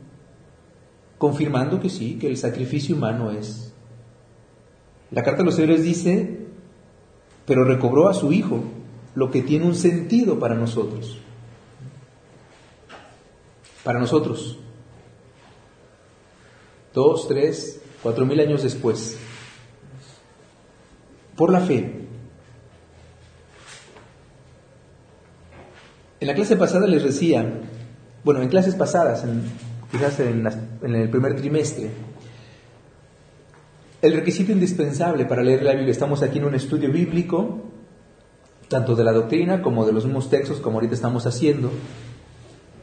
confirmando 1.18 1.80
que 1.80 1.90
sí, 1.90 2.18
que 2.18 2.28
el 2.28 2.38
sacrificio 2.38 2.96
humano 2.96 3.32
es 3.32 3.63
la 5.14 5.22
carta 5.22 5.40
de 5.40 5.46
los 5.46 5.60
hebreos 5.60 5.84
dice, 5.84 6.40
pero 7.46 7.64
recobró 7.64 8.10
a 8.10 8.16
su 8.16 8.34
hijo, 8.34 8.64
lo 9.14 9.30
que 9.30 9.44
tiene 9.44 9.68
un 9.68 9.76
sentido 9.76 10.40
para 10.40 10.56
nosotros. 10.56 11.20
Para 13.84 14.00
nosotros. 14.00 14.58
Dos, 16.96 17.28
tres, 17.28 17.80
cuatro 18.02 18.26
mil 18.26 18.40
años 18.40 18.64
después. 18.64 19.20
Por 21.36 21.52
la 21.52 21.60
fe. 21.60 22.08
En 26.20 26.28
la 26.28 26.34
clase 26.34 26.56
pasada 26.56 26.88
les 26.88 27.04
decía, 27.04 27.62
bueno, 28.24 28.42
en 28.42 28.50
clases 28.50 28.74
pasadas, 28.74 29.24
quizás 29.92 30.20
en 30.22 30.48
el 30.82 31.10
primer 31.10 31.36
trimestre, 31.36 31.92
el 34.04 34.12
requisito 34.12 34.52
indispensable 34.52 35.24
para 35.24 35.42
leer 35.44 35.64
la 35.64 35.72
Biblia, 35.72 35.92
estamos 35.92 36.24
aquí 36.24 36.38
en 36.38 36.44
un 36.44 36.56
estudio 36.56 36.92
bíblico, 36.92 37.62
tanto 38.68 38.98
de 38.98 39.04
la 39.06 39.14
doctrina 39.14 39.62
como 39.62 39.86
de 39.86 39.94
los 39.94 40.04
mismos 40.04 40.30
textos, 40.30 40.60
como 40.60 40.76
ahorita 40.76 40.94
estamos 40.94 41.26
haciendo. 41.26 41.72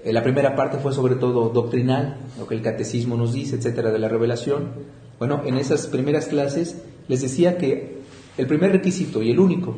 Eh, 0.02 0.14
la 0.14 0.22
primera 0.22 0.56
parte 0.56 0.78
fue 0.78 0.94
sobre 0.94 1.16
todo 1.16 1.50
doctrinal, 1.50 2.16
lo 2.38 2.46
que 2.46 2.54
el 2.54 2.62
catecismo 2.62 3.18
nos 3.18 3.34
dice, 3.34 3.56
etcétera, 3.56 3.90
de 3.90 3.98
la 3.98 4.08
revelación. 4.08 4.70
Bueno, 5.18 5.42
en 5.44 5.58
esas 5.58 5.88
primeras 5.88 6.24
clases 6.24 6.80
les 7.06 7.20
decía 7.20 7.58
que 7.58 7.98
el 8.38 8.46
primer 8.46 8.72
requisito 8.72 9.22
y 9.22 9.30
el 9.30 9.40
único, 9.40 9.76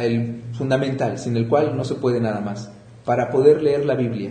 el 0.00 0.44
fundamental, 0.54 1.18
sin 1.18 1.36
el 1.36 1.46
cual 1.46 1.76
no 1.76 1.84
se 1.84 1.96
puede 1.96 2.22
nada 2.22 2.40
más, 2.40 2.72
para 3.04 3.28
poder 3.28 3.62
leer 3.62 3.84
la 3.84 3.96
Biblia, 3.96 4.30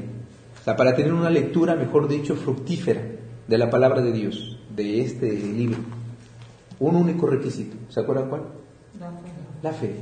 para 0.66 0.96
tener 0.96 1.14
una 1.14 1.30
lectura, 1.30 1.76
mejor 1.76 2.08
dicho, 2.08 2.36
fructífera 2.36 3.04
de 3.48 3.58
la 3.60 3.70
palabra 3.70 4.02
de 4.02 4.14
Dios, 4.14 4.58
de 4.76 5.02
este 5.02 5.32
libro, 5.32 5.78
un 6.80 6.96
único 6.96 7.28
requisito. 7.28 7.78
¿Se 7.90 8.00
acuerdan 8.00 8.30
cuál? 8.30 8.42
La 9.00 9.12
fe. 9.12 9.32
La 9.62 9.74
fe. 9.74 9.96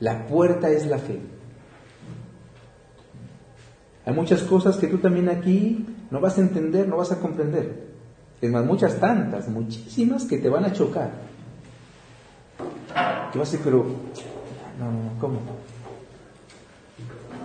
La 0.00 0.26
puerta 0.26 0.70
es 0.70 0.86
la 0.86 0.98
fe. 0.98 1.20
Hay 4.04 4.14
muchas 4.14 4.42
cosas 4.42 4.76
que 4.76 4.86
tú 4.86 4.98
también 4.98 5.28
aquí 5.28 5.84
no 6.10 6.20
vas 6.20 6.38
a 6.38 6.42
entender, 6.42 6.86
no 6.86 6.96
vas 6.96 7.10
a 7.10 7.18
comprender. 7.18 7.86
Es 8.40 8.50
más, 8.50 8.64
muchas 8.64 9.00
tantas, 9.00 9.48
muchísimas 9.48 10.24
que 10.24 10.38
te 10.38 10.48
van 10.48 10.64
a 10.64 10.72
chocar. 10.72 11.10
Que 13.32 13.38
vas 13.38 13.48
a 13.48 13.52
decir, 13.52 13.60
pero, 13.64 13.84
no, 14.78 14.92
no, 14.92 15.20
¿cómo? 15.20 15.40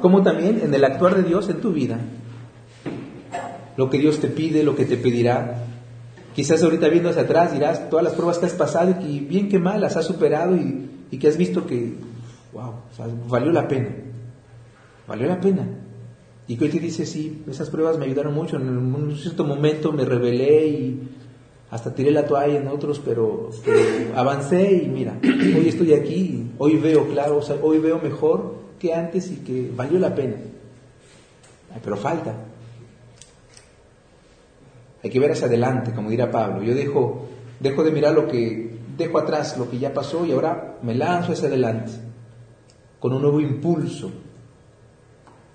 Como 0.02 0.22
también 0.22 0.60
en 0.62 0.74
el 0.74 0.84
actuar 0.84 1.16
de 1.16 1.24
Dios 1.24 1.50
en 1.50 1.62
tu 1.62 1.72
vida, 1.72 2.00
lo 3.78 3.90
que 3.90 3.98
Dios 3.98 4.20
te 4.20 4.28
pide, 4.28 4.64
lo 4.64 4.76
que 4.76 4.86
te 4.86 4.98
pedirá, 4.98 5.66
Quizás 6.36 6.64
ahorita 6.64 6.88
viendo 6.88 7.10
hacia 7.10 7.24
atrás 7.24 7.54
dirás 7.54 7.90
todas 7.90 8.04
las 8.04 8.14
pruebas 8.14 8.40
que 8.40 8.46
has 8.46 8.54
pasado 8.54 8.96
y 9.06 9.20
bien 9.20 9.50
que 9.50 9.60
mal 9.60 9.82
las 9.82 9.98
has 9.98 10.06
superado 10.06 10.56
y, 10.56 11.18
que 11.18 11.28
has 11.28 11.38
visto 11.38 11.66
que, 11.66 11.94
wow, 12.54 12.74
valió 13.28 13.52
la 13.52 13.68
pena. 13.68 13.90
Valió 15.08 15.28
la 15.28 15.42
pena. 15.42 15.68
Y 16.48 16.56
que 16.56 16.66
hoy 16.66 16.72
te 16.72 16.80
dice, 16.80 17.06
sí, 17.06 17.44
esas 17.50 17.70
pruebas 17.70 17.98
me 17.98 18.06
ayudaron 18.06 18.34
mucho. 18.34 18.56
En 18.56 18.70
un 18.70 19.16
cierto 19.18 19.44
momento 19.44 19.92
me 19.92 20.06
rebelé 20.06 20.68
y 20.68 21.10
hasta 21.70 21.94
tiré 21.94 22.12
la 22.12 22.26
toalla 22.26 22.60
en 22.60 22.68
otros, 22.68 23.02
pero, 23.04 23.50
avancé 24.16 24.84
y 24.84 24.88
mira, 24.88 25.18
hoy 25.24 25.68
estoy 25.68 25.94
aquí, 25.94 26.52
hoy 26.58 26.78
veo 26.78 27.08
claro, 27.08 27.40
hoy 27.62 27.80
veo 27.80 28.00
mejor 28.00 28.56
que 28.80 28.94
antes 28.94 29.32
y 29.32 29.38
que 29.38 29.72
valió 29.76 30.00
la 30.00 30.14
pena. 30.14 30.36
pero 31.84 31.96
falta. 31.98 32.51
Hay 35.04 35.10
que 35.10 35.20
ver 35.20 35.32
hacia 35.32 35.48
adelante, 35.48 35.94
como 35.94 36.10
dirá 36.10 36.30
Pablo. 36.32 36.64
Yo 36.64 36.76
dejo, 36.76 37.28
dejo 37.60 37.84
de 37.84 37.92
mirar 37.92 38.14
lo 38.14 38.28
que 38.28 38.80
dejo 38.98 39.18
atrás, 39.18 39.58
lo 39.58 39.70
que 39.70 39.80
ya 39.80 39.94
pasó 39.94 40.26
y 40.26 40.32
ahora 40.32 40.78
me 40.84 40.94
lanzo 40.94 41.32
hacia 41.32 41.48
adelante 41.48 41.92
con 43.02 43.14
un 43.14 43.22
nuevo 43.22 43.42
impulso. 43.42 44.12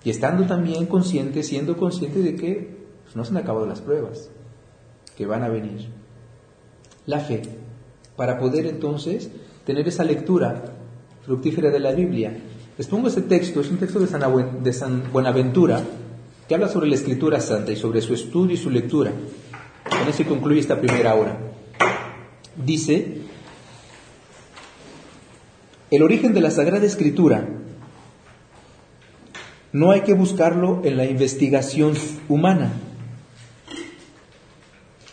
Y 0.03 0.09
estando 0.09 0.45
también 0.45 0.85
consciente, 0.85 1.41
siendo 1.41 1.77
consciente 1.77 2.19
de 2.19 2.35
que 2.35 2.77
pues, 3.03 3.15
no 3.15 3.23
se 3.23 3.31
han 3.31 3.37
acabado 3.37 3.65
las 3.65 3.81
pruebas, 3.81 4.29
que 5.15 5.25
van 5.25 5.43
a 5.43 5.49
venir. 5.49 5.87
La 7.05 7.19
fe, 7.19 7.41
para 8.15 8.37
poder 8.37 8.67
entonces 8.67 9.31
tener 9.65 9.87
esa 9.87 10.03
lectura 10.03 10.73
fructífera 11.25 11.71
de 11.71 11.79
la 11.79 11.93
Biblia. 11.93 12.37
Les 12.77 12.87
pongo 12.87 13.07
ese 13.07 13.21
texto, 13.21 13.61
es 13.61 13.71
un 13.71 13.77
texto 13.77 13.99
de 13.99 14.73
San 14.73 15.11
Buenaventura, 15.11 15.81
que 16.47 16.55
habla 16.55 16.69
sobre 16.69 16.87
la 16.87 16.95
Escritura 16.95 17.41
Santa 17.41 17.71
y 17.71 17.75
sobre 17.75 18.01
su 18.01 18.13
estudio 18.13 18.53
y 18.53 18.57
su 18.57 18.69
lectura. 18.69 19.11
Con 19.89 20.07
eso 20.07 20.23
concluye 20.23 20.59
esta 20.59 20.79
primera 20.79 21.15
hora. 21.15 21.37
Dice, 22.55 23.17
el 25.91 26.01
origen 26.01 26.33
de 26.33 26.41
la 26.41 26.51
Sagrada 26.51 26.85
Escritura 26.85 27.47
no 29.73 29.91
hay 29.91 30.01
que 30.01 30.13
buscarlo 30.13 30.81
en 30.85 30.95
la 30.95 31.05
investigación 31.05 31.93
humana, 32.29 32.71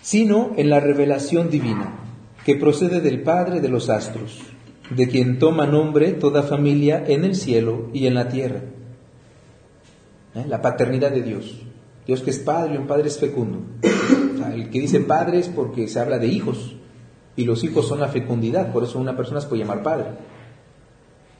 sino 0.02 0.52
en 0.56 0.70
la 0.70 0.78
revelación 0.80 1.50
divina, 1.50 1.94
que 2.44 2.54
procede 2.54 3.00
del 3.00 3.22
Padre 3.22 3.60
de 3.60 3.68
los 3.68 3.90
astros, 3.90 4.38
de 4.90 5.08
quien 5.08 5.38
toma 5.38 5.66
nombre 5.66 6.12
toda 6.12 6.44
familia 6.44 7.04
en 7.06 7.24
el 7.24 7.34
cielo 7.34 7.90
y 7.92 8.06
en 8.06 8.14
la 8.14 8.28
tierra 8.28 8.60
¿eh? 10.34 10.44
la 10.48 10.62
paternidad 10.62 11.10
de 11.10 11.22
Dios. 11.22 11.62
Dios 12.06 12.20
que 12.20 12.30
es 12.30 12.38
padre 12.38 12.74
y 12.74 12.76
un 12.76 12.86
padre 12.86 13.08
es 13.08 13.18
fecundo. 13.18 13.60
el 14.52 14.70
que 14.70 14.80
dice 14.80 15.00
padre 15.00 15.38
es 15.38 15.48
porque 15.48 15.88
se 15.88 16.00
habla 16.00 16.18
de 16.18 16.26
hijos 16.26 16.76
y 17.36 17.44
los 17.44 17.64
hijos 17.64 17.88
son 17.88 18.00
la 18.00 18.08
fecundidad, 18.08 18.72
por 18.72 18.84
eso 18.84 18.98
una 18.98 19.16
persona 19.16 19.40
se 19.40 19.48
puede 19.48 19.62
llamar 19.62 19.82
padre. 19.82 20.06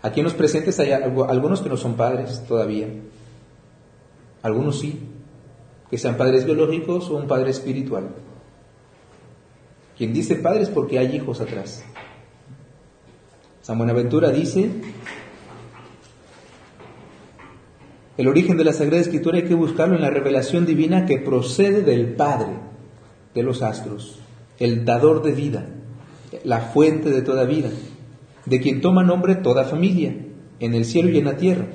Aquí 0.02 0.20
en 0.20 0.24
los 0.24 0.34
presentes 0.34 0.78
hay 0.80 0.92
algunos 0.92 1.60
que 1.60 1.68
no 1.68 1.76
son 1.76 1.94
padres 1.94 2.44
todavía, 2.46 2.88
algunos 4.42 4.80
sí, 4.80 5.00
que 5.90 5.98
sean 5.98 6.16
padres 6.16 6.44
biológicos 6.44 7.08
o 7.10 7.16
un 7.16 7.26
padre 7.26 7.50
espiritual. 7.50 8.08
Quien 9.96 10.12
dice 10.12 10.36
padre 10.36 10.62
es 10.62 10.70
porque 10.70 10.98
hay 10.98 11.14
hijos 11.16 11.40
atrás. 11.40 11.84
San 13.62 13.78
Buenaventura 13.78 14.30
dice 14.30 14.70
El 18.16 18.28
origen 18.28 18.56
de 18.56 18.64
la 18.64 18.72
Sagrada 18.72 19.02
Escritura 19.02 19.38
hay 19.38 19.44
que 19.44 19.54
buscarlo 19.54 19.96
en 19.96 20.02
la 20.02 20.10
revelación 20.10 20.66
divina 20.66 21.04
que 21.04 21.18
procede 21.18 21.82
del 21.82 22.14
Padre 22.14 22.52
de 23.34 23.42
los 23.42 23.60
astros, 23.60 24.20
el 24.60 24.84
dador 24.84 25.22
de 25.22 25.32
vida, 25.32 25.66
la 26.44 26.60
fuente 26.60 27.10
de 27.10 27.22
toda 27.22 27.44
vida, 27.44 27.70
de 28.46 28.60
quien 28.60 28.80
toma 28.80 29.02
nombre 29.02 29.34
toda 29.34 29.64
familia, 29.64 30.14
en 30.60 30.74
el 30.74 30.84
cielo 30.84 31.10
y 31.10 31.18
en 31.18 31.24
la 31.24 31.36
tierra. 31.36 31.66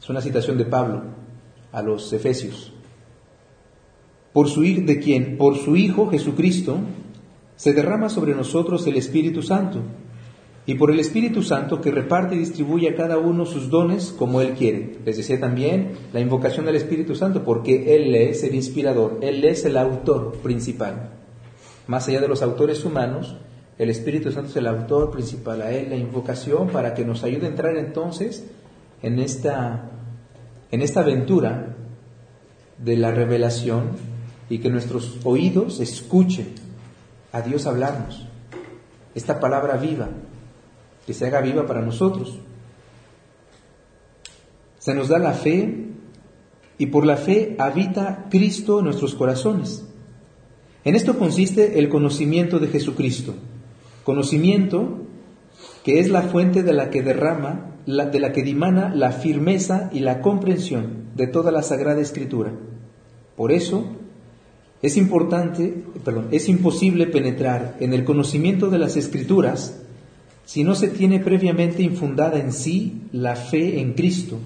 Es 0.00 0.08
una 0.08 0.22
citación 0.22 0.56
de 0.56 0.64
Pablo 0.64 1.02
a 1.70 1.82
los 1.82 2.10
Efesios. 2.14 2.72
Por 4.32 4.48
su, 4.48 4.62
de 4.62 5.00
quien, 5.00 5.36
por 5.36 5.56
su 5.58 5.76
Hijo 5.76 6.08
Jesucristo, 6.08 6.78
se 7.56 7.74
derrama 7.74 8.08
sobre 8.08 8.34
nosotros 8.34 8.86
el 8.86 8.96
Espíritu 8.96 9.42
Santo 9.42 9.82
y 10.68 10.74
por 10.74 10.90
el 10.90 11.00
Espíritu 11.00 11.42
Santo 11.42 11.80
que 11.80 11.90
reparte 11.90 12.34
y 12.34 12.40
distribuye 12.40 12.90
a 12.90 12.94
cada 12.94 13.16
uno 13.16 13.46
sus 13.46 13.70
dones 13.70 14.14
como 14.18 14.42
Él 14.42 14.52
quiere. 14.52 14.98
Les 15.02 15.16
decía 15.16 15.40
también 15.40 15.92
la 16.12 16.20
invocación 16.20 16.66
del 16.66 16.76
Espíritu 16.76 17.14
Santo, 17.14 17.42
porque 17.42 17.96
Él 17.96 18.14
es 18.14 18.44
el 18.44 18.54
inspirador, 18.54 19.18
Él 19.22 19.42
es 19.46 19.64
el 19.64 19.78
autor 19.78 20.34
principal. 20.42 21.08
Más 21.86 22.06
allá 22.06 22.20
de 22.20 22.28
los 22.28 22.42
autores 22.42 22.84
humanos, 22.84 23.34
el 23.78 23.88
Espíritu 23.88 24.30
Santo 24.30 24.50
es 24.50 24.56
el 24.56 24.66
autor 24.66 25.10
principal, 25.10 25.62
a 25.62 25.72
Él 25.72 25.88
la 25.88 25.96
invocación 25.96 26.68
para 26.68 26.92
que 26.92 27.06
nos 27.06 27.24
ayude 27.24 27.46
a 27.46 27.48
entrar 27.48 27.74
entonces 27.78 28.46
en 29.00 29.20
esta, 29.20 29.90
en 30.70 30.82
esta 30.82 31.00
aventura 31.00 31.76
de 32.76 32.98
la 32.98 33.10
revelación 33.10 33.92
y 34.50 34.58
que 34.58 34.68
nuestros 34.68 35.18
oídos 35.24 35.80
escuchen 35.80 36.48
a 37.32 37.40
Dios 37.40 37.66
hablarnos, 37.66 38.26
esta 39.14 39.40
palabra 39.40 39.78
viva 39.78 40.10
que 41.08 41.14
se 41.14 41.26
haga 41.26 41.40
viva 41.40 41.64
para 41.64 41.80
nosotros. 41.80 42.36
Se 44.78 44.94
nos 44.94 45.08
da 45.08 45.18
la 45.18 45.32
fe 45.32 45.86
y 46.76 46.84
por 46.84 47.06
la 47.06 47.16
fe 47.16 47.56
habita 47.58 48.26
Cristo 48.28 48.80
en 48.80 48.84
nuestros 48.84 49.14
corazones. 49.14 49.86
En 50.84 50.94
esto 50.94 51.18
consiste 51.18 51.78
el 51.78 51.88
conocimiento 51.88 52.58
de 52.58 52.68
Jesucristo, 52.68 53.34
conocimiento 54.04 54.98
que 55.82 55.98
es 55.98 56.10
la 56.10 56.20
fuente 56.20 56.62
de 56.62 56.74
la 56.74 56.90
que 56.90 57.02
derrama, 57.02 57.76
de 57.86 58.20
la 58.20 58.32
que 58.32 58.42
dimana 58.42 58.94
la 58.94 59.12
firmeza 59.12 59.88
y 59.94 60.00
la 60.00 60.20
comprensión 60.20 61.04
de 61.16 61.26
toda 61.26 61.50
la 61.50 61.62
Sagrada 61.62 62.02
Escritura. 62.02 62.52
Por 63.34 63.50
eso 63.50 63.86
es 64.82 64.98
importante, 64.98 65.84
perdón, 66.04 66.28
es 66.32 66.50
imposible 66.50 67.06
penetrar 67.06 67.78
en 67.80 67.94
el 67.94 68.04
conocimiento 68.04 68.68
de 68.68 68.78
las 68.78 68.98
Escrituras 68.98 69.86
si 70.48 70.64
no 70.64 70.74
se 70.74 70.88
tiene 70.88 71.20
previamente 71.20 71.82
infundada 71.82 72.38
en 72.38 72.54
sí 72.54 73.02
la 73.12 73.36
fe 73.36 73.80
en 73.80 73.92
Cristo, 73.92 74.38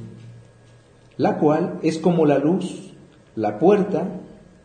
la 1.16 1.38
cual 1.38 1.78
es 1.84 1.98
como 1.98 2.26
la 2.26 2.38
luz, 2.38 2.92
la 3.36 3.60
puerta 3.60 4.08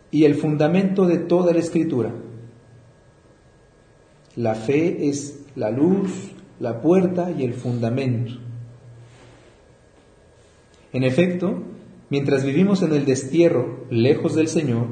y 0.10 0.24
el 0.24 0.34
fundamento 0.34 1.06
de 1.06 1.20
toda 1.20 1.54
la 1.54 1.60
escritura. 1.60 2.12
La 4.36 4.56
fe 4.56 5.10
es 5.10 5.46
la 5.56 5.70
luz, 5.70 6.10
la 6.60 6.82
puerta 6.82 7.30
y 7.30 7.44
el 7.44 7.54
fundamento. 7.54 8.32
En 10.92 11.04
efecto, 11.04 11.62
mientras 12.10 12.44
vivimos 12.44 12.82
en 12.82 12.94
el 12.94 13.06
destierro, 13.06 13.86
lejos 13.92 14.34
del 14.34 14.48
Señor, 14.48 14.88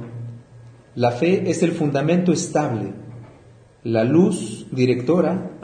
la 0.93 1.09
fe 1.09 1.49
es 1.49 1.63
el 1.63 1.71
fundamento 1.71 2.31
estable, 2.31 2.93
la 3.83 4.03
luz 4.03 4.67
directora 4.71 5.54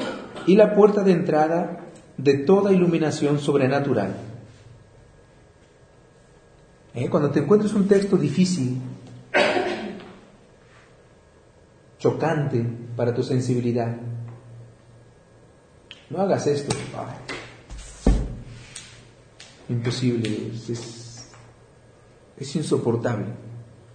y 0.48 0.56
la 0.56 0.76
puerta 0.76 1.04
de 1.04 1.12
entrada 1.12 1.82
de 2.18 2.38
toda 2.40 2.72
iluminación 2.72 3.40
sobrenatural. 3.40 4.16
¿Eh? 6.94 7.10
Cuando 7.10 7.32
te 7.32 7.40
encuentres 7.40 7.74
un 7.74 7.88
texto 7.88 8.18
difícil, 8.18 8.82
chocante 11.98 12.66
para 12.96 13.14
tu 13.14 13.24
sensibilidad, 13.24 13.96
no 16.10 16.22
hagas 16.22 16.48
esto. 16.48 16.76
imposible, 19.70 20.52
es, 20.70 21.30
es 22.38 22.56
insoportable. 22.56 23.28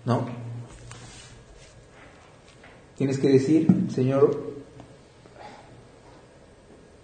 No. 0.07 0.27
Tienes 2.97 3.19
que 3.19 3.29
decir, 3.29 3.69
Señor, 3.91 4.46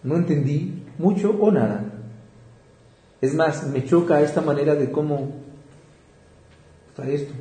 no 0.03 0.16
entendí 0.16 0.84
mucho 0.98 1.30
o 1.30 1.50
nada. 1.50 1.84
Es 3.20 3.34
más, 3.34 3.66
me 3.68 3.84
choca 3.84 4.20
esta 4.20 4.40
manera 4.40 4.74
de 4.74 4.90
cómo 4.90 5.32
está 6.88 7.09
esto. 7.09 7.32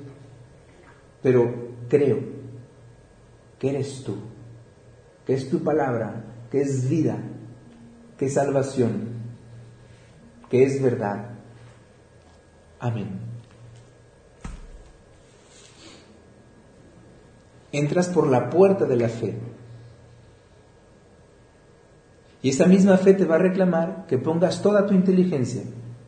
Pero 1.24 1.72
creo 1.90 2.20
que 3.60 3.70
eres 3.70 4.04
tú, 4.04 4.16
que 5.26 5.34
es 5.34 5.50
tu 5.50 5.64
palabra, 5.64 6.24
que 6.52 6.62
es 6.62 6.88
vida, 6.90 7.18
que 8.18 8.26
es 8.26 8.34
salvación, 8.34 9.10
que 10.50 10.64
es 10.64 10.82
verdad. 10.82 11.30
Amén. 12.80 13.20
Entras 17.72 18.10
por 18.10 18.28
la 18.28 18.50
puerta 18.50 18.86
de 18.86 18.98
la 18.98 19.08
fe. 19.08 19.36
Y 22.42 22.50
esa 22.50 22.66
misma 22.66 22.98
fe 22.98 23.14
te 23.14 23.26
va 23.26 23.36
a 23.36 23.40
reclamar 23.40 24.06
que 24.08 24.18
pongas 24.18 24.62
toda 24.62 24.86
tu 24.86 24.94
inteligencia 24.94 25.64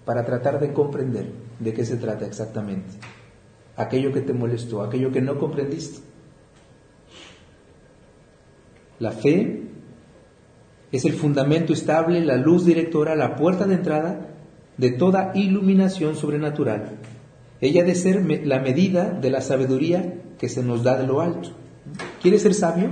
para 0.06 0.26
tratar 0.26 0.60
de 0.60 0.74
comprender 0.74 1.32
de 1.60 1.74
qué 1.74 1.86
se 1.86 1.98
trata 1.98 2.26
exactamente. 2.26 2.94
Aquello 3.76 4.12
que 4.12 4.22
te 4.22 4.34
molestó, 4.34 4.82
aquello 4.82 5.12
que 5.12 5.22
no 5.22 5.38
comprendiste. 5.38 6.00
La 9.00 9.12
fe 9.12 9.64
es 10.92 11.06
el 11.06 11.14
fundamento 11.14 11.74
estable, 11.74 12.24
la 12.24 12.38
luz 12.38 12.66
directora, 12.66 13.16
la 13.16 13.36
puerta 13.36 13.66
de 13.66 13.76
entrada 13.76 14.28
de 14.78 14.92
toda 14.92 15.32
iluminación 15.36 16.16
sobrenatural. 16.16 17.00
Ella 17.62 17.82
ha 17.82 17.86
de 17.86 17.96
ser 17.96 18.46
la 18.46 18.60
medida 18.60 19.10
de 19.10 19.30
la 19.30 19.42
sabiduría 19.42 20.22
que 20.38 20.50
se 20.50 20.64
nos 20.64 20.84
da 20.84 20.98
de 20.98 21.08
lo 21.08 21.22
alto. 21.22 21.50
¿Quieres 22.22 22.42
ser 22.42 22.54
sabio? 22.54 22.90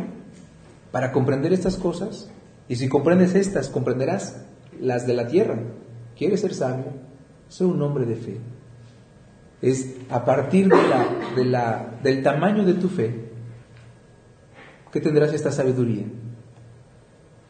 Para 0.91 1.11
comprender 1.11 1.53
estas 1.53 1.77
cosas, 1.77 2.29
y 2.67 2.75
si 2.75 2.87
comprendes 2.87 3.35
estas, 3.35 3.69
comprenderás 3.69 4.41
las 4.79 5.05
de 5.05 5.13
la 5.13 5.27
tierra. 5.27 5.59
¿Quieres 6.17 6.41
ser 6.41 6.53
sabio? 6.53 6.85
Sé 7.49 7.65
un 7.65 7.81
hombre 7.81 8.05
de 8.05 8.15
fe. 8.15 8.37
Es 9.61 9.95
a 10.09 10.23
partir 10.25 10.69
de 10.69 10.75
la, 10.75 11.07
de 11.35 11.45
la, 11.45 11.99
del 12.01 12.23
tamaño 12.23 12.63
de 12.63 12.73
tu 12.75 12.89
fe 12.89 13.29
que 14.91 14.99
tendrás 14.99 15.33
esta 15.33 15.51
sabiduría 15.51 16.05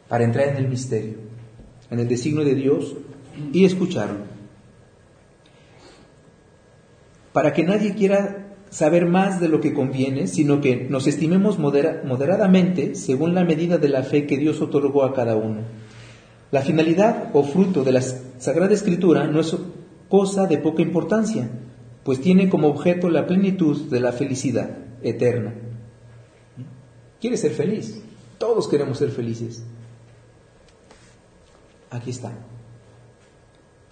para 0.08 0.24
entrar 0.24 0.48
en 0.48 0.56
el 0.56 0.68
misterio, 0.68 1.14
en 1.90 2.00
el 2.00 2.08
designio 2.08 2.44
de 2.44 2.54
Dios 2.54 2.96
y 3.52 3.64
escucharlo. 3.64 4.20
Para 7.32 7.52
que 7.52 7.62
nadie 7.62 7.94
quiera 7.94 8.41
saber 8.72 9.04
más 9.04 9.38
de 9.38 9.48
lo 9.48 9.60
que 9.60 9.74
conviene, 9.74 10.26
sino 10.26 10.62
que 10.62 10.86
nos 10.88 11.06
estimemos 11.06 11.58
moderadamente 11.58 12.94
según 12.94 13.34
la 13.34 13.44
medida 13.44 13.76
de 13.76 13.90
la 13.90 14.02
fe 14.02 14.26
que 14.26 14.38
Dios 14.38 14.62
otorgó 14.62 15.04
a 15.04 15.12
cada 15.12 15.36
uno. 15.36 15.60
La 16.50 16.62
finalidad 16.62 17.28
o 17.34 17.44
fruto 17.44 17.84
de 17.84 17.92
la 17.92 18.00
Sagrada 18.00 18.72
Escritura 18.72 19.26
no 19.26 19.40
es 19.40 19.54
cosa 20.08 20.46
de 20.46 20.56
poca 20.56 20.80
importancia, 20.80 21.50
pues 22.02 22.22
tiene 22.22 22.48
como 22.48 22.68
objeto 22.68 23.10
la 23.10 23.26
plenitud 23.26 23.90
de 23.90 24.00
la 24.00 24.12
felicidad 24.12 24.70
eterna. 25.02 25.52
¿Quieres 27.20 27.42
ser 27.42 27.52
feliz? 27.52 28.02
Todos 28.38 28.68
queremos 28.68 28.96
ser 28.96 29.10
felices. 29.10 29.62
Aquí 31.90 32.10
está. 32.10 32.32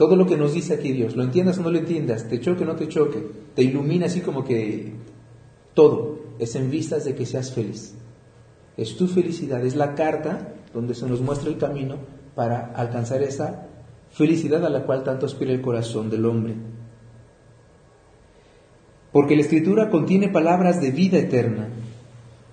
Todo 0.00 0.16
lo 0.16 0.24
que 0.24 0.38
nos 0.38 0.54
dice 0.54 0.72
aquí 0.72 0.92
Dios, 0.92 1.14
lo 1.14 1.22
entiendas 1.22 1.58
o 1.58 1.62
no 1.62 1.70
lo 1.70 1.76
entiendas, 1.76 2.26
te 2.26 2.40
choque 2.40 2.62
o 2.62 2.66
no 2.66 2.74
te 2.74 2.88
choque, 2.88 3.22
te 3.54 3.62
ilumina 3.62 4.06
así 4.06 4.22
como 4.22 4.44
que 4.44 4.94
todo 5.74 6.20
es 6.38 6.56
en 6.56 6.70
vistas 6.70 7.04
de 7.04 7.14
que 7.14 7.26
seas 7.26 7.52
feliz. 7.52 7.92
Es 8.78 8.96
tu 8.96 9.08
felicidad, 9.08 9.62
es 9.62 9.76
la 9.76 9.94
carta 9.94 10.54
donde 10.72 10.94
se 10.94 11.06
nos 11.06 11.20
muestra 11.20 11.50
el 11.50 11.58
camino 11.58 11.96
para 12.34 12.72
alcanzar 12.76 13.22
esa 13.22 13.66
felicidad 14.10 14.64
a 14.64 14.70
la 14.70 14.84
cual 14.84 15.04
tanto 15.04 15.26
aspira 15.26 15.52
el 15.52 15.60
corazón 15.60 16.08
del 16.08 16.24
hombre. 16.24 16.54
Porque 19.12 19.36
la 19.36 19.42
escritura 19.42 19.90
contiene 19.90 20.30
palabras 20.30 20.80
de 20.80 20.92
vida 20.92 21.18
eterna, 21.18 21.68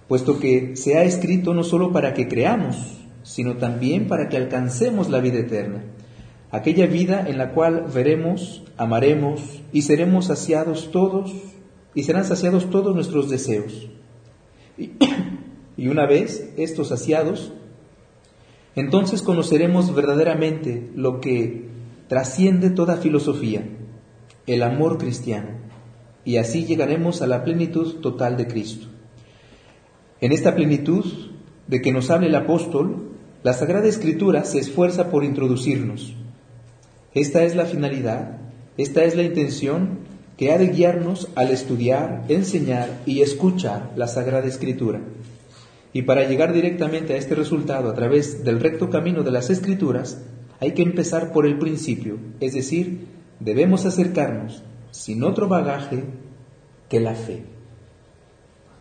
puesto 0.09 0.37
que 0.37 0.75
se 0.75 0.97
ha 0.97 1.05
escrito 1.05 1.53
no 1.53 1.63
solo 1.63 1.93
para 1.93 2.13
que 2.13 2.27
creamos, 2.27 3.05
sino 3.23 3.55
también 3.55 4.09
para 4.09 4.27
que 4.27 4.35
alcancemos 4.35 5.09
la 5.09 5.21
vida 5.21 5.39
eterna, 5.39 5.85
aquella 6.51 6.87
vida 6.87 7.25
en 7.27 7.37
la 7.37 7.51
cual 7.51 7.85
veremos, 7.93 8.63
amaremos 8.77 9.41
y 9.71 9.81
seremos 9.83 10.25
saciados 10.25 10.91
todos, 10.91 11.31
y 11.93 12.03
serán 12.03 12.25
saciados 12.25 12.69
todos 12.69 12.93
nuestros 12.93 13.29
deseos. 13.29 13.87
Y, 15.79 15.89
una 15.89 16.07
vez 16.07 16.53
estos 16.57 16.87
saciados, 16.87 17.53
entonces 18.75 19.21
conoceremos 19.21 19.93
verdaderamente 19.93 20.89
lo 20.95 21.21
que 21.21 21.67
trasciende 22.07 22.71
toda 22.71 22.97
filosofía, 22.97 23.63
el 24.47 24.63
amor 24.63 24.97
cristiano, 24.97 25.49
y 26.25 26.37
así 26.37 26.65
llegaremos 26.65 27.21
a 27.21 27.27
la 27.27 27.43
plenitud 27.43 27.97
total 28.01 28.37
de 28.37 28.47
Cristo. 28.47 28.87
En 30.19 30.31
esta 30.31 30.55
plenitud 30.55 31.05
de 31.67 31.79
que 31.79 31.91
nos 31.91 32.09
habla 32.09 32.25
el 32.25 32.35
apóstol, 32.35 33.09
la 33.43 33.53
Sagrada 33.53 33.87
Escritura 33.87 34.45
se 34.45 34.57
esfuerza 34.57 35.11
por 35.11 35.23
introducirnos. 35.23 36.15
Esta 37.17 37.43
es 37.43 37.55
la 37.55 37.65
finalidad, 37.65 38.37
esta 38.77 39.03
es 39.03 39.15
la 39.15 39.23
intención 39.23 40.01
que 40.37 40.51
ha 40.51 40.59
de 40.59 40.67
guiarnos 40.67 41.29
al 41.33 41.49
estudiar, 41.49 42.25
enseñar 42.27 43.01
y 43.07 43.21
escuchar 43.21 43.91
la 43.95 44.05
Sagrada 44.05 44.45
Escritura. 44.45 45.01
Y 45.93 46.03
para 46.03 46.25
llegar 46.25 46.53
directamente 46.53 47.15
a 47.15 47.17
este 47.17 47.33
resultado 47.33 47.89
a 47.89 47.95
través 47.95 48.43
del 48.43 48.59
recto 48.59 48.91
camino 48.91 49.23
de 49.23 49.31
las 49.31 49.49
Escrituras, 49.49 50.21
hay 50.59 50.73
que 50.73 50.83
empezar 50.83 51.31
por 51.31 51.47
el 51.47 51.57
principio, 51.57 52.19
es 52.39 52.53
decir, 52.53 53.07
debemos 53.39 53.87
acercarnos 53.87 54.61
sin 54.91 55.23
otro 55.23 55.47
bagaje 55.47 56.03
que 56.87 56.99
la 56.99 57.15
fe. 57.15 57.45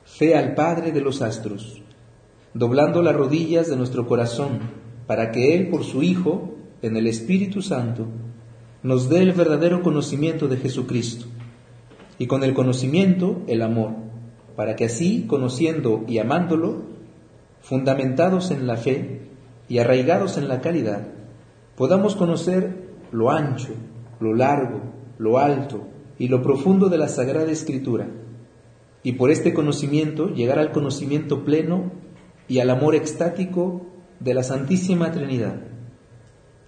Fe 0.04 0.36
al 0.36 0.54
Padre 0.54 0.92
de 0.92 1.00
los 1.00 1.22
astros, 1.22 1.80
doblando 2.52 3.00
las 3.00 3.16
rodillas 3.16 3.70
de 3.70 3.76
nuestro 3.76 4.06
corazón, 4.06 4.58
para 5.06 5.32
que 5.32 5.54
Él, 5.54 5.68
por 5.68 5.84
su 5.84 6.02
Hijo, 6.02 6.52
en 6.82 6.98
el 6.98 7.06
Espíritu 7.06 7.62
Santo, 7.62 8.06
nos 8.86 9.08
dé 9.08 9.20
el 9.20 9.32
verdadero 9.32 9.82
conocimiento 9.82 10.46
de 10.46 10.58
Jesucristo, 10.58 11.26
y 12.18 12.28
con 12.28 12.44
el 12.44 12.54
conocimiento 12.54 13.42
el 13.48 13.62
amor, 13.62 13.90
para 14.54 14.76
que 14.76 14.84
así, 14.84 15.24
conociendo 15.26 16.04
y 16.06 16.18
amándolo, 16.18 16.84
fundamentados 17.62 18.52
en 18.52 18.68
la 18.68 18.76
fe 18.76 19.22
y 19.68 19.78
arraigados 19.78 20.38
en 20.38 20.46
la 20.46 20.60
caridad, 20.60 21.08
podamos 21.74 22.14
conocer 22.14 22.92
lo 23.10 23.32
ancho, 23.32 23.74
lo 24.20 24.34
largo, 24.34 24.80
lo 25.18 25.40
alto 25.40 25.88
y 26.16 26.28
lo 26.28 26.40
profundo 26.40 26.88
de 26.88 26.98
la 26.98 27.08
Sagrada 27.08 27.50
Escritura, 27.50 28.06
y 29.02 29.14
por 29.14 29.32
este 29.32 29.52
conocimiento 29.52 30.28
llegar 30.28 30.60
al 30.60 30.70
conocimiento 30.70 31.44
pleno 31.44 31.90
y 32.46 32.60
al 32.60 32.70
amor 32.70 32.94
extático 32.94 33.84
de 34.20 34.32
la 34.32 34.44
Santísima 34.44 35.10
Trinidad. 35.10 35.75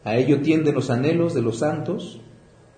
A 0.09 0.17
ello 0.17 0.41
tienden 0.41 0.75
los 0.75 0.89
anhelos 0.89 1.35
de 1.35 1.43
los 1.43 1.59
santos, 1.59 2.19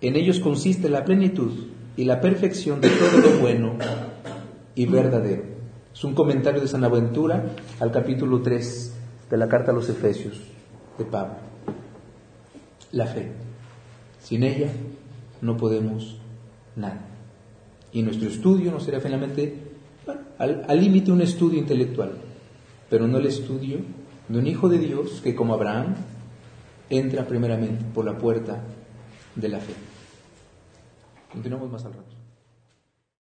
en 0.00 0.16
ellos 0.16 0.40
consiste 0.40 0.88
la 0.88 1.04
plenitud 1.04 1.52
y 1.96 2.02
la 2.02 2.20
perfección 2.20 2.80
de 2.80 2.88
todo 2.88 3.18
lo 3.20 3.38
bueno 3.38 3.74
y 4.74 4.86
verdadero. 4.86 5.44
Es 5.94 6.02
un 6.02 6.14
comentario 6.14 6.60
de 6.60 6.66
San 6.66 6.82
Aventura 6.82 7.52
al 7.78 7.92
capítulo 7.92 8.42
3 8.42 8.96
de 9.30 9.36
la 9.36 9.46
carta 9.46 9.70
a 9.70 9.74
los 9.74 9.88
Efesios 9.88 10.40
de 10.98 11.04
Pablo. 11.04 11.36
La 12.90 13.06
fe. 13.06 13.30
Sin 14.18 14.42
ella 14.42 14.72
no 15.40 15.56
podemos 15.56 16.18
nada. 16.74 17.06
Y 17.92 18.02
nuestro 18.02 18.28
estudio 18.28 18.72
no 18.72 18.80
será 18.80 18.98
finalmente, 18.98 19.54
al 20.36 20.80
límite, 20.80 21.12
un 21.12 21.20
estudio 21.20 21.60
intelectual 21.60 22.10
pero 22.88 23.06
no 23.06 23.18
el 23.18 23.26
estudio 23.26 23.78
de 24.28 24.38
un 24.38 24.48
hijo 24.48 24.68
de 24.68 24.78
Dios 24.78 25.20
que 25.22 25.36
como 25.36 25.54
Abraham 25.54 25.94
entra 26.90 27.26
primeramente 27.26 27.84
por 27.94 28.04
la 28.04 28.18
puerta 28.18 28.60
de 29.36 29.48
la 29.48 29.60
fe. 29.60 29.72
Continuamos 31.32 31.70
más 31.70 31.84
al 31.84 31.94
rato. 31.94 32.09